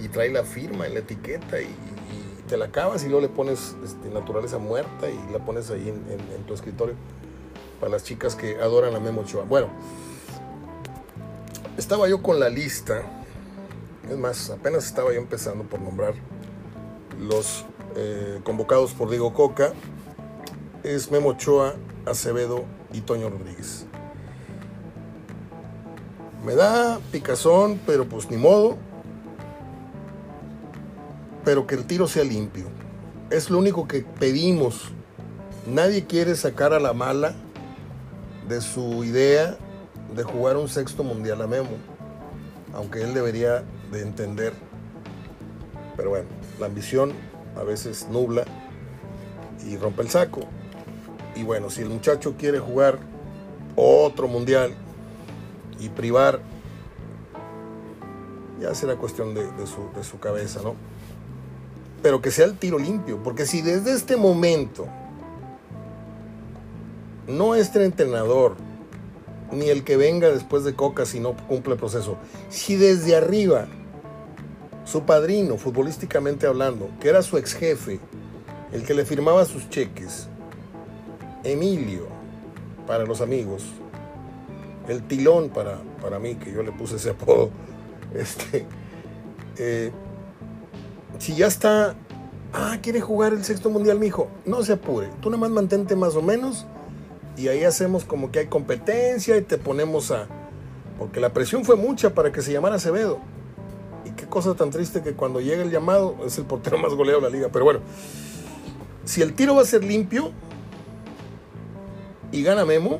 Y 0.00 0.08
trae 0.08 0.30
la 0.30 0.44
firma 0.44 0.86
en 0.86 0.94
la 0.94 1.00
etiqueta 1.00 1.60
y, 1.60 1.66
y 1.66 2.42
te 2.48 2.56
la 2.56 2.66
acabas 2.66 3.04
y 3.04 3.08
luego 3.08 3.20
le 3.20 3.28
pones 3.28 3.76
este, 3.84 4.08
naturaleza 4.08 4.56
muerta 4.56 5.10
y 5.10 5.32
la 5.32 5.44
pones 5.44 5.70
ahí 5.70 5.90
en, 5.90 6.44
tu 6.44 6.54
escritorio. 6.54 6.94
Para 7.78 7.92
las 7.92 8.02
chicas 8.02 8.34
que 8.34 8.56
adoran 8.60 8.94
a 8.94 9.00
Memo 9.00 9.20
Ochoa. 9.20 9.44
Bueno, 9.44 9.68
estaba 11.76 12.08
yo 12.08 12.22
con 12.22 12.40
la 12.40 12.48
lista. 12.48 13.02
Es 14.10 14.16
más, 14.16 14.48
apenas 14.48 14.86
estaba 14.86 15.12
yo 15.12 15.18
empezando 15.18 15.64
por 15.64 15.80
nombrar 15.80 16.14
los 17.20 17.66
eh, 17.96 18.40
convocados 18.44 18.92
por 18.92 19.10
Diego 19.10 19.32
Coca 19.34 19.72
es 20.82 21.10
Memo 21.10 21.30
Ochoa, 21.30 21.74
Acevedo 22.06 22.64
y 22.92 23.00
Toño 23.02 23.30
Rodríguez. 23.30 23.86
Me 26.44 26.54
da 26.54 26.98
picazón, 27.12 27.80
pero 27.86 28.08
pues 28.08 28.30
ni 28.30 28.36
modo. 28.36 28.76
Pero 31.44 31.66
que 31.66 31.76
el 31.76 31.86
tiro 31.86 32.08
sea 32.08 32.24
limpio. 32.24 32.64
Es 33.30 33.48
lo 33.48 33.58
único 33.58 33.86
que 33.86 34.00
pedimos. 34.00 34.90
Nadie 35.66 36.04
quiere 36.06 36.34
sacar 36.34 36.72
a 36.72 36.80
la 36.80 36.92
mala 36.92 37.34
de 38.48 38.60
su 38.60 39.04
idea 39.04 39.56
de 40.14 40.22
jugar 40.24 40.56
un 40.56 40.68
sexto 40.68 41.04
mundial 41.04 41.42
a 41.42 41.46
Memo. 41.46 41.76
Aunque 42.74 43.02
él 43.02 43.14
debería 43.14 43.62
de 43.92 44.02
entender. 44.02 44.52
Pero 45.96 46.10
bueno, 46.10 46.28
la 46.58 46.66
ambición 46.66 47.12
a 47.56 47.62
veces 47.62 48.08
nubla 48.10 48.44
y 49.66 49.76
rompe 49.76 50.02
el 50.02 50.10
saco. 50.10 50.40
Y 51.34 51.42
bueno, 51.44 51.70
si 51.70 51.82
el 51.82 51.88
muchacho 51.88 52.34
quiere 52.38 52.58
jugar 52.58 52.98
otro 53.76 54.28
mundial 54.28 54.74
y 55.78 55.88
privar, 55.88 56.40
ya 58.60 58.74
será 58.74 58.96
cuestión 58.96 59.34
de, 59.34 59.44
su, 59.66 59.88
de, 59.96 60.04
su, 60.04 60.18
cabeza, 60.18 60.60
¿no? 60.62 60.74
Pero 62.02 62.20
que 62.20 62.30
sea 62.30 62.44
el 62.44 62.58
tiro 62.58 62.78
limpio, 62.78 63.22
porque 63.22 63.46
si 63.46 63.62
desde 63.62 63.92
este 63.92 64.16
momento 64.16 64.86
no 67.26 67.54
este 67.54 67.84
entrenador, 67.84 68.56
ni 69.52 69.68
el 69.68 69.84
que 69.84 69.96
venga 69.96 70.28
después 70.28 70.64
de 70.64 70.74
Coca 70.74 71.06
si 71.06 71.20
no 71.20 71.36
cumple 71.36 71.74
el 71.74 71.78
proceso, 71.78 72.16
si 72.48 72.76
desde 72.76 73.16
arriba 73.16 73.66
su 74.92 75.02
padrino, 75.02 75.56
futbolísticamente 75.56 76.46
hablando, 76.46 76.90
que 77.00 77.08
era 77.08 77.22
su 77.22 77.38
ex 77.38 77.54
jefe, 77.54 77.98
el 78.72 78.84
que 78.84 78.94
le 78.94 79.04
firmaba 79.04 79.44
sus 79.44 79.68
cheques, 79.70 80.28
Emilio, 81.44 82.06
para 82.86 83.04
los 83.04 83.20
amigos, 83.20 83.64
el 84.88 85.02
tilón 85.02 85.48
para, 85.48 85.78
para 86.00 86.18
mí, 86.18 86.34
que 86.34 86.52
yo 86.52 86.62
le 86.62 86.72
puse 86.72 86.96
ese 86.96 87.10
apodo, 87.10 87.50
este, 88.14 88.66
eh, 89.56 89.90
si 91.18 91.34
ya 91.34 91.46
está 91.46 91.96
Ah, 92.54 92.76
quiere 92.82 93.00
jugar 93.00 93.32
el 93.32 93.44
sexto 93.44 93.70
mundial, 93.70 93.98
mi 93.98 94.08
hijo. 94.08 94.28
No 94.44 94.62
se 94.62 94.74
apure. 94.74 95.08
Tú 95.22 95.30
nada 95.30 95.40
más 95.40 95.50
mantente 95.50 95.96
más 95.96 96.14
o 96.16 96.22
menos. 96.22 96.66
Y 97.36 97.48
ahí 97.48 97.64
hacemos 97.64 98.04
como 98.04 98.30
que 98.30 98.40
hay 98.40 98.46
competencia 98.46 99.38
y 99.38 99.42
te 99.42 99.56
ponemos 99.56 100.10
a. 100.10 100.26
Porque 100.98 101.18
la 101.18 101.32
presión 101.32 101.64
fue 101.64 101.76
mucha 101.76 102.14
para 102.14 102.30
que 102.30 102.42
se 102.42 102.52
llamara 102.52 102.74
Acevedo. 102.74 103.20
Cosa 104.32 104.54
tan 104.54 104.70
triste 104.70 105.02
que 105.02 105.12
cuando 105.12 105.42
llega 105.42 105.62
el 105.62 105.70
llamado 105.70 106.16
es 106.24 106.38
el 106.38 106.46
portero 106.46 106.78
más 106.78 106.94
goleado 106.94 107.20
de 107.20 107.28
la 107.28 107.36
liga. 107.36 107.50
Pero 107.52 107.66
bueno, 107.66 107.80
si 109.04 109.20
el 109.20 109.34
tiro 109.34 109.54
va 109.54 109.60
a 109.60 109.66
ser 109.66 109.84
limpio 109.84 110.32
y 112.30 112.42
gana 112.42 112.64
Memo, 112.64 112.98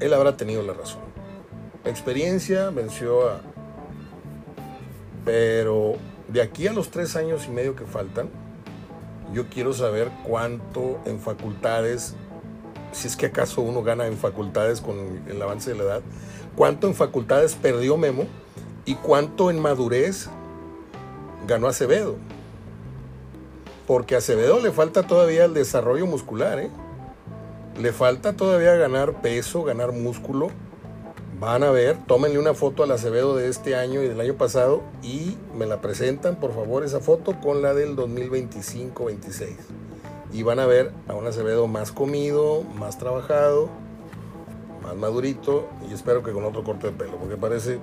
él 0.00 0.14
habrá 0.14 0.38
tenido 0.38 0.62
la 0.62 0.72
razón. 0.72 1.02
Experiencia 1.84 2.70
venció 2.70 3.28
a. 3.28 3.42
Pero 5.26 5.96
de 6.28 6.40
aquí 6.40 6.66
a 6.66 6.72
los 6.72 6.90
tres 6.90 7.14
años 7.14 7.44
y 7.46 7.50
medio 7.50 7.76
que 7.76 7.84
faltan, 7.84 8.30
yo 9.34 9.50
quiero 9.50 9.74
saber 9.74 10.10
cuánto 10.26 10.98
en 11.04 11.20
facultades, 11.20 12.14
si 12.92 13.06
es 13.06 13.16
que 13.16 13.26
acaso 13.26 13.60
uno 13.60 13.82
gana 13.82 14.06
en 14.06 14.16
facultades 14.16 14.80
con 14.80 14.96
el 15.28 15.42
avance 15.42 15.72
de 15.72 15.76
la 15.76 15.82
edad, 15.82 16.02
cuánto 16.56 16.86
en 16.86 16.94
facultades 16.94 17.54
perdió 17.54 17.98
Memo 17.98 18.26
y 18.84 18.94
cuánto 18.96 19.50
en 19.50 19.60
madurez 19.60 20.28
ganó 21.46 21.68
Acevedo. 21.68 22.16
Porque 23.86 24.14
a 24.14 24.18
Acevedo 24.18 24.60
le 24.60 24.70
falta 24.70 25.06
todavía 25.06 25.44
el 25.44 25.54
desarrollo 25.54 26.06
muscular, 26.06 26.58
¿eh? 26.58 26.70
Le 27.78 27.92
falta 27.92 28.34
todavía 28.34 28.74
ganar 28.74 29.22
peso, 29.22 29.64
ganar 29.64 29.92
músculo. 29.92 30.48
Van 31.40 31.64
a 31.64 31.70
ver, 31.70 31.96
tómenle 32.06 32.38
una 32.38 32.54
foto 32.54 32.84
al 32.84 32.92
Acevedo 32.92 33.36
de 33.36 33.48
este 33.48 33.74
año 33.74 34.02
y 34.02 34.08
del 34.08 34.20
año 34.20 34.34
pasado 34.34 34.82
y 35.02 35.36
me 35.56 35.66
la 35.66 35.80
presentan, 35.80 36.36
por 36.36 36.54
favor, 36.54 36.84
esa 36.84 37.00
foto 37.00 37.40
con 37.40 37.62
la 37.62 37.74
del 37.74 37.96
2025-26. 37.96 39.56
Y 40.32 40.44
van 40.44 40.60
a 40.60 40.66
ver 40.66 40.92
a 41.08 41.14
un 41.14 41.26
Acevedo 41.26 41.66
más 41.66 41.90
comido, 41.90 42.62
más 42.78 42.98
trabajado, 42.98 43.68
más 44.82 44.94
madurito 44.96 45.68
y 45.88 45.92
espero 45.92 46.22
que 46.22 46.32
con 46.32 46.44
otro 46.44 46.62
corte 46.62 46.88
de 46.88 46.92
pelo, 46.92 47.16
porque 47.16 47.36
parece 47.36 47.80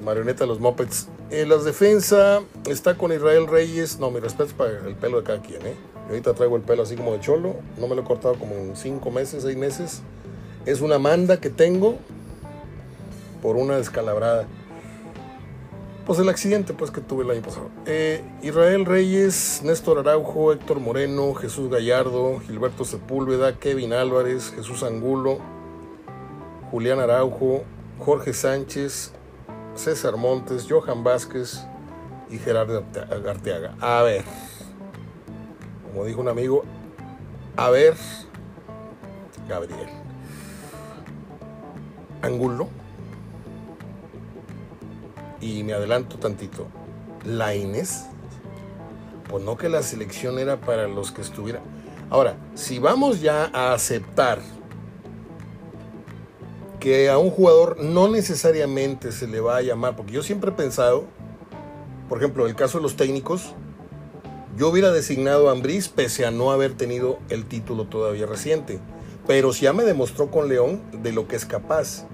marioneta 0.00 0.44
de 0.44 0.48
los 0.48 0.60
Muppets. 0.60 1.08
En 1.30 1.48
las 1.48 1.64
defensa 1.64 2.40
está 2.68 2.96
con 2.96 3.12
Israel 3.12 3.46
Reyes. 3.46 3.98
No, 3.98 4.10
mi 4.10 4.20
respeto 4.20 4.44
es 4.44 4.52
para 4.52 4.70
el 4.86 4.94
pelo 4.94 5.18
de 5.18 5.24
cada 5.24 5.42
quien, 5.42 5.66
¿eh? 5.66 5.74
ahorita 6.10 6.34
traigo 6.34 6.56
el 6.56 6.62
pelo 6.62 6.82
así 6.82 6.96
como 6.96 7.12
de 7.12 7.20
cholo. 7.20 7.56
No 7.78 7.86
me 7.86 7.94
lo 7.94 8.02
he 8.02 8.04
cortado 8.04 8.34
como 8.34 8.54
en 8.54 8.76
5 8.76 9.10
meses, 9.10 9.42
6 9.44 9.56
meses. 9.56 10.02
Es 10.66 10.80
una 10.80 10.98
manda 10.98 11.40
que 11.40 11.50
tengo 11.50 11.96
por 13.40 13.56
una 13.56 13.76
descalabrada. 13.76 14.46
Pues 16.06 16.18
el 16.18 16.28
accidente 16.28 16.74
pues 16.74 16.90
que 16.90 17.00
tuve 17.00 17.24
el 17.24 17.30
año 17.30 17.42
pasado. 17.42 17.70
Eh, 17.86 18.24
Israel 18.42 18.84
Reyes, 18.84 19.60
Néstor 19.64 19.98
Araujo, 19.98 20.52
Héctor 20.52 20.80
Moreno, 20.80 21.34
Jesús 21.34 21.70
Gallardo, 21.70 22.40
Gilberto 22.40 22.84
Sepúlveda, 22.84 23.58
Kevin 23.58 23.92
Álvarez, 23.92 24.52
Jesús 24.54 24.82
Angulo, 24.82 25.38
Julián 26.70 26.98
Araujo, 26.98 27.62
Jorge 27.98 28.32
Sánchez, 28.32 29.12
César 29.74 30.16
Montes, 30.16 30.66
Johan 30.68 31.02
Vázquez 31.04 31.64
y 32.28 32.38
Gerardo 32.38 32.84
Arteaga. 33.26 33.74
A 33.80 34.02
ver 34.02 34.24
como 35.90 36.04
dijo 36.04 36.20
un 36.20 36.28
amigo, 36.28 36.64
a 37.56 37.70
ver, 37.70 37.94
Gabriel. 39.48 39.88
Angulo. 42.22 42.68
Y 45.40 45.64
me 45.64 45.72
adelanto 45.72 46.18
tantito. 46.18 46.68
La 47.24 47.54
Inés. 47.54 48.06
Pues 49.28 49.42
no 49.44 49.56
que 49.56 49.68
la 49.68 49.82
selección 49.82 50.38
era 50.38 50.60
para 50.60 50.86
los 50.86 51.12
que 51.12 51.22
estuvieran. 51.22 51.62
Ahora, 52.10 52.36
si 52.54 52.78
vamos 52.78 53.20
ya 53.20 53.50
a 53.52 53.72
aceptar 53.72 54.40
que 56.80 57.10
a 57.10 57.18
un 57.18 57.30
jugador 57.30 57.76
no 57.82 58.08
necesariamente 58.08 59.12
se 59.12 59.28
le 59.28 59.40
va 59.40 59.58
a 59.58 59.62
llamar, 59.62 59.94
porque 59.94 60.12
yo 60.12 60.22
siempre 60.22 60.50
he 60.50 60.54
pensado, 60.54 61.04
por 62.08 62.18
ejemplo, 62.18 62.46
el 62.46 62.56
caso 62.56 62.78
de 62.78 62.82
los 62.82 62.96
técnicos, 62.96 63.54
yo 64.56 64.68
hubiera 64.68 64.90
designado 64.90 65.48
a 65.48 65.52
Ambriz 65.52 65.88
pese 65.88 66.26
a 66.26 66.30
no 66.30 66.50
haber 66.50 66.74
tenido 66.74 67.18
el 67.28 67.46
título 67.46 67.86
todavía 67.86 68.26
reciente. 68.26 68.80
Pero 69.26 69.52
ya 69.52 69.72
me 69.72 69.84
demostró 69.84 70.30
con 70.30 70.48
León 70.48 70.82
de 70.90 71.12
lo 71.12 71.28
que 71.28 71.36
es 71.36 71.46
capaz. 71.46 72.06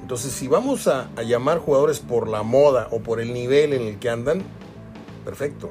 Entonces, 0.00 0.32
si 0.32 0.48
vamos 0.48 0.88
a, 0.88 1.08
a 1.14 1.22
llamar 1.22 1.58
jugadores 1.58 2.00
por 2.00 2.26
la 2.26 2.42
moda 2.42 2.88
o 2.90 3.00
por 3.00 3.20
el 3.20 3.32
nivel 3.32 3.72
en 3.72 3.82
el 3.82 3.98
que 3.98 4.10
andan, 4.10 4.42
perfecto. 5.24 5.70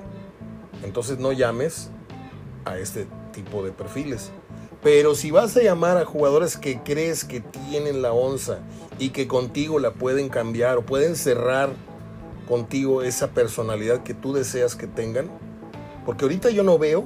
Entonces 0.83 1.17
no 1.17 1.33
llames 1.33 1.89
a 2.63 2.77
este 2.77 3.07
tipo 3.33 3.63
de 3.63 3.71
perfiles. 3.71 4.31
Pero 4.81 5.13
si 5.15 5.31
vas 5.31 5.55
a 5.57 5.61
llamar 5.61 5.97
a 5.97 6.05
jugadores 6.05 6.55
que 6.57 6.81
crees 6.81 7.25
que 7.25 7.41
tienen 7.41 8.01
la 8.01 8.13
onza 8.13 8.59
y 8.97 9.09
que 9.09 9.27
contigo 9.27 9.79
la 9.79 9.93
pueden 9.93 10.29
cambiar 10.29 10.77
o 10.77 10.85
pueden 10.85 11.15
cerrar 11.15 11.69
contigo 12.47 13.03
esa 13.03 13.29
personalidad 13.29 14.03
que 14.03 14.13
tú 14.13 14.33
deseas 14.33 14.75
que 14.75 14.87
tengan, 14.87 15.29
porque 16.05 16.25
ahorita 16.25 16.49
yo 16.49 16.63
no 16.63 16.77
veo, 16.77 17.05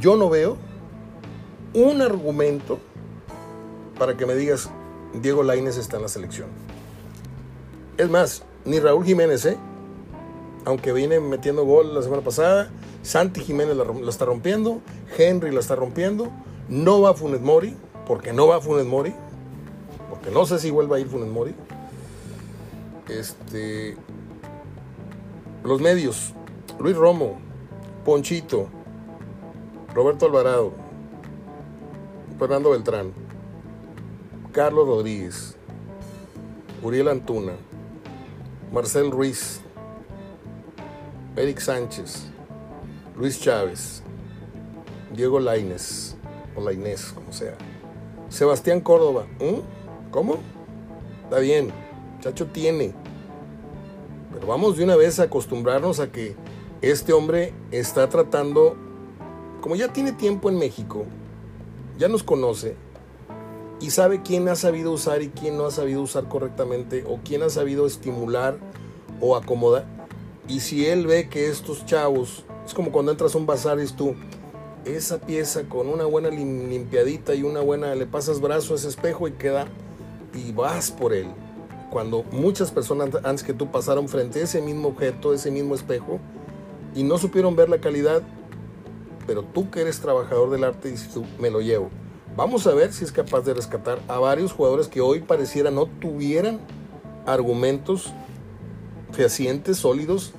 yo 0.00 0.16
no 0.16 0.28
veo 0.28 0.56
un 1.74 2.02
argumento 2.02 2.78
para 3.98 4.16
que 4.16 4.26
me 4.26 4.34
digas, 4.34 4.70
Diego 5.14 5.42
Laines 5.42 5.76
está 5.76 5.96
en 5.96 6.02
la 6.02 6.08
selección. 6.08 6.48
Es 7.96 8.08
más, 8.08 8.42
ni 8.64 8.78
Raúl 8.78 9.04
Jiménez, 9.04 9.44
¿eh? 9.46 9.58
aunque 10.64 10.92
viene 10.92 11.20
metiendo 11.20 11.64
gol 11.64 11.94
la 11.94 12.02
semana 12.02 12.22
pasada, 12.22 12.70
Santi 13.02 13.40
Jiménez 13.40 13.76
la, 13.76 14.10
está 14.10 14.24
rompiendo, 14.24 14.80
Henry 15.16 15.50
la 15.50 15.60
está 15.60 15.74
rompiendo, 15.74 16.30
no 16.68 17.00
va 17.00 17.14
Funes 17.14 17.40
Mori, 17.40 17.76
porque 18.06 18.32
no 18.32 18.46
va 18.46 18.60
Funes 18.60 18.86
Mori, 18.86 19.14
porque 20.08 20.30
no 20.30 20.44
sé 20.46 20.58
si 20.58 20.70
vuelva 20.70 20.96
a 20.96 21.00
ir 21.00 21.06
Funes 21.08 21.28
Mori. 21.28 21.54
Este, 23.08 23.96
los 25.64 25.80
medios, 25.80 26.34
Luis 26.78 26.96
Romo, 26.96 27.38
Ponchito, 28.04 28.68
Roberto 29.94 30.26
Alvarado, 30.26 30.72
Fernando 32.38 32.70
Beltrán, 32.70 33.12
Carlos 34.52 34.86
Rodríguez, 34.86 35.56
Uriel 36.82 37.08
Antuna, 37.08 37.52
Marcel 38.72 39.10
Ruiz, 39.10 39.60
Eric 41.36 41.58
Sánchez, 41.58 42.29
Luis 43.20 43.38
Chávez, 43.38 44.02
Diego 45.14 45.40
Laines, 45.40 46.16
o 46.56 46.62
Lainés, 46.62 47.12
como 47.12 47.30
sea, 47.34 47.54
Sebastián 48.30 48.80
Córdoba, 48.80 49.26
¿cómo? 50.10 50.38
Está 51.24 51.38
bien, 51.38 51.70
chacho 52.20 52.46
tiene, 52.46 52.94
pero 54.32 54.46
vamos 54.46 54.78
de 54.78 54.84
una 54.84 54.96
vez 54.96 55.20
a 55.20 55.24
acostumbrarnos 55.24 56.00
a 56.00 56.10
que 56.10 56.34
este 56.80 57.12
hombre 57.12 57.52
está 57.72 58.08
tratando, 58.08 58.74
como 59.60 59.76
ya 59.76 59.92
tiene 59.92 60.12
tiempo 60.12 60.48
en 60.48 60.58
México, 60.58 61.04
ya 61.98 62.08
nos 62.08 62.22
conoce 62.22 62.74
y 63.80 63.90
sabe 63.90 64.22
quién 64.22 64.48
ha 64.48 64.56
sabido 64.56 64.92
usar 64.92 65.20
y 65.20 65.28
quién 65.28 65.58
no 65.58 65.66
ha 65.66 65.70
sabido 65.70 66.00
usar 66.00 66.26
correctamente 66.30 67.04
o 67.06 67.20
quién 67.22 67.42
ha 67.42 67.50
sabido 67.50 67.86
estimular 67.86 68.56
o 69.20 69.36
acomodar. 69.36 69.84
Y 70.48 70.60
si 70.60 70.86
él 70.86 71.06
ve 71.06 71.28
que 71.28 71.48
estos 71.48 71.84
chavos, 71.84 72.46
es 72.70 72.74
como 72.74 72.92
cuando 72.92 73.10
entras 73.10 73.34
a 73.34 73.38
un 73.38 73.46
bazar 73.46 73.80
y 73.80 73.82
es 73.82 73.94
tú, 73.94 74.14
esa 74.84 75.18
pieza 75.18 75.64
con 75.64 75.88
una 75.88 76.04
buena 76.04 76.28
limpiadita 76.28 77.34
y 77.34 77.42
una 77.42 77.58
buena, 77.58 77.96
le 77.96 78.06
pasas 78.06 78.40
brazo 78.40 78.74
a 78.74 78.76
ese 78.76 78.86
espejo 78.86 79.26
y 79.26 79.32
queda, 79.32 79.66
y 80.32 80.52
vas 80.52 80.92
por 80.92 81.12
él 81.12 81.26
cuando 81.90 82.22
muchas 82.30 82.70
personas 82.70 83.10
antes 83.24 83.42
que 83.42 83.54
tú 83.54 83.72
pasaron 83.72 84.08
frente 84.08 84.38
a 84.38 84.44
ese 84.44 84.62
mismo 84.62 84.90
objeto, 84.90 85.34
ese 85.34 85.50
mismo 85.50 85.74
espejo, 85.74 86.20
y 86.94 87.02
no 87.02 87.18
supieron 87.18 87.56
ver 87.56 87.68
la 87.68 87.80
calidad, 87.80 88.22
pero 89.26 89.42
tú 89.42 89.68
que 89.68 89.80
eres 89.80 89.98
trabajador 89.98 90.50
del 90.50 90.62
arte 90.62 90.92
dices 90.92 91.12
tú, 91.12 91.24
me 91.40 91.50
lo 91.50 91.60
llevo. 91.60 91.90
Vamos 92.36 92.68
a 92.68 92.74
ver 92.74 92.92
si 92.92 93.04
es 93.04 93.10
capaz 93.10 93.40
de 93.40 93.52
rescatar 93.52 93.98
a 94.06 94.20
varios 94.20 94.52
jugadores 94.52 94.86
que 94.86 95.00
hoy 95.00 95.22
pareciera 95.22 95.72
no 95.72 95.86
tuvieran 95.86 96.60
argumentos 97.26 98.12
fehacientes, 99.10 99.78
sólidos, 99.78 100.34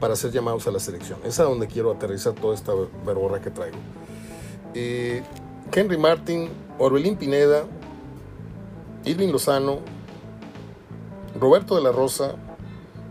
para 0.00 0.16
ser 0.16 0.30
llamados 0.30 0.66
a 0.66 0.70
la 0.70 0.80
selección. 0.80 1.18
Es 1.24 1.40
a 1.40 1.44
donde 1.44 1.66
quiero 1.66 1.92
aterrizar 1.92 2.34
toda 2.34 2.54
esta 2.54 2.72
verborra 3.04 3.40
que 3.40 3.50
traigo. 3.50 3.78
Henry 4.74 5.96
Martin, 5.96 6.50
Orbelín 6.78 7.16
Pineda, 7.16 7.64
Irving 9.04 9.30
Lozano, 9.30 9.78
Roberto 11.38 11.76
de 11.76 11.82
la 11.82 11.92
Rosa, 11.92 12.36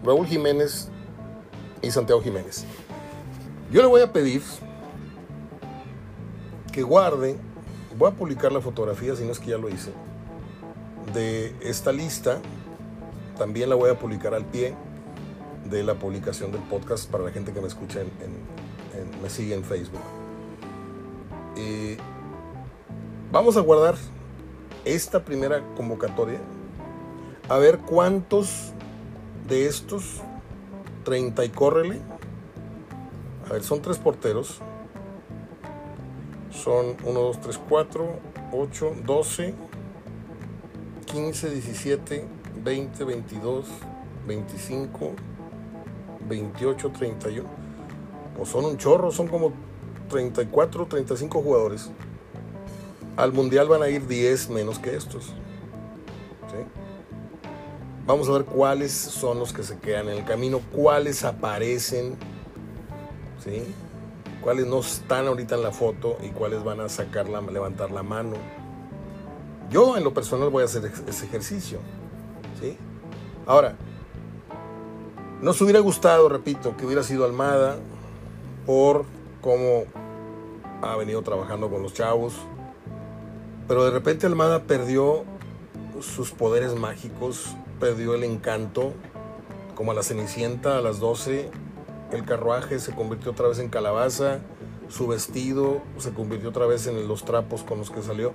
Raúl 0.04 0.28
Jiménez 0.28 0.90
y 1.82 1.90
Santiago 1.90 2.22
Jiménez. 2.22 2.66
Yo 3.72 3.82
le 3.82 3.88
voy 3.88 4.02
a 4.02 4.14
pedir 4.14 4.42
que 6.72 6.84
guarde, 6.84 7.38
voy 7.98 8.12
a 8.12 8.14
publicar 8.14 8.52
la 8.52 8.62
fotografía, 8.62 9.16
si 9.16 9.24
no 9.24 9.32
es 9.32 9.40
que 9.40 9.52
ya 9.52 9.58
lo 9.58 9.70
hice, 9.70 9.92
de 11.14 11.56
esta 11.62 11.92
lista, 11.92 12.42
también 13.38 13.70
la 13.70 13.76
voy 13.76 13.90
a 13.90 13.98
publicar 13.98 14.34
al 14.34 14.46
pie, 14.46 14.76
de 15.66 15.84
la 15.84 15.96
publicación 15.96 16.52
del 16.52 16.62
podcast 16.62 17.10
para 17.10 17.24
la 17.24 17.32
gente 17.32 17.54
que 17.54 17.62
me 17.62 17.68
escucha 17.68 18.02
en, 18.02 18.10
me 19.22 19.30
sigue 19.30 19.56
en 19.56 19.64
Facebook. 19.64 20.02
vamos 23.32 23.58
a 23.58 23.62
guardar 23.62 23.96
esta 24.86 25.26
primera 25.26 25.62
convocatoria 25.76 26.40
a 27.50 27.58
ver 27.58 27.80
cuántos 27.80 28.72
de 29.48 29.68
estos 29.68 30.22
30 31.06 31.46
y 31.46 31.50
córrele. 31.50 32.02
A 33.50 33.54
ver, 33.54 33.64
son 33.64 33.82
tres 33.82 33.98
porteros. 33.98 34.60
Son 36.52 36.96
1, 37.04 37.20
2, 37.20 37.42
3, 37.42 37.60
4, 37.70 38.20
8, 38.52 38.96
12, 39.06 39.54
15, 41.06 41.50
17, 41.50 42.26
20, 42.64 43.04
22, 43.04 43.66
25, 44.28 45.12
28, 46.28 46.92
31. 46.92 47.48
Pues 48.38 48.50
son 48.50 48.66
un 48.66 48.78
chorro, 48.78 49.12
son 49.12 49.28
como 49.28 49.54
34, 50.10 50.86
35 50.86 51.42
jugadores. 51.42 51.90
Al 53.18 53.32
mundial 53.32 53.68
van 53.68 53.84
a 53.84 53.90
ir 53.90 54.08
10 54.08 54.50
menos 54.50 54.80
que 54.80 54.96
estos. 54.96 55.34
Vamos 58.06 58.30
a 58.30 58.34
ver 58.34 58.46
cuáles 58.46 58.92
son 58.92 59.40
los 59.40 59.52
que 59.52 59.64
se 59.64 59.80
quedan 59.80 60.10
en 60.10 60.18
el 60.20 60.26
camino, 60.26 60.62
cuáles 60.72 61.24
aparecen, 61.24 62.16
¿sí? 63.44 63.64
cuáles 64.42 64.68
no 64.68 64.82
están 64.82 65.26
ahorita 65.26 65.56
en 65.56 65.64
la 65.64 65.72
foto 65.72 66.18
y 66.22 66.30
cuáles 66.30 66.64
van 66.64 66.82
a 66.82 66.88
sacarla, 66.88 67.42
levantar 67.42 67.90
la 67.90 68.04
mano. 68.04 68.36
Yo 69.72 69.98
en 69.98 70.04
lo 70.04 70.14
personal 70.14 70.50
voy 70.50 70.62
a 70.62 70.66
hacer 70.66 70.86
ese 71.08 71.26
ejercicio. 71.26 71.80
¿sí? 72.62 72.78
Ahora, 73.48 73.76
nos 75.46 75.62
hubiera 75.62 75.80
gustado, 75.80 76.28
repito, 76.28 76.76
que 76.76 76.88
hubiera 76.88 77.04
sido 77.04 77.24
Almada 77.24 77.78
por 78.66 79.06
cómo 79.42 79.84
ha 80.82 80.96
venido 80.96 81.22
trabajando 81.22 81.70
con 81.70 81.84
los 81.84 81.94
chavos. 81.94 82.34
Pero 83.68 83.86
de 83.86 83.92
repente 83.92 84.26
Almada 84.26 84.64
perdió 84.64 85.24
sus 86.02 86.32
poderes 86.32 86.74
mágicos 86.74 87.56
perdió 87.80 88.16
el 88.16 88.24
encanto, 88.24 88.94
como 89.76 89.92
a 89.92 89.94
la 89.94 90.02
Cenicienta 90.02 90.80
a 90.80 90.82
las 90.82 91.00
12, 91.00 91.52
el 92.12 92.26
carruaje 92.26 92.80
se 92.80 92.96
convirtió 92.96 93.34
otra 93.34 93.48
vez 93.48 93.60
en 93.60 93.70
calabaza, 93.70 94.40
su 94.90 95.06
vestido 95.06 95.84
se 96.00 96.12
convirtió 96.12 96.50
otra 96.50 96.66
vez 96.66 96.88
en 96.88 97.08
los 97.08 97.24
trapos 97.24 97.62
con 97.62 97.78
los 97.78 97.92
que 97.92 98.02
salió. 98.02 98.34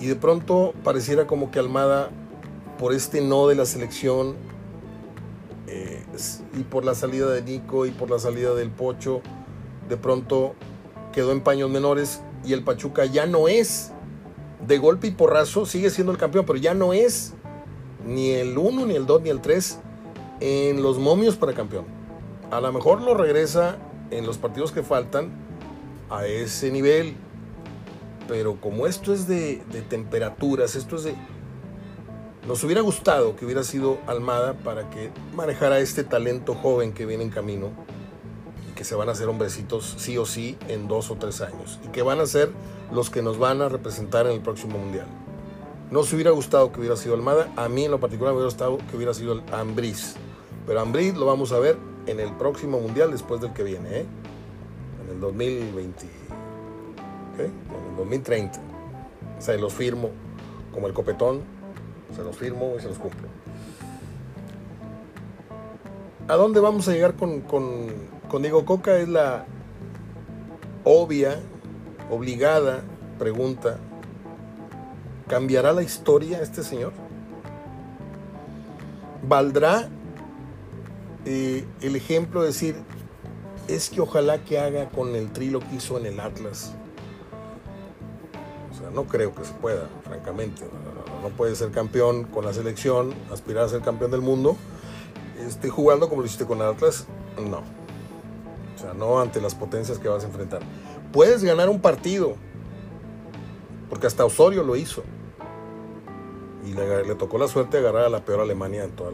Y 0.00 0.06
de 0.06 0.16
pronto 0.16 0.72
pareciera 0.82 1.26
como 1.26 1.50
que 1.50 1.58
Almada, 1.58 2.08
por 2.78 2.94
este 2.94 3.20
no 3.20 3.46
de 3.46 3.56
la 3.56 3.66
selección, 3.66 4.36
y 6.56 6.62
por 6.62 6.84
la 6.84 6.94
salida 6.94 7.30
de 7.30 7.42
Nico 7.42 7.86
y 7.86 7.90
por 7.90 8.10
la 8.10 8.18
salida 8.18 8.54
del 8.54 8.70
Pocho, 8.70 9.20
de 9.88 9.96
pronto 9.96 10.54
quedó 11.12 11.32
en 11.32 11.40
paños 11.40 11.70
menores 11.70 12.20
y 12.44 12.52
el 12.52 12.64
Pachuca 12.64 13.04
ya 13.06 13.26
no 13.26 13.48
es 13.48 13.92
de 14.66 14.78
golpe 14.78 15.08
y 15.08 15.10
porrazo, 15.10 15.66
sigue 15.66 15.90
siendo 15.90 16.12
el 16.12 16.18
campeón, 16.18 16.44
pero 16.46 16.58
ya 16.58 16.74
no 16.74 16.92
es 16.92 17.34
ni 18.06 18.30
el 18.30 18.56
1, 18.56 18.86
ni 18.86 18.94
el 18.94 19.06
2, 19.06 19.22
ni 19.22 19.30
el 19.30 19.40
3 19.40 19.78
en 20.40 20.82
los 20.82 20.98
momios 20.98 21.36
para 21.36 21.52
campeón. 21.54 21.84
A 22.50 22.60
lo 22.60 22.72
mejor 22.72 23.00
lo 23.00 23.14
regresa 23.14 23.78
en 24.10 24.26
los 24.26 24.38
partidos 24.38 24.72
que 24.72 24.82
faltan 24.82 25.30
a 26.10 26.26
ese 26.26 26.70
nivel. 26.70 27.14
Pero 28.28 28.60
como 28.60 28.86
esto 28.86 29.12
es 29.12 29.26
de, 29.26 29.62
temperaturas, 29.88 30.76
esto 30.76 30.96
es 30.96 31.04
de... 31.04 31.14
Nos 32.46 32.62
hubiera 32.62 32.82
gustado 32.82 33.36
que 33.36 33.46
hubiera 33.46 33.64
sido 33.64 33.98
Almada 34.06 34.52
para 34.52 34.90
que 34.90 35.10
manejara 35.34 35.78
este 35.78 36.04
talento 36.04 36.54
joven 36.54 36.92
que 36.92 37.06
viene 37.06 37.24
en 37.24 37.30
camino 37.30 37.70
y 38.68 38.74
que 38.74 38.84
se 38.84 38.94
van 38.94 39.08
a 39.08 39.12
hacer 39.12 39.28
hombrecitos 39.28 39.94
sí 39.96 40.18
o 40.18 40.26
sí 40.26 40.58
en 40.68 40.86
dos 40.86 41.10
o 41.10 41.16
tres 41.16 41.40
años 41.40 41.80
y 41.82 41.88
que 41.88 42.02
van 42.02 42.20
a 42.20 42.26
ser 42.26 42.50
los 42.92 43.08
que 43.08 43.22
nos 43.22 43.38
van 43.38 43.62
a 43.62 43.70
representar 43.70 44.26
en 44.26 44.32
el 44.32 44.40
próximo 44.42 44.76
mundial. 44.76 45.06
Nos 45.90 46.12
hubiera 46.12 46.32
gustado 46.32 46.70
que 46.70 46.80
hubiera 46.80 46.96
sido 46.96 47.14
Almada. 47.14 47.50
A 47.56 47.70
mí 47.70 47.86
en 47.86 47.90
lo 47.90 47.98
particular 47.98 48.34
me 48.34 48.36
hubiera 48.36 48.50
gustado 48.50 48.76
que 48.90 48.96
hubiera 48.96 49.14
sido 49.14 49.42
Ambriz. 49.50 50.16
Pero 50.66 50.80
Ambriz 50.80 51.14
lo 51.14 51.24
vamos 51.24 51.50
a 51.52 51.58
ver 51.58 51.78
en 52.06 52.20
el 52.20 52.30
próximo 52.32 52.78
mundial 52.78 53.10
después 53.10 53.40
del 53.40 53.54
que 53.54 53.62
viene, 53.62 54.00
¿eh? 54.00 54.06
En 55.02 55.14
el 55.14 55.20
2020. 55.20 56.06
En 57.38 57.44
el 57.44 57.96
2030. 57.96 58.60
Se 59.38 59.56
los 59.56 59.72
firmo 59.72 60.10
como 60.74 60.88
el 60.88 60.92
copetón. 60.92 61.53
Se 62.14 62.22
los 62.22 62.36
firmo 62.36 62.74
y 62.78 62.82
se 62.82 62.88
los 62.88 62.98
cumplo. 62.98 63.28
¿A 66.28 66.34
dónde 66.34 66.60
vamos 66.60 66.88
a 66.88 66.92
llegar 66.92 67.14
con, 67.14 67.40
con, 67.40 67.86
con 68.28 68.42
Diego 68.42 68.64
Coca? 68.64 68.96
Es 68.96 69.08
la 69.08 69.44
obvia, 70.84 71.40
obligada 72.10 72.82
pregunta 73.18 73.78
¿Cambiará 75.28 75.72
la 75.72 75.82
historia 75.82 76.42
este 76.42 76.62
señor? 76.62 76.92
¿Valdrá 79.26 79.88
eh, 81.24 81.64
el 81.80 81.96
ejemplo 81.96 82.42
de 82.42 82.48
decir, 82.48 82.76
es 83.66 83.88
que 83.88 84.02
ojalá 84.02 84.44
que 84.44 84.58
haga 84.58 84.90
con 84.90 85.16
el 85.16 85.32
trilo 85.32 85.60
que 85.60 85.76
hizo 85.76 85.98
en 85.98 86.06
el 86.06 86.20
Atlas? 86.20 86.74
No 88.94 89.04
creo 89.04 89.34
que 89.34 89.44
se 89.44 89.52
pueda, 89.54 89.88
francamente. 90.04 90.62
No, 91.22 91.28
puede 91.30 91.56
ser 91.56 91.70
campeón 91.70 92.24
con 92.24 92.44
la 92.44 92.52
selección, 92.52 93.14
aspirar 93.32 93.64
a 93.64 93.68
ser 93.68 93.80
campeón 93.80 94.10
del 94.10 94.20
mundo, 94.20 94.56
este, 95.46 95.68
jugando 95.68 96.08
como 96.08 96.20
lo 96.20 96.26
hiciste 96.26 96.46
con 96.46 96.62
Atlas. 96.62 97.06
No. 97.38 97.58
O 97.58 98.78
sea, 98.78 98.94
no 98.94 99.20
ante 99.20 99.40
las 99.40 99.54
potencias 99.54 99.98
que 99.98 100.08
vas 100.08 100.22
a 100.22 100.26
enfrentar. 100.26 100.60
Puedes 101.12 101.42
ganar 101.42 101.68
un 101.68 101.80
partido, 101.80 102.36
porque 103.88 104.06
hasta 104.06 104.24
Osorio 104.24 104.62
lo 104.62 104.76
hizo 104.76 105.02
y 106.66 106.72
le, 106.72 107.14
tocó 107.14 107.38
la 107.38 107.48
suerte 107.48 107.80
de 107.80 107.88
agarrar 107.88 108.06
a 108.06 108.08
la 108.08 108.24
peor 108.24 108.40
Alemania 108.40 108.84
en 108.84 108.92
todos 108.92 109.12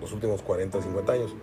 los 0.00 0.12
últimos 0.12 0.42
40, 0.42 0.82
50 0.82 1.12
años. 1.12 1.34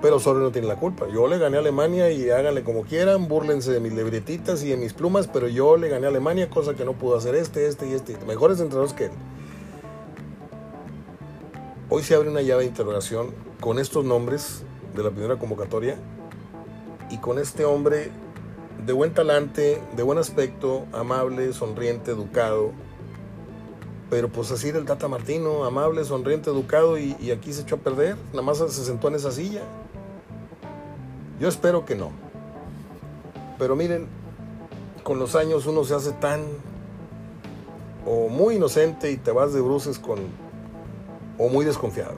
Pero 0.00 0.16
Osorio 0.16 0.42
no 0.42 0.52
tiene 0.52 0.68
la 0.68 0.76
culpa. 0.76 1.08
Yo 1.08 1.26
le 1.26 1.38
gané 1.38 1.56
a 1.56 1.60
Alemania 1.60 2.10
y 2.10 2.30
háganle 2.30 2.62
como 2.62 2.82
quieran, 2.82 3.26
burlense 3.26 3.72
de 3.72 3.80
mis 3.80 3.92
libretitas 3.92 4.62
y 4.62 4.68
de 4.68 4.76
mis 4.76 4.92
plumas, 4.92 5.26
pero 5.26 5.48
yo 5.48 5.76
le 5.76 5.88
gané 5.88 6.06
a 6.06 6.10
Alemania, 6.10 6.48
cosa 6.48 6.74
que 6.74 6.84
no 6.84 6.92
pudo 6.92 7.16
hacer 7.16 7.34
este, 7.34 7.66
este 7.66 7.88
y 7.88 7.92
este. 7.92 8.16
Mejores 8.24 8.60
entrenadores 8.60 8.92
que 8.92 9.06
él. 9.06 9.12
Hoy 11.90 12.02
se 12.02 12.14
abre 12.14 12.28
una 12.28 12.42
llave 12.42 12.62
de 12.62 12.68
interrogación 12.68 13.34
con 13.60 13.78
estos 13.78 14.04
nombres 14.04 14.62
de 14.94 15.02
la 15.02 15.10
primera 15.10 15.36
convocatoria 15.36 15.96
y 17.10 17.18
con 17.18 17.38
este 17.38 17.64
hombre 17.64 18.10
de 18.86 18.92
buen 18.92 19.14
talante, 19.14 19.82
de 19.96 20.02
buen 20.02 20.18
aspecto, 20.18 20.84
amable, 20.92 21.52
sonriente, 21.52 22.12
educado, 22.12 22.72
pero 24.10 24.28
pues 24.28 24.50
así 24.50 24.68
era 24.68 24.78
el 24.78 24.86
Tata 24.86 25.08
Martino, 25.08 25.64
amable, 25.64 26.04
sonriente, 26.04 26.50
educado, 26.50 26.98
y, 26.98 27.30
aquí 27.30 27.52
se 27.52 27.62
echó 27.62 27.76
a 27.76 27.78
perder, 27.78 28.16
nada 28.30 28.42
más 28.42 28.58
se 28.58 28.84
sentó 28.84 29.08
en 29.08 29.16
esa 29.16 29.30
silla. 29.30 29.62
Yo 31.40 31.48
espero 31.48 31.84
que 31.84 31.94
no. 31.94 32.10
Pero 33.58 33.76
miren, 33.76 34.06
con 35.02 35.18
los 35.18 35.34
años 35.34 35.66
uno 35.66 35.84
se 35.84 35.94
hace 35.94 36.12
tan 36.12 36.42
o 38.04 38.28
muy 38.28 38.56
inocente 38.56 39.10
y 39.10 39.16
te 39.16 39.30
vas 39.30 39.52
de 39.52 39.60
bruces 39.60 39.98
con 39.98 40.18
o 41.38 41.48
muy 41.48 41.64
desconfiado. 41.64 42.14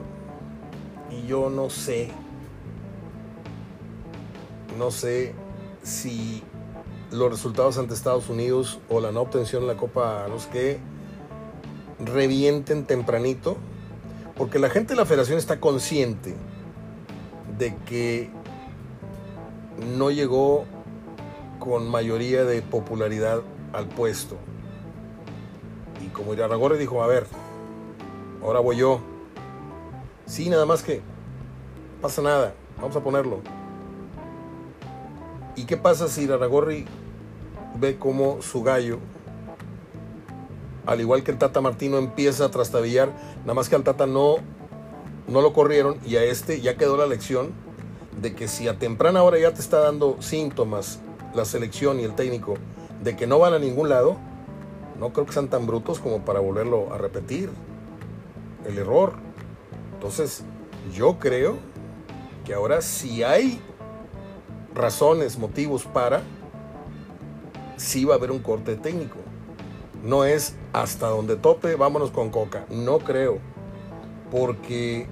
Y 1.09 1.27
yo 1.27 1.49
no 1.49 1.69
sé, 1.69 2.09
no 4.77 4.91
sé 4.91 5.33
si 5.83 6.43
los 7.11 7.29
resultados 7.29 7.77
ante 7.77 7.93
Estados 7.93 8.29
Unidos 8.29 8.79
o 8.89 9.01
la 9.01 9.11
no 9.11 9.21
obtención 9.21 9.63
en 9.63 9.67
la 9.67 9.77
Copa, 9.77 10.25
no 10.29 10.39
sé 10.39 10.49
qué, 10.51 10.79
revienten 11.99 12.85
tempranito, 12.85 13.57
porque 14.35 14.59
la 14.59 14.69
gente 14.69 14.93
de 14.93 14.97
la 14.97 15.05
federación 15.05 15.37
está 15.37 15.59
consciente 15.59 16.35
de 17.57 17.75
que 17.85 18.29
no 19.97 20.11
llegó 20.11 20.65
con 21.59 21.89
mayoría 21.89 22.43
de 22.43 22.61
popularidad 22.61 23.41
al 23.73 23.87
puesto. 23.87 24.37
Y 26.03 26.07
como 26.07 26.33
Iraragorri 26.33 26.77
dijo, 26.77 27.03
a 27.03 27.07
ver, 27.07 27.27
ahora 28.41 28.59
voy 28.59 28.77
yo. 28.77 28.99
Sí, 30.25 30.49
nada 30.49 30.65
más 30.65 30.83
que 30.83 31.01
pasa 32.01 32.21
nada, 32.21 32.53
vamos 32.79 32.95
a 32.95 33.01
ponerlo. 33.01 33.41
¿Y 35.55 35.65
qué 35.65 35.77
pasa 35.77 36.07
si 36.07 36.23
Iraragorri 36.23 36.85
ve 37.79 37.97
como 37.97 38.41
su 38.41 38.63
gallo 38.63 38.99
al 40.85 40.99
igual 40.99 41.23
que 41.23 41.31
el 41.31 41.37
Tata 41.37 41.61
Martino 41.61 41.97
empieza 41.97 42.45
a 42.45 42.51
trastabillar, 42.51 43.09
nada 43.41 43.53
más 43.53 43.69
que 43.69 43.75
al 43.75 43.83
Tata 43.83 44.07
no, 44.07 44.37
no 45.27 45.41
lo 45.41 45.53
corrieron 45.53 45.97
y 46.05 46.15
a 46.15 46.23
este 46.23 46.61
ya 46.61 46.75
quedó 46.75 46.97
la 46.97 47.05
lección 47.05 47.51
de 48.19 48.33
que 48.33 48.47
si 48.47 48.67
a 48.67 48.77
temprana 48.77 49.23
hora 49.23 49.39
ya 49.39 49.53
te 49.53 49.61
está 49.61 49.79
dando 49.79 50.17
síntomas 50.21 50.99
la 51.33 51.45
selección 51.45 51.99
y 51.99 52.03
el 52.03 52.13
técnico 52.13 52.55
de 53.03 53.15
que 53.15 53.27
no 53.27 53.39
van 53.39 53.53
a 53.53 53.59
ningún 53.59 53.89
lado, 53.89 54.17
no 54.99 55.13
creo 55.13 55.25
que 55.25 55.33
sean 55.33 55.47
tan 55.47 55.65
brutos 55.65 55.99
como 55.99 56.23
para 56.25 56.39
volverlo 56.39 56.93
a 56.93 56.97
repetir 56.97 57.49
el 58.65 58.77
error. 58.77 59.13
Entonces, 59.93 60.43
Yo 60.95 61.19
creo 61.19 61.57
que 62.43 62.55
ahora 62.55 62.81
si 62.81 63.21
hay 63.21 63.61
razones, 64.73 65.37
motivos 65.37 65.85
para, 65.85 66.23
sí 67.77 68.03
va 68.03 68.15
a 68.15 68.17
haber 68.17 68.31
un 68.31 68.39
corte 68.39 68.75
técnico. 68.75 69.17
No 70.03 70.25
es 70.25 70.55
hasta 70.73 71.07
donde 71.07 71.35
tope, 71.35 71.75
vámonos 71.75 72.09
con 72.09 72.31
Coca. 72.31 72.65
No 72.69 72.97
creo. 72.97 73.37
Porque 74.31 75.05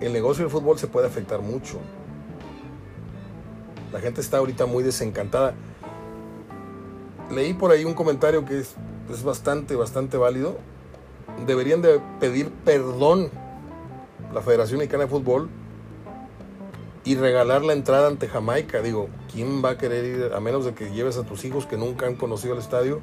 el 0.00 0.12
negocio 0.12 0.44
del 0.44 0.52
fútbol 0.52 0.78
se 0.78 0.88
puede 0.88 1.06
afectar 1.06 1.40
mucho. 1.40 1.78
La 3.96 4.02
gente 4.02 4.20
está 4.20 4.36
ahorita 4.36 4.66
muy 4.66 4.84
desencantada. 4.84 5.54
Leí 7.30 7.54
por 7.54 7.70
ahí 7.70 7.86
un 7.86 7.94
comentario 7.94 8.44
que 8.44 8.60
es, 8.60 8.74
es 9.10 9.22
bastante, 9.22 9.74
bastante 9.74 10.18
válido. 10.18 10.58
Deberían 11.46 11.80
de 11.80 11.98
pedir 12.20 12.50
perdón 12.50 13.30
la 14.34 14.42
Federación 14.42 14.80
Mexicana 14.80 15.04
de 15.04 15.08
Fútbol 15.08 15.48
y 17.04 17.14
regalar 17.14 17.64
la 17.64 17.72
entrada 17.72 18.08
ante 18.08 18.28
Jamaica. 18.28 18.82
Digo, 18.82 19.08
¿quién 19.32 19.64
va 19.64 19.70
a 19.70 19.78
querer 19.78 20.04
ir 20.04 20.32
a 20.34 20.40
menos 20.40 20.66
de 20.66 20.74
que 20.74 20.90
lleves 20.90 21.16
a 21.16 21.22
tus 21.22 21.46
hijos 21.46 21.64
que 21.64 21.78
nunca 21.78 22.06
han 22.06 22.16
conocido 22.16 22.52
el 22.52 22.60
estadio? 22.60 23.00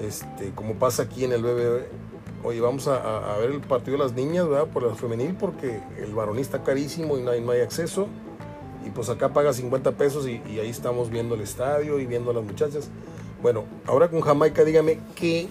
Este, 0.00 0.50
como 0.56 0.74
pasa 0.74 1.04
aquí 1.04 1.24
en 1.24 1.34
el 1.34 1.42
BBB. 1.44 1.84
Oye, 2.42 2.60
vamos 2.60 2.88
a, 2.88 3.36
ver 3.38 3.52
el 3.52 3.60
partido 3.60 3.96
de 3.96 4.02
las 4.02 4.12
niñas, 4.12 4.48
¿verdad? 4.48 4.66
Por 4.66 4.82
la 4.82 4.96
femenil, 4.96 5.36
porque 5.38 5.80
el 5.98 6.12
varonista 6.14 6.56
está 6.56 6.66
carísimo 6.66 7.16
y 7.16 7.22
no 7.22 7.30
hay, 7.30 7.40
no 7.40 7.52
hay 7.52 7.60
acceso. 7.60 8.08
Y 8.86 8.90
pues 8.90 9.08
acá 9.08 9.32
paga 9.32 9.52
50 9.52 9.92
pesos 9.92 10.28
y, 10.28 10.42
y 10.50 10.58
ahí 10.60 10.68
estamos 10.68 11.10
viendo 11.10 11.34
el 11.34 11.40
estadio 11.40 11.98
y 11.98 12.06
viendo 12.06 12.30
a 12.30 12.34
las 12.34 12.44
muchachas. 12.44 12.90
Bueno, 13.42 13.64
ahora 13.86 14.08
con 14.08 14.20
Jamaica, 14.20 14.64
dígame, 14.64 14.98
¿qué 15.14 15.48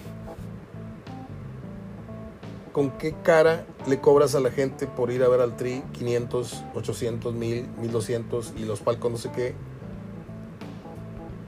con 2.74 2.90
qué 2.90 3.14
cara 3.22 3.64
le 3.86 4.00
cobras 4.00 4.34
a 4.34 4.40
la 4.40 4.50
gente 4.50 4.88
por 4.88 5.12
ir 5.12 5.22
a 5.22 5.28
ver 5.28 5.40
al 5.40 5.56
Tri 5.56 5.84
500, 5.92 6.64
800, 6.74 7.32
1000, 7.32 7.68
1200 7.80 8.54
y 8.56 8.64
los 8.64 8.80
palcos 8.80 9.12
no 9.12 9.16
sé 9.16 9.30
qué, 9.30 9.54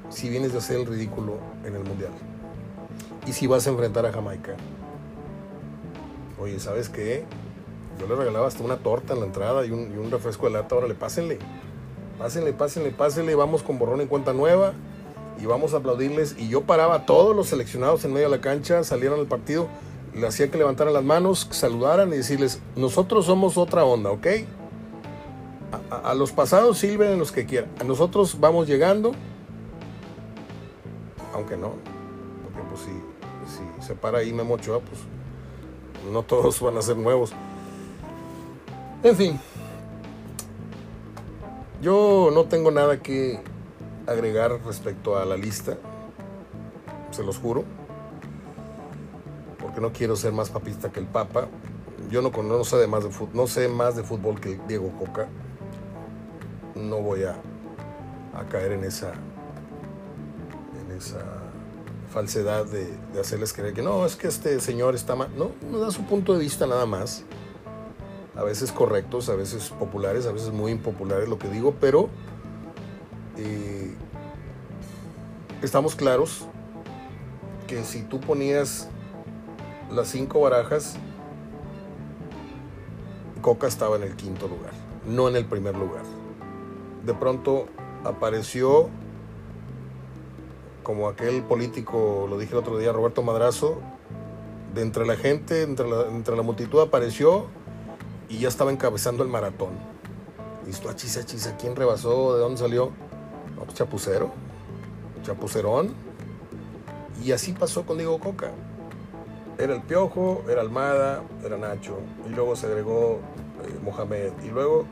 si 0.09 0.29
vienes 0.29 0.53
de 0.53 0.59
hacer 0.59 0.79
el 0.79 0.87
ridículo 0.87 1.39
en 1.65 1.75
el 1.75 1.83
Mundial. 1.83 2.13
Y 3.27 3.33
si 3.33 3.49
vas 3.49 3.67
a 3.67 3.71
enfrentar 3.71 4.07
a 4.07 4.13
Jamaica. 4.13 4.55
Oye, 6.39 6.61
¿sabes 6.61 6.89
qué? 6.89 7.25
Yo 7.99 8.07
le 8.07 8.15
regalaba 8.15 8.47
hasta 8.47 8.63
una 8.63 8.77
torta 8.77 9.15
en 9.15 9.21
la 9.21 9.27
entrada 9.27 9.67
y 9.67 9.73
un, 9.73 10.11
refresco 10.13 10.47
de 10.47 10.53
lata. 10.53 10.77
Órale, 10.77 10.95
pásenle. 10.95 11.41
Pásenle, 12.19 12.53
pásenle, 12.53 12.91
pásenle. 12.91 13.35
Vamos 13.35 13.63
con 13.63 13.79
borrón 13.79 14.01
en 14.01 14.09
cuenta 14.09 14.33
nueva 14.33 14.73
y 15.41 15.47
vamos 15.47 15.75
a 15.75 15.79
aplaudirles. 15.79 16.37
Y 16.39 16.49
yo 16.49 16.63
paraba 16.63 16.95
a 16.95 17.07
todos 17.07 17.35
los 17.37 17.49
seleccionados 17.49 18.05
en 18.05 18.13
medio 18.13 18.31
de 18.31 18.37
la 18.37 18.43
cancha, 18.43 18.85
salieron 18.85 19.21
al 19.21 19.27
partido 19.27 19.69
le 20.17 20.27
hacía 20.27 20.51
que 20.51 20.57
levantaran 20.57 20.95
las 20.95 21.05
manos, 21.05 21.47
saludaran 21.51 22.13
y 22.13 22.17
decirles, 22.17 22.61
nosotros 22.75 23.27
somos 23.27 23.59
otra 23.59 23.85
onda, 23.85 24.11
¿ok? 24.11 24.27
A, 25.91 26.15
los 26.15 26.33
pasados 26.33 26.79
sirven 26.79 27.19
los 27.19 27.33
que 27.33 27.45
quieran. 27.45 27.71
A 27.81 27.85
nosotros 27.85 28.41
vamos 28.41 28.67
llegando, 28.67 29.13
aunque 31.35 31.57
no, 31.57 31.75
porque 32.43 32.61
pues 32.71 32.81
si, 32.81 33.87
se 33.87 33.95
para 33.95 34.19
ahí 34.19 34.33
Memo 34.33 34.55
Ochoa, 34.55 34.81
pues 34.81 35.01
no 36.11 36.23
todos 36.23 36.61
van 36.61 36.79
a 36.79 36.83
ser 36.83 36.97
nuevos. 36.97 37.33
En 39.03 39.17
fin, 39.17 39.41
yo 41.81 42.31
no 42.33 42.45
tengo 42.45 42.71
nada 42.71 43.03
que 43.03 43.41
agregar 44.07 44.61
respecto 44.65 45.19
a 45.19 45.25
la 45.25 45.37
lista, 45.37 45.77
se 47.11 47.23
los 47.23 47.39
juro 47.39 47.65
no 49.81 49.93
quiero 49.93 50.17
ser 50.17 50.33
más 50.33 50.51
papista 50.51 50.91
que 50.91 51.01
el 51.01 51.07
Papa. 51.07 51.49
Yo 52.11 52.23
no, 52.23 52.31
no, 52.31 52.65
sé, 52.65 52.77
de 52.77 52.87
más 52.87 53.05
de 53.05 53.11
fútbol, 53.11 53.35
no 53.35 53.47
sé 53.47 53.69
más 53.69 53.97
de 53.97 54.03
fútbol 54.03 54.41
que 54.41 54.59
Diego 54.69 54.91
Coca. 54.99 55.29
No 56.75 57.01
voy 57.01 57.25
a, 57.25 57.37
a 58.35 58.45
caer 58.49 58.73
en 58.73 58.85
esa, 58.85 59.13
en 60.81 60.97
esa 60.97 61.25
falsedad 62.13 62.67
de, 62.67 62.87
de, 63.13 63.21
hacerles 63.21 63.53
creer 63.53 63.75
que 63.75 63.83
no, 63.83 64.07
es 64.07 64.15
que 64.15 64.29
este 64.29 64.61
señor 64.61 64.95
está 64.95 65.17
mal. 65.17 65.29
No, 65.37 65.51
no 65.71 65.79
da 65.79 65.91
su 65.91 66.05
punto 66.05 66.35
de 66.35 66.41
vista 66.41 66.67
nada 66.67 66.87
más. 66.87 67.25
A 68.37 68.43
veces 68.43 68.71
correctos, 68.71 69.29
a 69.29 69.35
veces 69.35 69.71
populares, 69.71 70.27
a 70.27 70.33
veces 70.33 70.53
muy 70.53 70.73
impopulares 70.73 71.29
lo 71.29 71.39
que 71.39 71.49
digo, 71.49 71.75
pero 71.81 72.09
eh, 73.39 73.95
estamos 75.63 75.97
claros 75.97 76.47
que 77.67 77.83
si 77.85 78.03
tú 78.03 78.21
ponías 78.21 78.89
las 79.91 80.09
cinco 80.09 80.41
barajas, 80.41 80.97
Coca 83.41 83.67
estaba 83.67 83.97
en 83.97 84.03
el 84.03 84.17
quinto 84.17 84.49
lugar, 84.49 84.73
no 85.07 85.29
en 85.29 85.37
el 85.37 85.47
primer 85.47 85.77
lugar. 85.77 86.03
De 87.05 87.15
pronto 87.15 87.67
apareció, 88.05 88.89
como 90.83 91.09
aquel 91.09 91.43
político, 91.43 92.27
lo 92.29 92.39
dije 92.39 92.53
el 92.53 92.59
otro 92.59 92.77
día, 92.79 92.93
Roberto 92.93 93.23
Madrazo, 93.23 93.81
de 94.75 94.83
entre 94.83 95.07
la 95.07 95.17
gente, 95.17 95.63
entre 95.63 95.87
entre 96.11 96.37
la 96.37 96.43
multitud 96.43 96.81
apareció 96.81 97.47
y 98.29 98.39
ya 98.39 98.49
estaba 98.49 98.71
encabezando 98.71 99.23
el 99.23 99.29
maratón. 99.29 99.71
Y 100.67 100.71
esto, 100.71 100.89
achis, 100.89 101.17
achis, 101.17 101.53
quién 101.61 101.77
rebasó? 101.77 102.35
¿De 102.35 102.41
dónde 102.41 102.59
salió? 102.59 102.93
No, 103.57 103.63
pues 103.63 103.75
chapucero, 103.75 104.33
chapucerón. 105.23 105.95
Y 107.25 107.33
así 107.33 107.53
pasó 107.53 107.87
con 107.87 107.99
Diego 107.99 108.19
Coca. 108.19 108.51
Era 109.59 109.75
el 109.75 109.83
Piojo, 109.83 110.45
era 110.49 110.61
Almada, 110.61 111.23
era 111.45 111.57
Nacho. 111.57 111.99
Y 112.29 112.35
luego 112.35 112.57
se 112.57 112.67
agregó 112.67 113.21
eh, 113.65 113.79
Mohamed. 113.83 114.33
Y 114.45 114.51
luego 114.51 114.85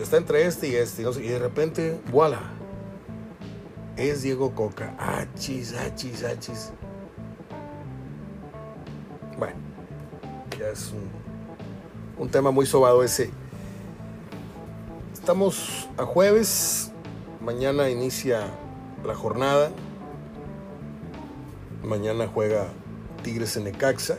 está 0.00 0.16
entre 0.16 0.46
este 0.46 0.68
y 0.68 0.76
este. 0.76 1.02
Y, 1.02 1.28
de 1.28 1.38
repente, 1.38 2.00
voilà. 2.10 2.40
Es 3.96 4.22
Diego 4.22 4.54
Coca. 4.54 4.94
Achis, 4.98 5.74
achis, 5.74 6.24
achis. 6.24 6.72
Bueno, 9.38 9.56
ya 10.58 10.68
es 10.68 10.92
un, 10.92 11.23
un 12.18 12.28
tema 12.28 12.50
muy 12.50 12.66
sobado 12.66 13.02
ese. 13.02 13.30
Estamos 15.12 15.88
a 15.96 16.04
jueves. 16.04 16.92
Mañana 17.40 17.90
inicia 17.90 18.48
la 19.04 19.14
jornada. 19.14 19.70
Mañana 21.82 22.28
juega 22.32 22.68
Tigres 23.22 23.56
en 23.56 23.64
Necaxa. 23.64 24.18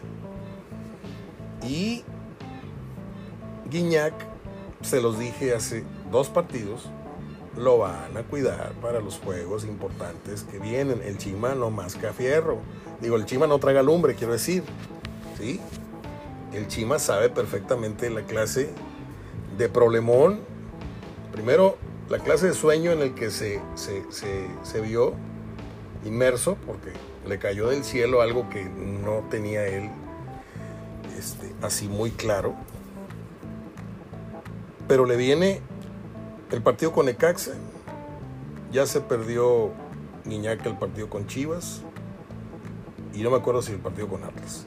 Y 1.63 2.03
Guiñac, 3.69 4.13
se 4.81 5.01
los 5.01 5.17
dije 5.17 5.55
hace 5.55 5.83
dos 6.11 6.29
partidos, 6.29 6.83
lo 7.57 7.79
van 7.79 8.15
a 8.15 8.23
cuidar 8.23 8.73
para 8.81 8.99
los 8.99 9.17
juegos 9.19 9.65
importantes 9.65 10.43
que 10.43 10.59
vienen. 10.59 11.01
El 11.03 11.17
Chima 11.17 11.55
no 11.55 11.71
masca 11.71 12.13
fierro. 12.13 12.59
Digo, 13.01 13.15
el 13.15 13.25
Chima 13.25 13.47
no 13.47 13.57
traga 13.57 13.81
lumbre, 13.81 14.15
quiero 14.15 14.33
decir. 14.33 14.63
¿Sí? 15.39 15.59
El 16.55 16.67
Chima 16.67 16.99
sabe 16.99 17.29
perfectamente 17.29 18.09
la 18.09 18.21
clase 18.21 18.69
de 19.57 19.67
problemón. 19.67 20.39
Primero, 21.33 21.77
la 22.07 22.19
clase 22.19 22.47
de 22.47 22.53
sueño 22.53 22.91
en 22.91 23.01
el 23.01 23.13
que 23.13 23.29
se, 23.29 23.61
se, 23.75 24.03
se 24.09 24.81
vio 24.81 25.13
inmerso, 26.05 26.55
porque 26.65 26.93
le 27.27 27.39
cayó 27.39 27.67
del 27.67 27.83
cielo 27.83 28.21
algo 28.21 28.49
que 28.49 28.63
no 28.63 29.25
tenía 29.29 29.67
él 29.67 29.89
este, 31.17 31.53
así 31.61 31.89
muy 31.89 32.11
claro. 32.11 32.55
Pero 34.87 35.05
le 35.05 35.17
viene 35.17 35.59
el 36.51 36.61
partido 36.61 36.93
con 36.93 37.09
Ecaxa, 37.09 37.51
ya 38.71 38.85
se 38.85 39.01
perdió 39.01 39.71
Niñaca 40.23 40.69
el 40.69 40.77
partido 40.77 41.09
con 41.09 41.27
Chivas, 41.27 41.81
y 43.13 43.23
no 43.23 43.31
me 43.31 43.37
acuerdo 43.37 43.61
si 43.61 43.73
el 43.73 43.79
partido 43.79 44.07
con 44.07 44.23
Atlas. 44.23 44.65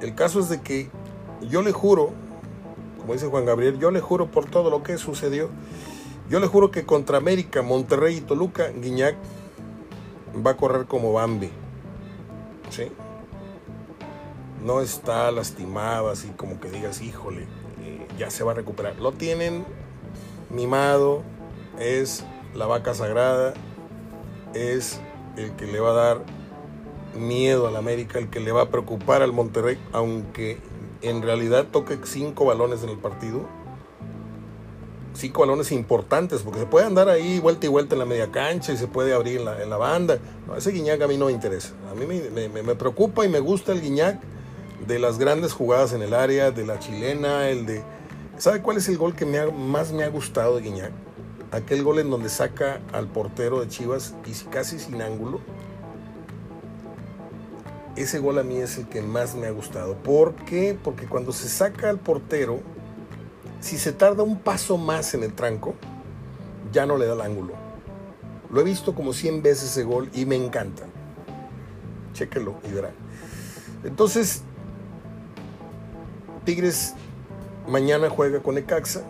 El 0.00 0.14
caso 0.14 0.40
es 0.40 0.48
de 0.48 0.60
que 0.60 0.88
yo 1.48 1.62
le 1.62 1.72
juro, 1.72 2.12
como 2.98 3.12
dice 3.12 3.26
Juan 3.26 3.44
Gabriel, 3.44 3.78
yo 3.78 3.90
le 3.90 4.00
juro 4.00 4.30
por 4.30 4.46
todo 4.46 4.70
lo 4.70 4.82
que 4.82 4.96
sucedió, 4.98 5.50
yo 6.30 6.40
le 6.40 6.46
juro 6.46 6.70
que 6.70 6.84
contra 6.84 7.18
América, 7.18 7.62
Monterrey 7.62 8.18
y 8.18 8.20
Toluca, 8.20 8.68
Guiñac 8.68 9.16
va 10.44 10.52
a 10.52 10.56
correr 10.56 10.86
como 10.86 11.12
Bambi. 11.12 11.50
¿Sí? 12.70 12.92
No 14.64 14.80
está 14.80 15.30
lastimado 15.30 16.10
así 16.10 16.28
como 16.36 16.60
que 16.60 16.70
digas, 16.70 17.00
híjole, 17.00 17.42
eh, 17.82 18.06
ya 18.18 18.30
se 18.30 18.44
va 18.44 18.52
a 18.52 18.54
recuperar. 18.54 18.96
Lo 18.96 19.12
tienen 19.12 19.64
mimado, 20.50 21.22
es 21.78 22.24
la 22.54 22.66
vaca 22.66 22.94
sagrada, 22.94 23.54
es 24.54 25.00
el 25.36 25.52
que 25.52 25.66
le 25.66 25.80
va 25.80 25.90
a 25.90 25.94
dar 25.94 26.37
miedo 27.14 27.66
al 27.68 27.76
América, 27.76 28.18
el 28.18 28.28
que 28.30 28.40
le 28.40 28.52
va 28.52 28.62
a 28.62 28.68
preocupar 28.70 29.22
al 29.22 29.32
Monterrey, 29.32 29.78
aunque 29.92 30.58
en 31.02 31.22
realidad 31.22 31.66
toque 31.70 31.98
cinco 32.04 32.44
balones 32.44 32.82
en 32.82 32.90
el 32.90 32.98
partido 32.98 33.46
cinco 35.18 35.40
balones 35.40 35.72
importantes, 35.72 36.42
porque 36.42 36.60
se 36.60 36.66
puede 36.66 36.86
andar 36.86 37.08
ahí 37.08 37.40
vuelta 37.40 37.66
y 37.66 37.68
vuelta 37.68 37.94
en 37.94 37.98
la 37.98 38.04
media 38.04 38.30
cancha 38.30 38.72
y 38.72 38.76
se 38.76 38.86
puede 38.86 39.12
abrir 39.12 39.40
en 39.40 39.70
la, 39.70 39.76
banda. 39.76 40.18
No, 40.46 40.56
ese 40.56 40.70
Guiñac 40.70 41.02
a 41.02 41.08
mí 41.08 41.16
no 41.16 41.26
me 41.26 41.32
interesa. 41.32 41.74
A 41.90 41.94
mí 41.94 42.06
me, 42.06 42.74
preocupa 42.76 43.24
y 43.24 43.28
me 43.28 43.40
gusta 43.40 43.72
el 43.72 43.80
Guiñac 43.80 44.20
de 44.86 44.98
las 44.98 45.18
grandes 45.18 45.52
jugadas 45.52 45.92
en 45.92 46.02
el 46.02 46.14
área, 46.14 46.50
de 46.50 46.64
la 46.64 46.78
chilena, 46.78 47.48
el 47.48 47.66
de 47.66 47.82
¿Sabe 48.38 48.62
cuál 48.62 48.76
es 48.76 48.88
el 48.88 48.96
gol 48.96 49.16
que 49.16 49.26
más 49.26 49.92
me 49.92 50.04
ha 50.04 50.08
gustado 50.08 50.56
de 50.56 50.62
Guiñac? 50.62 50.92
Aquel 51.50 51.82
gol 51.82 51.98
en 51.98 52.08
donde 52.08 52.28
saca 52.28 52.80
al 52.92 53.08
portero 53.08 53.60
de 53.60 53.68
Chivas 53.68 54.14
y 54.24 54.32
casi 54.48 54.78
sin 54.78 55.02
ángulo. 55.02 55.40
Ese 57.98 58.20
gol 58.20 58.38
a 58.38 58.44
mí 58.44 58.58
es 58.58 58.78
el 58.78 58.86
que 58.88 59.02
más 59.02 59.34
me 59.34 59.48
ha 59.48 59.50
gustado. 59.50 59.96
¿Por 59.96 60.36
qué? 60.36 60.78
Porque 60.82 61.06
cuando 61.06 61.32
se 61.32 61.48
saca 61.48 61.90
al 61.90 61.98
portero, 61.98 62.60
si 63.60 63.76
se 63.76 63.92
tarda 63.92 64.22
un 64.22 64.38
paso 64.38 64.78
más 64.78 65.14
en 65.14 65.24
el 65.24 65.32
tranco, 65.32 65.74
ya 66.72 66.86
no 66.86 66.96
le 66.96 67.06
da 67.06 67.14
el 67.14 67.20
ángulo. 67.20 67.54
Lo 68.50 68.60
he 68.60 68.64
visto 68.64 68.94
como 68.94 69.12
100 69.12 69.42
veces 69.42 69.70
ese 69.70 69.82
gol 69.82 70.10
y 70.14 70.26
me 70.26 70.36
encanta. 70.36 70.84
Chéquelo 72.12 72.60
y 72.68 72.72
verá. 72.72 72.92
Entonces, 73.82 74.42
Tigres 76.44 76.94
mañana 77.66 78.08
juega 78.08 78.40
con 78.40 78.58
Ecaxa. 78.58 79.02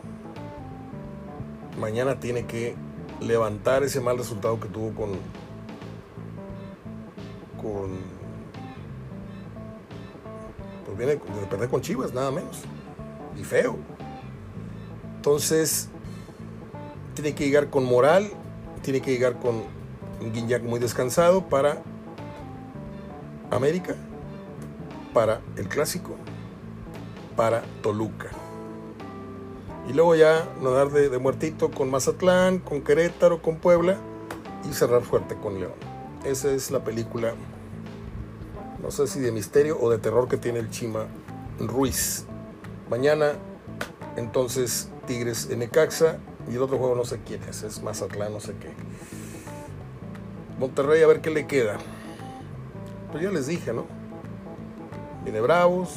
Mañana 1.78 2.20
tiene 2.20 2.46
que 2.46 2.74
levantar 3.20 3.82
ese 3.82 4.00
mal 4.00 4.16
resultado 4.16 4.58
que 4.58 4.68
tuvo 4.68 4.94
con 4.94 5.10
con 7.60 8.17
pues 10.88 10.98
viene 10.98 11.12
de 11.12 11.46
perder 11.48 11.68
con 11.68 11.80
Chivas 11.80 12.12
nada 12.12 12.30
menos. 12.30 12.60
Y 13.36 13.44
feo. 13.44 13.76
Entonces 15.16 15.88
tiene 17.14 17.34
que 17.34 17.44
llegar 17.44 17.70
con 17.70 17.84
moral 17.84 18.32
tiene 18.82 19.00
que 19.00 19.10
llegar 19.10 19.38
con 19.38 19.64
un 20.20 20.32
Guiñac 20.32 20.62
muy 20.62 20.80
descansado 20.80 21.46
para 21.46 21.82
América 23.50 23.94
para 25.12 25.40
el 25.56 25.68
clásico 25.68 26.16
para 27.36 27.62
Toluca. 27.82 28.30
Y 29.88 29.92
luego 29.92 30.14
ya 30.14 30.48
nadar 30.62 30.90
de, 30.90 31.08
de, 31.08 31.18
muertito 31.18 31.70
con 31.70 31.90
Mazatlán, 31.90 32.58
con 32.58 32.82
Querétaro, 32.82 33.40
con 33.40 33.56
Puebla 33.56 33.96
y 34.68 34.72
cerrar 34.72 35.02
fuerte 35.02 35.36
con 35.36 35.60
León. 35.60 35.72
Esa 36.24 36.50
es 36.50 36.70
la 36.70 36.84
película, 36.84 37.34
no 38.82 38.90
sé 38.90 39.06
si 39.06 39.20
de 39.20 39.32
misterio 39.32 39.78
o 39.80 39.90
de 39.90 39.98
terror 39.98 40.28
que 40.28 40.36
tiene 40.36 40.60
el 40.60 40.70
Chima 40.70 41.06
Ruiz. 41.58 42.26
Mañana, 42.90 43.32
entonces, 44.16 44.88
Tigres 45.06 45.48
en 45.50 45.60
Necaxa 45.60 46.18
y 46.50 46.54
el 46.54 46.62
otro 46.62 46.78
juego 46.78 46.94
no 46.94 47.04
sé 47.04 47.20
quién 47.26 47.42
es, 47.44 47.62
es 47.62 47.82
Mazatlán, 47.82 48.32
no 48.32 48.40
sé 48.40 48.54
qué. 48.60 48.70
Monterrey 50.58 51.02
a 51.02 51.06
ver 51.06 51.20
qué 51.20 51.30
le 51.30 51.46
queda. 51.46 51.78
Pues 53.10 53.22
ya 53.22 53.30
les 53.30 53.46
dije, 53.46 53.72
¿no? 53.72 53.86
Viene 55.24 55.40
Bravos, 55.40 55.90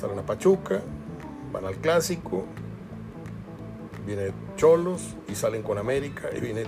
salen 0.00 0.18
a 0.18 0.22
Pachuca, 0.22 0.80
van 1.52 1.64
al 1.64 1.76
Clásico, 1.76 2.44
viene 4.06 4.32
Cholos 4.56 5.16
y 5.28 5.34
salen 5.34 5.62
con 5.62 5.78
América 5.78 6.28
y 6.36 6.40
viene. 6.40 6.64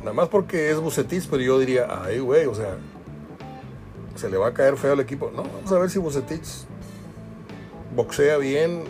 nada 0.00 0.12
más 0.12 0.28
porque 0.28 0.70
es 0.70 0.78
Bucetich, 0.78 1.28
pero 1.28 1.42
yo 1.42 1.58
diría, 1.58 1.88
ay, 2.04 2.18
güey, 2.20 2.46
o 2.46 2.54
sea, 2.54 2.76
se 4.14 4.28
le 4.30 4.36
va 4.36 4.48
a 4.48 4.54
caer 4.54 4.76
feo 4.76 4.92
al 4.92 5.00
equipo. 5.00 5.30
No, 5.30 5.42
vamos 5.42 5.72
a 5.72 5.78
ver 5.78 5.90
si 5.90 5.98
Bucetich 5.98 6.66
boxea 7.94 8.38
bien, 8.38 8.84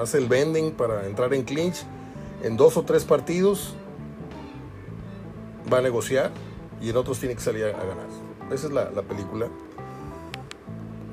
hace 0.00 0.18
el 0.18 0.28
bending 0.28 0.72
para 0.72 1.06
entrar 1.06 1.32
en 1.34 1.44
clinch. 1.44 1.84
En 2.42 2.56
dos 2.56 2.76
o 2.76 2.82
tres 2.82 3.04
partidos 3.04 3.74
va 5.72 5.78
a 5.78 5.80
negociar 5.80 6.30
y 6.80 6.90
en 6.90 6.96
otros 6.96 7.18
tiene 7.18 7.34
que 7.34 7.40
salir 7.40 7.64
a, 7.64 7.70
ganar. 7.70 8.06
Esa 8.50 8.66
es 8.66 8.72
la, 8.72 8.90
la 8.90 9.02
película. 9.02 9.48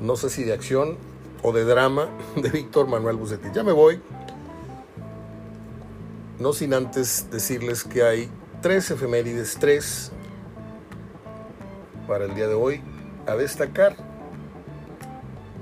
No 0.02 0.16
sé 0.16 0.30
si 0.30 0.44
de 0.44 0.54
acción 0.54 0.98
o 1.42 1.54
de 1.54 1.64
drama 1.64 2.10
de 2.36 2.50
Víctor 2.50 2.88
Manuel 2.88 3.16
Bucetich. 3.16 3.54
Ya 3.54 3.64
me 3.64 3.72
voy. 3.72 4.02
No 6.40 6.54
sin 6.54 6.74
antes 6.74 7.28
decirles 7.32 7.84
que 7.84 8.04
hay 8.04 8.30
tres 8.62 8.90
efemérides, 8.90 9.58
tres 9.60 10.12
para 12.08 12.26
el 12.26 12.34
día 12.34 12.48
de 12.48 12.56
hoy 12.56 12.82
a 13.28 13.36
destacar. 13.36 13.96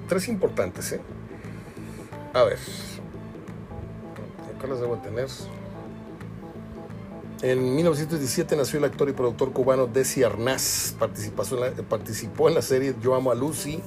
Tres 0.08 0.28
importantes, 0.28 0.92
¿eh? 0.94 1.02
A 2.34 2.44
ver. 2.44 2.58
Acá 4.56 4.68
las 4.68 4.80
debo 4.80 4.98
tener. 4.98 5.28
En 7.42 7.76
1917 7.76 8.56
nació 8.58 8.80
el 8.80 8.86
actor 8.86 9.08
y 9.08 9.14
productor 9.14 9.54
cubano 9.54 9.88
Desi 9.88 10.24
Arnaz. 10.24 10.96
Participó 11.00 12.50
en, 12.50 12.56
la, 12.56 12.62
serie 12.62 12.96
Yo 13.02 13.16
Amo 13.16 13.32
a 13.32 13.36
Lucy 13.36 13.82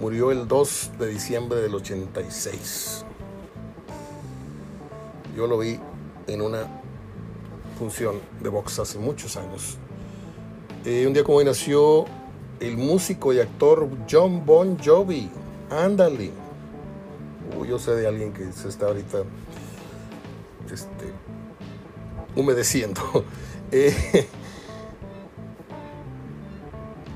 Murió 0.00 0.30
el 0.30 0.48
2 0.48 0.92
de 0.98 1.08
diciembre 1.08 1.60
del 1.60 1.74
86. 1.74 3.04
Yo 5.36 5.46
lo 5.46 5.58
vi 5.58 5.78
en 6.26 6.40
una 6.40 6.66
función 7.78 8.18
de 8.40 8.48
box 8.48 8.78
hace 8.78 8.98
muchos 8.98 9.36
años. 9.36 9.76
Eh, 10.86 11.06
un 11.06 11.12
día 11.12 11.22
como 11.22 11.36
hoy 11.36 11.44
nació 11.44 12.06
el 12.60 12.76
músico 12.76 13.32
y 13.32 13.40
actor 13.40 13.88
John 14.08 14.44
Bon 14.44 14.78
Jovi. 14.78 15.30
Ándale. 15.70 16.30
Uy, 17.58 17.68
yo 17.68 17.78
sé 17.78 17.92
de 17.92 18.06
alguien 18.06 18.32
que 18.32 18.52
se 18.52 18.68
está 18.68 18.86
ahorita 18.86 19.22
este, 20.72 21.12
humedeciendo. 22.36 23.00
Eh, 23.72 24.26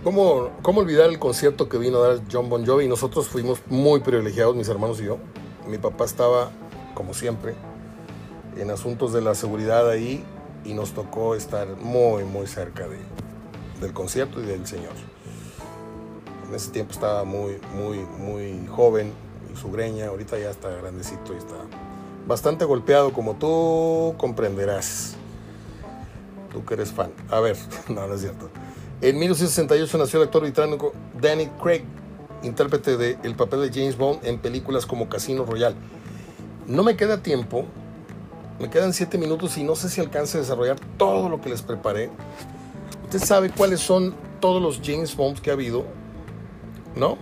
¿Cómo, 0.04 0.50
¿Cómo 0.62 0.82
olvidar 0.82 1.10
el 1.10 1.18
concierto 1.18 1.68
que 1.68 1.78
vino 1.78 1.98
a 1.98 2.08
dar 2.10 2.20
John 2.30 2.48
Bon 2.48 2.64
Jovi? 2.64 2.86
Nosotros 2.86 3.26
fuimos 3.26 3.60
muy 3.66 3.98
privilegiados, 3.98 4.54
mis 4.54 4.68
hermanos 4.68 5.00
y 5.00 5.06
yo. 5.06 5.18
Mi 5.66 5.78
papá 5.78 6.04
estaba, 6.04 6.52
como 6.94 7.12
siempre, 7.12 7.56
en 8.56 8.70
asuntos 8.70 9.12
de 9.12 9.20
la 9.20 9.34
seguridad 9.34 9.90
ahí 9.90 10.24
y 10.64 10.74
nos 10.74 10.92
tocó 10.92 11.34
estar 11.34 11.66
muy, 11.78 12.22
muy 12.22 12.46
cerca 12.46 12.86
de, 12.86 12.98
del 13.80 13.92
concierto 13.92 14.40
y 14.40 14.46
del 14.46 14.64
Señor. 14.64 14.92
En 16.48 16.54
ese 16.54 16.70
tiempo 16.70 16.92
estaba 16.92 17.24
muy, 17.24 17.58
muy, 17.74 17.98
muy 18.18 18.66
joven 18.66 19.12
su 19.56 19.70
greña, 19.70 20.06
ahorita 20.06 20.38
ya 20.38 20.50
está 20.50 20.68
grandecito 20.70 21.32
y 21.32 21.36
está 21.36 21.54
bastante 22.26 22.64
golpeado, 22.64 23.12
como 23.12 23.34
tú 23.34 24.14
comprenderás. 24.18 25.14
Tú 26.52 26.64
que 26.64 26.74
eres 26.74 26.92
fan. 26.92 27.12
A 27.30 27.40
ver, 27.40 27.56
no, 27.88 28.06
no 28.06 28.14
es 28.14 28.20
cierto. 28.20 28.48
En 29.00 29.18
1968 29.18 29.98
nació 29.98 30.20
el 30.20 30.26
actor 30.26 30.42
británico 30.42 30.92
Danny 31.20 31.46
Craig, 31.62 31.84
intérprete 32.42 32.96
del 32.96 33.34
papel 33.34 33.60
de 33.62 33.70
James 33.72 33.98
Bond 33.98 34.24
en 34.24 34.38
películas 34.38 34.86
como 34.86 35.08
Casino 35.08 35.44
Royale. 35.44 35.76
No 36.66 36.82
me 36.82 36.96
queda 36.96 37.22
tiempo, 37.22 37.66
me 38.58 38.70
quedan 38.70 38.92
7 38.92 39.18
minutos 39.18 39.58
y 39.58 39.64
no 39.64 39.76
sé 39.76 39.88
si 39.88 40.00
alcance 40.00 40.38
a 40.38 40.40
desarrollar 40.40 40.78
todo 40.96 41.28
lo 41.28 41.40
que 41.40 41.50
les 41.50 41.62
preparé. 41.62 42.10
¿Usted 43.04 43.18
sabe 43.18 43.50
cuáles 43.50 43.80
son 43.80 44.14
todos 44.40 44.62
los 44.62 44.80
James 44.82 45.14
Bonds 45.16 45.40
que 45.40 45.50
ha 45.50 45.52
habido? 45.52 45.84
¿No? 46.96 47.18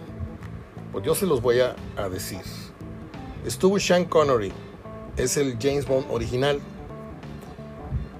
Pues 0.93 1.05
yo 1.05 1.15
se 1.15 1.27
los 1.27 1.41
voy 1.41 1.61
a, 1.61 1.75
decir. 2.11 2.41
Estuvo 3.47 3.79
Sean 3.79 4.05
Connery, 4.05 4.53
es 5.17 5.37
el 5.37 5.57
James 5.61 5.87
Bond 5.87 6.07
original. 6.11 6.61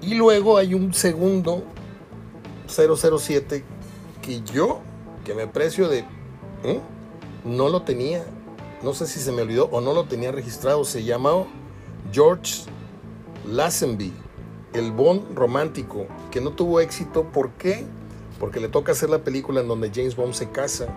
Y 0.01 0.15
luego 0.15 0.57
hay 0.57 0.73
un 0.73 0.93
segundo 0.93 1.63
007 2.67 3.63
que 4.21 4.41
yo, 4.41 4.81
que 5.23 5.33
me 5.35 5.47
precio 5.47 5.87
de... 5.87 5.99
¿eh? 6.63 6.81
No 7.45 7.69
lo 7.69 7.83
tenía. 7.83 8.25
No 8.81 8.93
sé 8.93 9.05
si 9.05 9.19
se 9.19 9.31
me 9.31 9.43
olvidó 9.43 9.69
o 9.71 9.79
no 9.79 9.93
lo 9.93 10.05
tenía 10.05 10.31
registrado. 10.31 10.83
Se 10.83 11.03
llamaba 11.03 11.45
George 12.11 12.63
Lazenby, 13.47 14.11
el 14.73 14.91
Bond 14.91 15.35
romántico, 15.35 16.07
que 16.31 16.41
no 16.41 16.51
tuvo 16.51 16.79
éxito. 16.79 17.23
¿Por 17.23 17.51
qué? 17.51 17.85
Porque 18.39 18.59
le 18.59 18.67
toca 18.67 18.93
hacer 18.93 19.09
la 19.09 19.19
película 19.19 19.61
en 19.61 19.67
donde 19.67 19.91
James 19.93 20.15
Bond 20.15 20.33
se 20.33 20.49
casa. 20.49 20.87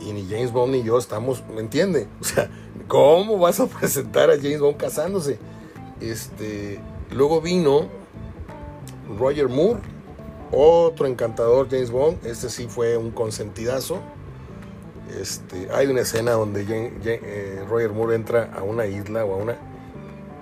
Y 0.00 0.12
ni 0.12 0.26
James 0.28 0.52
Bond 0.52 0.72
ni 0.72 0.82
yo 0.82 0.98
estamos, 0.98 1.44
¿me 1.54 1.60
entiende? 1.60 2.08
O 2.20 2.24
sea, 2.24 2.50
¿cómo 2.88 3.38
vas 3.38 3.60
a 3.60 3.66
presentar 3.66 4.30
a 4.30 4.36
James 4.36 4.60
Bond 4.60 4.76
casándose? 4.76 5.38
Este, 6.00 6.80
luego 7.10 7.40
vino 7.40 7.88
Roger 9.18 9.48
Moore 9.48 9.80
otro 10.52 11.06
encantador, 11.06 11.68
James 11.70 11.90
Bond. 11.90 12.26
Este 12.26 12.48
sí 12.48 12.66
fue 12.68 12.96
un 12.96 13.10
consentidazo. 13.10 14.00
Este, 15.20 15.68
hay 15.72 15.86
una 15.86 16.00
escena 16.00 16.32
donde 16.32 16.64
eh, 16.68 17.64
Roger 17.68 17.90
Moore 17.90 18.14
entra 18.14 18.52
a 18.54 18.62
una 18.62 18.86
isla 18.86 19.24
o 19.24 19.34
a 19.34 19.36
una. 19.36 19.56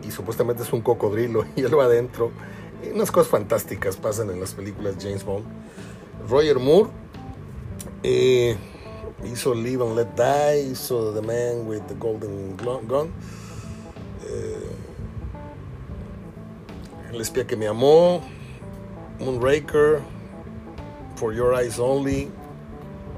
y 0.02 0.11
supuestamente 0.11 0.62
es 0.62 0.72
un 0.72 0.80
cocodrilo 0.80 1.44
y 1.56 1.62
él 1.62 1.78
va 1.78 1.84
adentro. 1.84 2.30
Unas 2.94 3.11
cosas 3.11 3.28
fantásticas 3.28 3.96
pasan 3.96 4.30
en 4.30 4.40
las 4.40 4.54
películas 4.54 4.96
James 5.00 5.24
Bond. 5.24 5.44
Roger 6.28 6.59
Moore 6.59 6.90
eh, 8.02 8.56
hizo 9.25 9.55
Live 9.55 9.83
and 9.83 9.97
Let 9.97 10.09
Die, 10.16 10.71
hizo 10.71 11.12
The 11.12 11.23
Man 11.23 11.66
with 11.66 11.83
the 11.89 11.95
Golden 11.95 12.57
Gun. 12.57 13.11
Eh, 14.27 14.71
el 17.12 17.21
espía 17.21 17.47
que 17.47 17.57
me 17.57 17.66
amó, 17.66 18.21
Moonraker, 19.19 20.01
For 21.16 21.35
Your 21.35 21.55
Eyes 21.55 21.79
Only, 21.79 22.31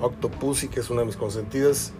Octopussy, 0.00 0.68
que 0.68 0.80
es 0.80 0.90
una 0.90 1.00
de 1.00 1.06
mis 1.06 1.16
consentidas, 1.16 1.92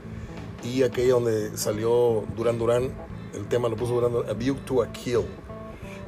y 0.65 0.83
aquella 0.83 1.15
donde 1.15 1.57
salió 1.57 2.25
Duran 2.37 2.59
Duran, 2.59 2.91
el 3.35 3.47
tema 3.49 3.69
lo 3.69 3.77
puso 3.77 4.01
Duran 4.01 4.29
A 4.29 4.33
View 4.33 4.57
to 4.65 4.83
a 4.83 4.93
Kill. 4.93 5.25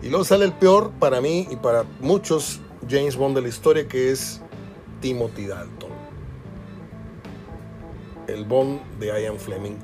Y 0.03 0.09
luego 0.09 0.25
sale 0.25 0.45
el 0.45 0.53
peor 0.53 0.91
para 0.99 1.21
mí 1.21 1.47
y 1.51 1.57
para 1.57 1.85
muchos 2.01 2.61
James 2.89 3.17
Bond 3.17 3.37
de 3.37 3.43
la 3.43 3.49
historia, 3.49 3.87
que 3.87 4.11
es 4.11 4.41
Timothy 5.01 5.47
Dalton. 5.47 5.92
El 8.33 8.45
Bond 8.45 8.81
de 8.99 9.07
Ian 9.07 9.39
Fleming. 9.39 9.77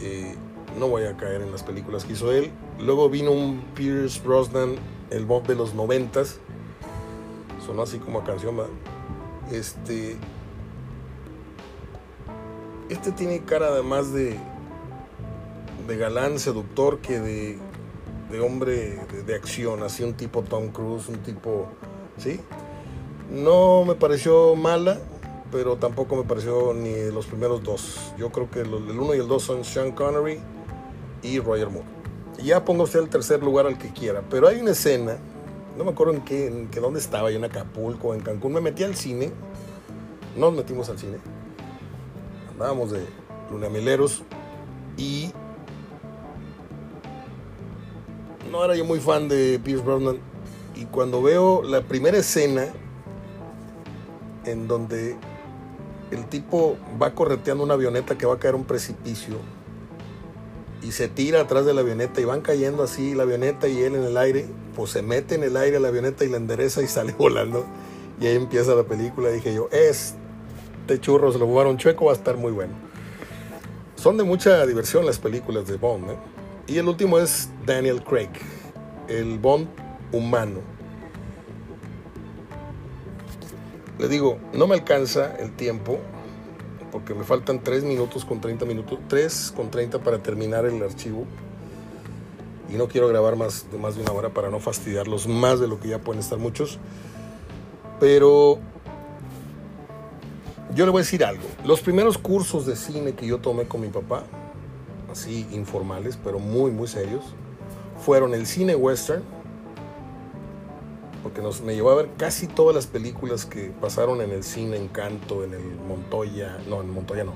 Eh, 0.00 0.34
no 0.78 0.88
voy 0.88 1.04
a 1.04 1.16
caer 1.16 1.42
en 1.42 1.50
las 1.50 1.62
películas 1.62 2.04
que 2.04 2.12
hizo 2.12 2.32
él. 2.32 2.50
Luego 2.78 3.08
vino 3.08 3.32
un 3.32 3.64
Pierce 3.74 4.20
Brosnan, 4.22 4.76
el 5.10 5.24
Bond 5.24 5.46
de 5.46 5.54
los 5.54 5.74
noventas. 5.74 6.38
Sonó 7.64 7.82
así 7.82 7.98
como 7.98 8.20
a 8.20 8.24
canción. 8.24 8.56
Este. 9.50 10.16
Este 12.88 13.12
tiene 13.12 13.40
cara 13.40 13.68
además 13.68 14.12
de. 14.12 14.36
de 15.86 15.96
galán 15.96 16.38
seductor 16.38 16.98
que 16.98 17.18
de. 17.20 17.58
de 18.30 18.40
hombre 18.40 19.00
de, 19.12 19.22
de 19.22 19.34
acción. 19.34 19.82
Así 19.82 20.04
un 20.04 20.14
tipo 20.14 20.42
Tom 20.42 20.68
Cruise, 20.68 21.08
un 21.08 21.18
tipo. 21.18 21.68
¿Sí? 22.18 22.40
No 23.30 23.84
me 23.84 23.94
pareció 23.96 24.54
mala, 24.54 25.00
pero 25.50 25.76
tampoco 25.76 26.16
me 26.16 26.24
pareció 26.24 26.74
ni 26.74 27.10
los 27.12 27.26
primeros 27.26 27.62
dos. 27.62 28.12
Yo 28.18 28.30
creo 28.30 28.50
que 28.50 28.60
el 28.60 28.72
1 28.72 29.14
y 29.14 29.18
el 29.18 29.28
2 29.28 29.42
son 29.42 29.64
Sean 29.64 29.92
Connery 29.92 30.40
y 31.22 31.38
Roger 31.38 31.70
Moore. 31.70 31.86
Ya 32.42 32.64
ponga 32.64 32.84
usted 32.84 33.00
el 33.00 33.08
tercer 33.08 33.42
lugar 33.42 33.66
al 33.66 33.78
que 33.78 33.92
quiera, 33.92 34.22
pero 34.28 34.48
hay 34.48 34.60
una 34.60 34.72
escena, 34.72 35.16
no 35.78 35.84
me 35.84 35.90
acuerdo 35.90 36.12
en 36.12 36.20
qué, 36.22 36.46
en 36.48 36.68
qué 36.68 36.80
dónde 36.80 37.00
estaba, 37.00 37.30
yo 37.30 37.38
en 37.38 37.44
Acapulco, 37.44 38.14
en 38.14 38.20
Cancún, 38.20 38.52
me 38.52 38.60
metí 38.60 38.84
al 38.84 38.94
cine, 38.94 39.32
nos 40.36 40.52
metimos 40.52 40.88
al 40.90 40.98
cine, 40.98 41.16
andábamos 42.52 42.90
de 42.90 43.06
lunamileros 43.50 44.22
y 44.98 45.32
no 48.50 48.64
era 48.64 48.76
yo 48.76 48.84
muy 48.84 49.00
fan 49.00 49.28
de 49.28 49.58
Pierce 49.62 49.82
Brosnan 49.82 50.18
y 50.74 50.84
cuando 50.84 51.22
veo 51.22 51.62
la 51.62 51.80
primera 51.80 52.18
escena 52.18 52.66
en 54.44 54.68
donde 54.68 55.16
el 56.10 56.26
tipo 56.26 56.76
va 57.00 57.14
correteando 57.14 57.64
una 57.64 57.74
avioneta 57.74 58.16
que 58.16 58.26
va 58.26 58.34
a 58.34 58.38
caer 58.38 58.54
a 58.54 58.56
un 58.56 58.64
precipicio 58.64 59.38
y 60.82 60.92
se 60.92 61.08
tira 61.08 61.40
atrás 61.40 61.66
de 61.66 61.74
la 61.74 61.80
avioneta 61.80 62.20
y 62.20 62.24
van 62.24 62.42
cayendo 62.42 62.82
así 62.82 63.14
la 63.14 63.24
avioneta 63.24 63.66
y 63.66 63.80
él 63.82 63.96
en 63.96 64.04
el 64.04 64.16
aire, 64.16 64.46
pues 64.74 64.90
se 64.90 65.02
mete 65.02 65.34
en 65.34 65.42
el 65.42 65.56
aire 65.56 65.80
la 65.80 65.88
avioneta 65.88 66.24
y 66.24 66.28
la 66.28 66.36
endereza 66.36 66.82
y 66.82 66.86
sale 66.88 67.12
volando. 67.12 67.66
Y 68.20 68.26
ahí 68.26 68.36
empieza 68.36 68.74
la 68.74 68.84
película. 68.84 69.30
Dije 69.30 69.52
yo, 69.52 69.68
este 69.72 71.00
churro 71.00 71.32
se 71.32 71.38
lo 71.38 71.46
jugaron 71.46 71.76
chueco, 71.76 72.06
va 72.06 72.12
a 72.12 72.14
estar 72.14 72.36
muy 72.36 72.52
bueno. 72.52 72.72
Son 73.96 74.16
de 74.16 74.24
mucha 74.24 74.64
diversión 74.66 75.04
las 75.04 75.18
películas 75.18 75.66
de 75.66 75.76
Bond. 75.76 76.10
¿eh? 76.10 76.16
Y 76.68 76.78
el 76.78 76.86
último 76.86 77.18
es 77.18 77.48
Daniel 77.64 78.02
Craig, 78.02 78.30
el 79.08 79.38
Bond 79.38 79.68
humano. 80.12 80.60
Le 83.98 84.08
digo, 84.08 84.38
no 84.52 84.66
me 84.66 84.74
alcanza 84.74 85.36
el 85.36 85.52
tiempo 85.52 85.98
porque 86.92 87.14
me 87.14 87.24
faltan 87.24 87.62
3 87.62 87.84
minutos 87.84 88.24
con 88.24 88.40
30 88.40 88.64
minutos, 88.64 88.98
3 89.08 89.52
con 89.56 89.70
30 89.70 89.98
para 90.00 90.22
terminar 90.22 90.64
el 90.66 90.82
archivo. 90.82 91.24
Y 92.70 92.74
no 92.74 92.88
quiero 92.88 93.08
grabar 93.08 93.36
más 93.36 93.70
de 93.70 93.78
más 93.78 93.96
de 93.96 94.02
una 94.02 94.12
hora 94.12 94.30
para 94.30 94.50
no 94.50 94.60
fastidiarlos 94.60 95.28
más 95.28 95.60
de 95.60 95.68
lo 95.68 95.78
que 95.78 95.88
ya 95.88 95.98
pueden 95.98 96.20
estar 96.20 96.38
muchos. 96.38 96.78
Pero 98.00 98.58
yo 100.74 100.84
le 100.84 100.90
voy 100.90 101.00
a 101.00 101.02
decir 101.04 101.24
algo. 101.24 101.44
Los 101.64 101.80
primeros 101.80 102.18
cursos 102.18 102.66
de 102.66 102.76
cine 102.76 103.14
que 103.14 103.26
yo 103.26 103.38
tomé 103.38 103.66
con 103.66 103.80
mi 103.80 103.88
papá, 103.88 104.24
así 105.10 105.46
informales, 105.52 106.18
pero 106.22 106.38
muy, 106.38 106.70
muy 106.70 106.88
serios, 106.88 107.24
fueron 108.04 108.34
el 108.34 108.46
cine 108.46 108.74
western, 108.74 109.22
porque 111.36 111.42
nos, 111.42 111.60
me 111.60 111.74
llevó 111.74 111.90
a 111.90 111.96
ver 111.96 112.08
casi 112.16 112.46
todas 112.46 112.74
las 112.74 112.86
películas 112.86 113.44
que 113.44 113.70
pasaron 113.78 114.22
en 114.22 114.30
el 114.30 114.42
cine 114.42 114.78
Encanto, 114.78 115.44
en 115.44 115.52
el 115.52 115.76
Montoya, 115.86 116.56
no, 116.66 116.80
en 116.80 116.88
Montoya 116.88 117.24
no. 117.24 117.34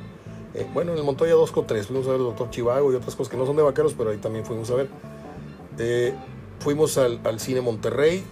Eh, 0.55 0.67
bueno, 0.73 0.93
en 0.93 0.99
el 0.99 1.05
Montoya 1.05 1.35
2 1.35 1.53
con 1.53 1.67
3 1.67 1.87
fuimos 1.87 2.07
a 2.07 2.13
ver 2.13 2.21
el 2.21 2.25
Doctor 2.25 2.49
Chivago 2.49 2.91
y 2.91 2.95
otras 2.95 3.15
cosas 3.15 3.31
que 3.31 3.37
no 3.37 3.45
son 3.45 3.57
de 3.57 3.63
vaqueros, 3.63 3.93
pero 3.93 4.09
ahí 4.09 4.17
también 4.17 4.47
fuimos 4.47 4.71
a 4.71 4.75
ver. 4.77 4.89
Eh, 5.79 6.15
fuimos 6.61 6.97
al, 6.97 7.21
al, 7.25 7.41
Cine 7.41 7.61
Monterrey, 7.61 8.25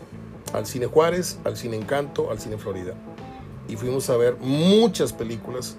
al 0.54 0.64
Cine 0.64 0.86
Juárez, 0.86 1.38
al 1.44 1.58
Cine 1.58 1.76
Encanto, 1.76 2.30
al 2.30 2.40
Cine 2.40 2.56
Florida. 2.56 2.94
Y 3.68 3.76
fuimos 3.76 4.08
a 4.08 4.16
ver 4.16 4.38
muchas 4.40 5.12
películas 5.12 5.76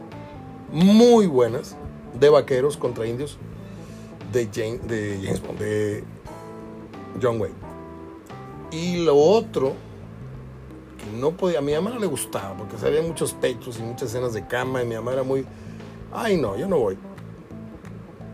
muy 0.71 1.25
buenas 1.25 1.75
de 2.19 2.29
vaqueros 2.29 2.77
contra 2.77 3.07
indios 3.07 3.39
de 4.31 4.47
James, 4.53 4.87
de 4.87 5.19
James 5.23 5.41
Bond, 5.41 5.59
de 5.59 6.03
John 7.19 7.41
Wayne. 7.41 7.68
Y 8.71 8.97
lo 8.97 9.15
otro, 9.15 9.73
que 10.97 11.17
no 11.17 11.31
podía, 11.31 11.59
a 11.59 11.61
mi 11.61 11.73
mamá 11.73 11.91
no 11.91 11.99
le 11.99 12.05
gustaba, 12.05 12.55
porque 12.55 12.77
salían 12.77 13.07
muchos 13.07 13.33
pechos 13.33 13.79
y 13.79 13.81
muchas 13.81 14.09
escenas 14.09 14.33
de 14.33 14.45
cama, 14.45 14.83
y 14.83 14.85
mi 14.85 14.95
mamá 14.95 15.13
era 15.13 15.23
muy, 15.23 15.45
ay 16.11 16.37
no, 16.37 16.55
yo 16.55 16.67
no 16.67 16.77
voy. 16.77 16.97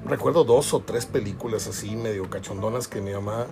Recuerdo 0.06 0.44
dos 0.44 0.74
o 0.74 0.82
tres 0.82 1.06
películas 1.06 1.68
así, 1.68 1.96
medio 1.96 2.30
cachondonas, 2.30 2.88
que 2.88 3.02
mi 3.02 3.12
mamá 3.12 3.48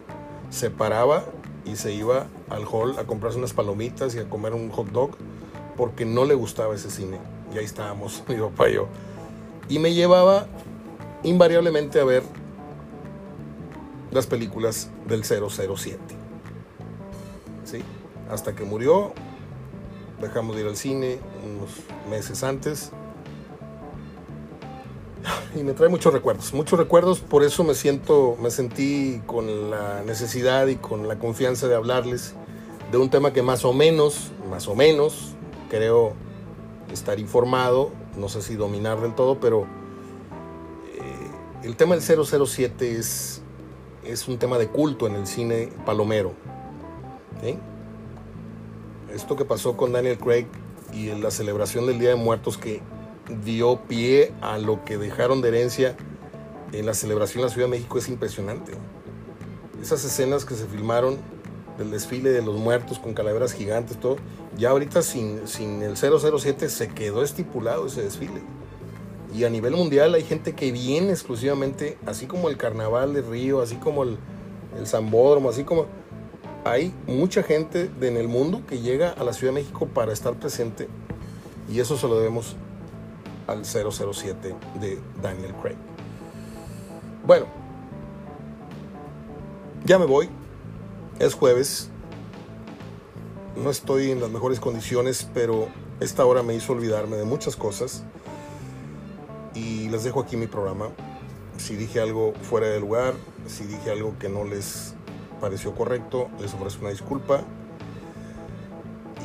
se 0.50 0.70
paraba 0.70 1.26
y 1.66 1.78
se 1.78 1.94
iba 1.94 2.28
al 2.50 2.66
hall 2.66 3.00
a 3.00 3.06
comprarse 3.06 3.38
unas 3.38 3.54
palomitas 3.54 4.14
y 4.16 4.20
a 4.20 4.30
comer 4.30 4.54
un 4.54 4.70
hot 4.70 4.88
dog, 4.90 5.12
porque 5.78 6.06
no 6.06 6.26
le 6.26 6.36
gustaba 6.36 6.76
ese 6.76 6.92
cine. 6.92 7.18
Y 7.54 7.58
ahí 7.58 7.66
estábamos, 7.66 8.24
mi 8.28 8.36
papá 8.36 8.70
y 8.70 8.74
yo. 8.74 8.88
Y 9.70 9.80
me 9.80 9.94
llevaba 9.94 10.48
invariablemente 11.24 12.00
a 12.00 12.04
ver 12.04 12.24
las 14.12 14.28
películas 14.28 14.90
del 15.08 15.24
007. 15.24 15.98
Hasta 18.34 18.56
que 18.56 18.64
murió, 18.64 19.14
dejamos 20.20 20.56
de 20.56 20.64
ir 20.64 20.68
al 20.68 20.76
cine 20.76 21.20
unos 21.46 21.70
meses 22.10 22.44
antes. 22.44 22.92
Y 25.56 25.64
me 25.64 25.74
trae 25.74 25.88
muchos 25.88 26.12
recuerdos, 26.12 26.52
muchos 26.54 26.80
recuerdos, 26.80 27.20
por 27.20 27.44
eso 27.44 27.64
me 27.64 27.76
siento, 27.76 28.36
me 28.42 28.50
sentí 28.50 29.22
con 29.28 29.70
la 29.70 30.02
necesidad 30.02 30.66
y 30.66 30.78
con 30.78 31.08
la 31.08 31.20
confianza 31.20 31.68
de 31.68 31.76
hablarles 31.76 32.34
de 32.92 32.98
un 32.98 33.12
tema 33.12 33.34
que 33.34 33.44
más 33.44 33.64
o 33.64 33.72
menos, 33.72 34.32
más 34.50 34.68
o 34.68 34.76
menos, 34.76 35.36
creo 35.70 36.14
estar 36.92 37.20
informado, 37.20 37.92
no 38.18 38.30
sé 38.30 38.42
si 38.42 38.56
dominar 38.56 39.00
del 39.00 39.14
todo, 39.14 39.40
pero 39.40 39.68
eh, 40.96 41.62
el 41.62 41.76
tema 41.76 41.96
del 41.96 42.04
007 42.04 42.98
es 42.98 43.44
es 44.06 44.28
un 44.28 44.38
tema 44.38 44.58
de 44.58 44.68
culto 44.68 45.08
en 45.08 45.16
el 45.16 45.28
cine 45.28 45.70
palomero. 45.86 46.34
¿sí? 47.42 47.58
Esto 49.14 49.36
que 49.36 49.46
pasó 49.46 49.78
con 49.78 49.92
Daniel 49.92 50.18
Craig 50.18 50.48
y 50.92 51.08
la 51.10 51.30
celebración 51.30 51.86
del 51.86 52.00
Día 52.00 52.10
de 52.10 52.16
Muertos 52.16 52.58
que 52.58 52.82
dio 53.44 53.80
pie 53.88 54.32
a 54.42 54.58
lo 54.58 54.84
que 54.84 54.98
dejaron 54.98 55.42
de 55.42 55.50
herencia 55.50 55.96
en 56.72 56.86
la 56.86 56.94
celebración 56.96 57.42
en 57.42 57.46
la 57.46 57.54
Ciudad 57.54 57.68
de 57.68 57.72
México 57.72 57.98
es 58.00 58.10
impresionante. 58.10 58.74
Esas 59.82 60.04
escenas 60.04 60.46
que 60.46 60.56
se 60.56 60.66
filmaron 60.66 61.18
del 61.78 61.92
desfile 61.92 62.32
de 62.32 62.42
los 62.42 62.56
muertos 62.58 62.98
con 62.98 63.14
calaveras 63.14 63.54
gigantes, 63.54 64.00
todo, 64.00 64.18
ya 64.58 64.70
ahorita 64.70 65.02
sin, 65.02 65.48
sin 65.48 65.84
el 65.84 65.96
007 65.96 66.70
se 66.70 66.88
quedó 66.90 67.24
estipulado 67.24 67.88
ese 67.88 68.02
desfile. 68.04 68.42
Y 69.36 69.44
a 69.46 69.50
nivel 69.50 69.76
mundial 69.76 70.14
hay 70.14 70.24
gente 70.24 70.54
que 70.54 70.72
viene 70.72 71.12
exclusivamente, 71.12 71.98
así 72.06 72.28
como 72.28 72.50
el 72.50 72.58
Carnaval 72.58 73.14
de 73.14 73.22
Río, 73.22 73.62
así 73.62 73.76
como 73.76 74.04
el, 74.04 74.18
el 74.78 75.48
así 75.48 75.64
como... 75.64 75.86
Hay 76.66 76.94
mucha 77.08 77.44
gente 77.44 77.92
en 78.00 78.16
el 78.16 78.28
mundo 78.30 78.62
que 78.68 78.80
llega 78.80 79.10
a 79.12 79.24
la 79.24 79.34
Ciudad 79.34 79.54
de 79.54 79.62
México 79.62 79.88
para 79.88 80.14
estar 80.14 80.34
presente 80.36 80.88
y 81.70 81.80
eso 81.80 81.98
se 81.98 82.08
lo 82.08 82.18
debemos 82.18 82.56
al 83.48 83.66
007 83.66 84.56
de 84.80 85.00
Daniel 85.22 85.54
Craig. 85.62 85.76
Bueno, 87.26 87.48
ya 89.86 90.00
me 90.00 90.06
voy. 90.06 90.30
Es 91.20 91.34
jueves. 91.34 91.90
No 93.56 93.70
estoy 93.70 94.12
en 94.12 94.22
las 94.22 94.30
mejores 94.30 94.60
condiciones, 94.60 95.30
pero 95.34 95.68
esta 96.00 96.26
hora 96.26 96.44
me 96.44 96.56
hizo 96.56 96.74
olvidarme 96.74 97.18
de 97.18 97.26
muchas 97.26 97.56
cosas 97.56 98.04
y 99.54 99.90
les 99.90 100.04
dejo 100.04 100.22
aquí 100.22 100.38
mi 100.38 100.48
programa. 100.48 100.90
Si 101.58 101.76
dije 101.76 102.00
algo 102.00 102.34
fuera 102.50 102.68
de 102.68 102.80
lugar, 102.80 103.14
si 103.48 103.66
dije 103.66 103.92
algo 103.92 104.18
que 104.18 104.30
no 104.30 104.44
les 104.44 104.96
pareció 105.44 105.76
correcto, 105.76 106.30
les 106.40 106.54
ofrezco 106.54 106.84
una 106.84 106.92
disculpa. 106.92 107.42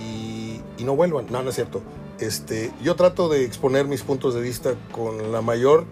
Y, 0.01 0.61
no 0.83 0.97
vuelvan, 0.97 1.27
no, 1.31 1.45
no 1.45 1.51
es 1.51 1.55
cierto. 1.55 1.81
Este, 2.19 2.73
yo 2.83 2.97
trato 2.97 3.29
de 3.29 3.45
exponer 3.45 3.87
mis 3.87 4.03
puntos 4.03 4.35
de 4.35 4.41
vista 4.41 4.75
con 4.91 5.31
la 5.31 5.43
mayor 5.43 5.85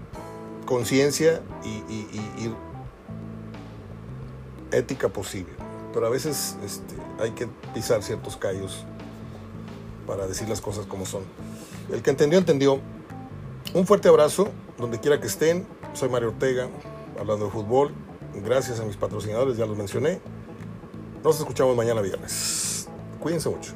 conciencia 0.65 1.43
y, 1.63 1.69
y, 1.93 2.09
y, 2.39 2.55
ética 4.73 5.11
posible. 5.11 5.53
Pero 5.93 6.07
a 6.07 6.11
veces 6.11 6.57
este, 6.65 6.97
hay 7.21 7.31
que 7.31 7.47
pisar 7.73 8.03
ciertos 8.03 8.37
callos 8.37 8.85
para 10.09 10.27
decir 10.27 10.49
las 10.49 10.61
cosas 10.61 10.87
como 10.87 11.07
son. 11.07 11.23
El 11.93 12.03
que 12.03 12.11
entendió, 12.11 12.41
entendió. 12.41 12.81
Un 13.75 13.87
fuerte 13.87 14.09
abrazo, 14.09 14.49
donde 14.77 14.99
quiera 14.99 15.21
que 15.21 15.29
estén. 15.29 15.69
Soy 15.93 16.09
Mario 16.09 16.31
Ortega, 16.31 16.69
hablando 17.17 17.45
de 17.45 17.53
fútbol. 17.53 17.93
Gracias 18.45 18.81
a 18.81 18.85
mis 18.85 18.97
patrocinadores, 18.97 19.57
ya 19.57 19.67
los 19.67 19.77
mencioné. 19.77 20.21
Nos 21.23 21.39
escuchamos 21.39 21.77
mañana 21.77 22.01
viernes. 22.01 22.89
Cuídense 23.21 23.49
mucho. 23.49 23.73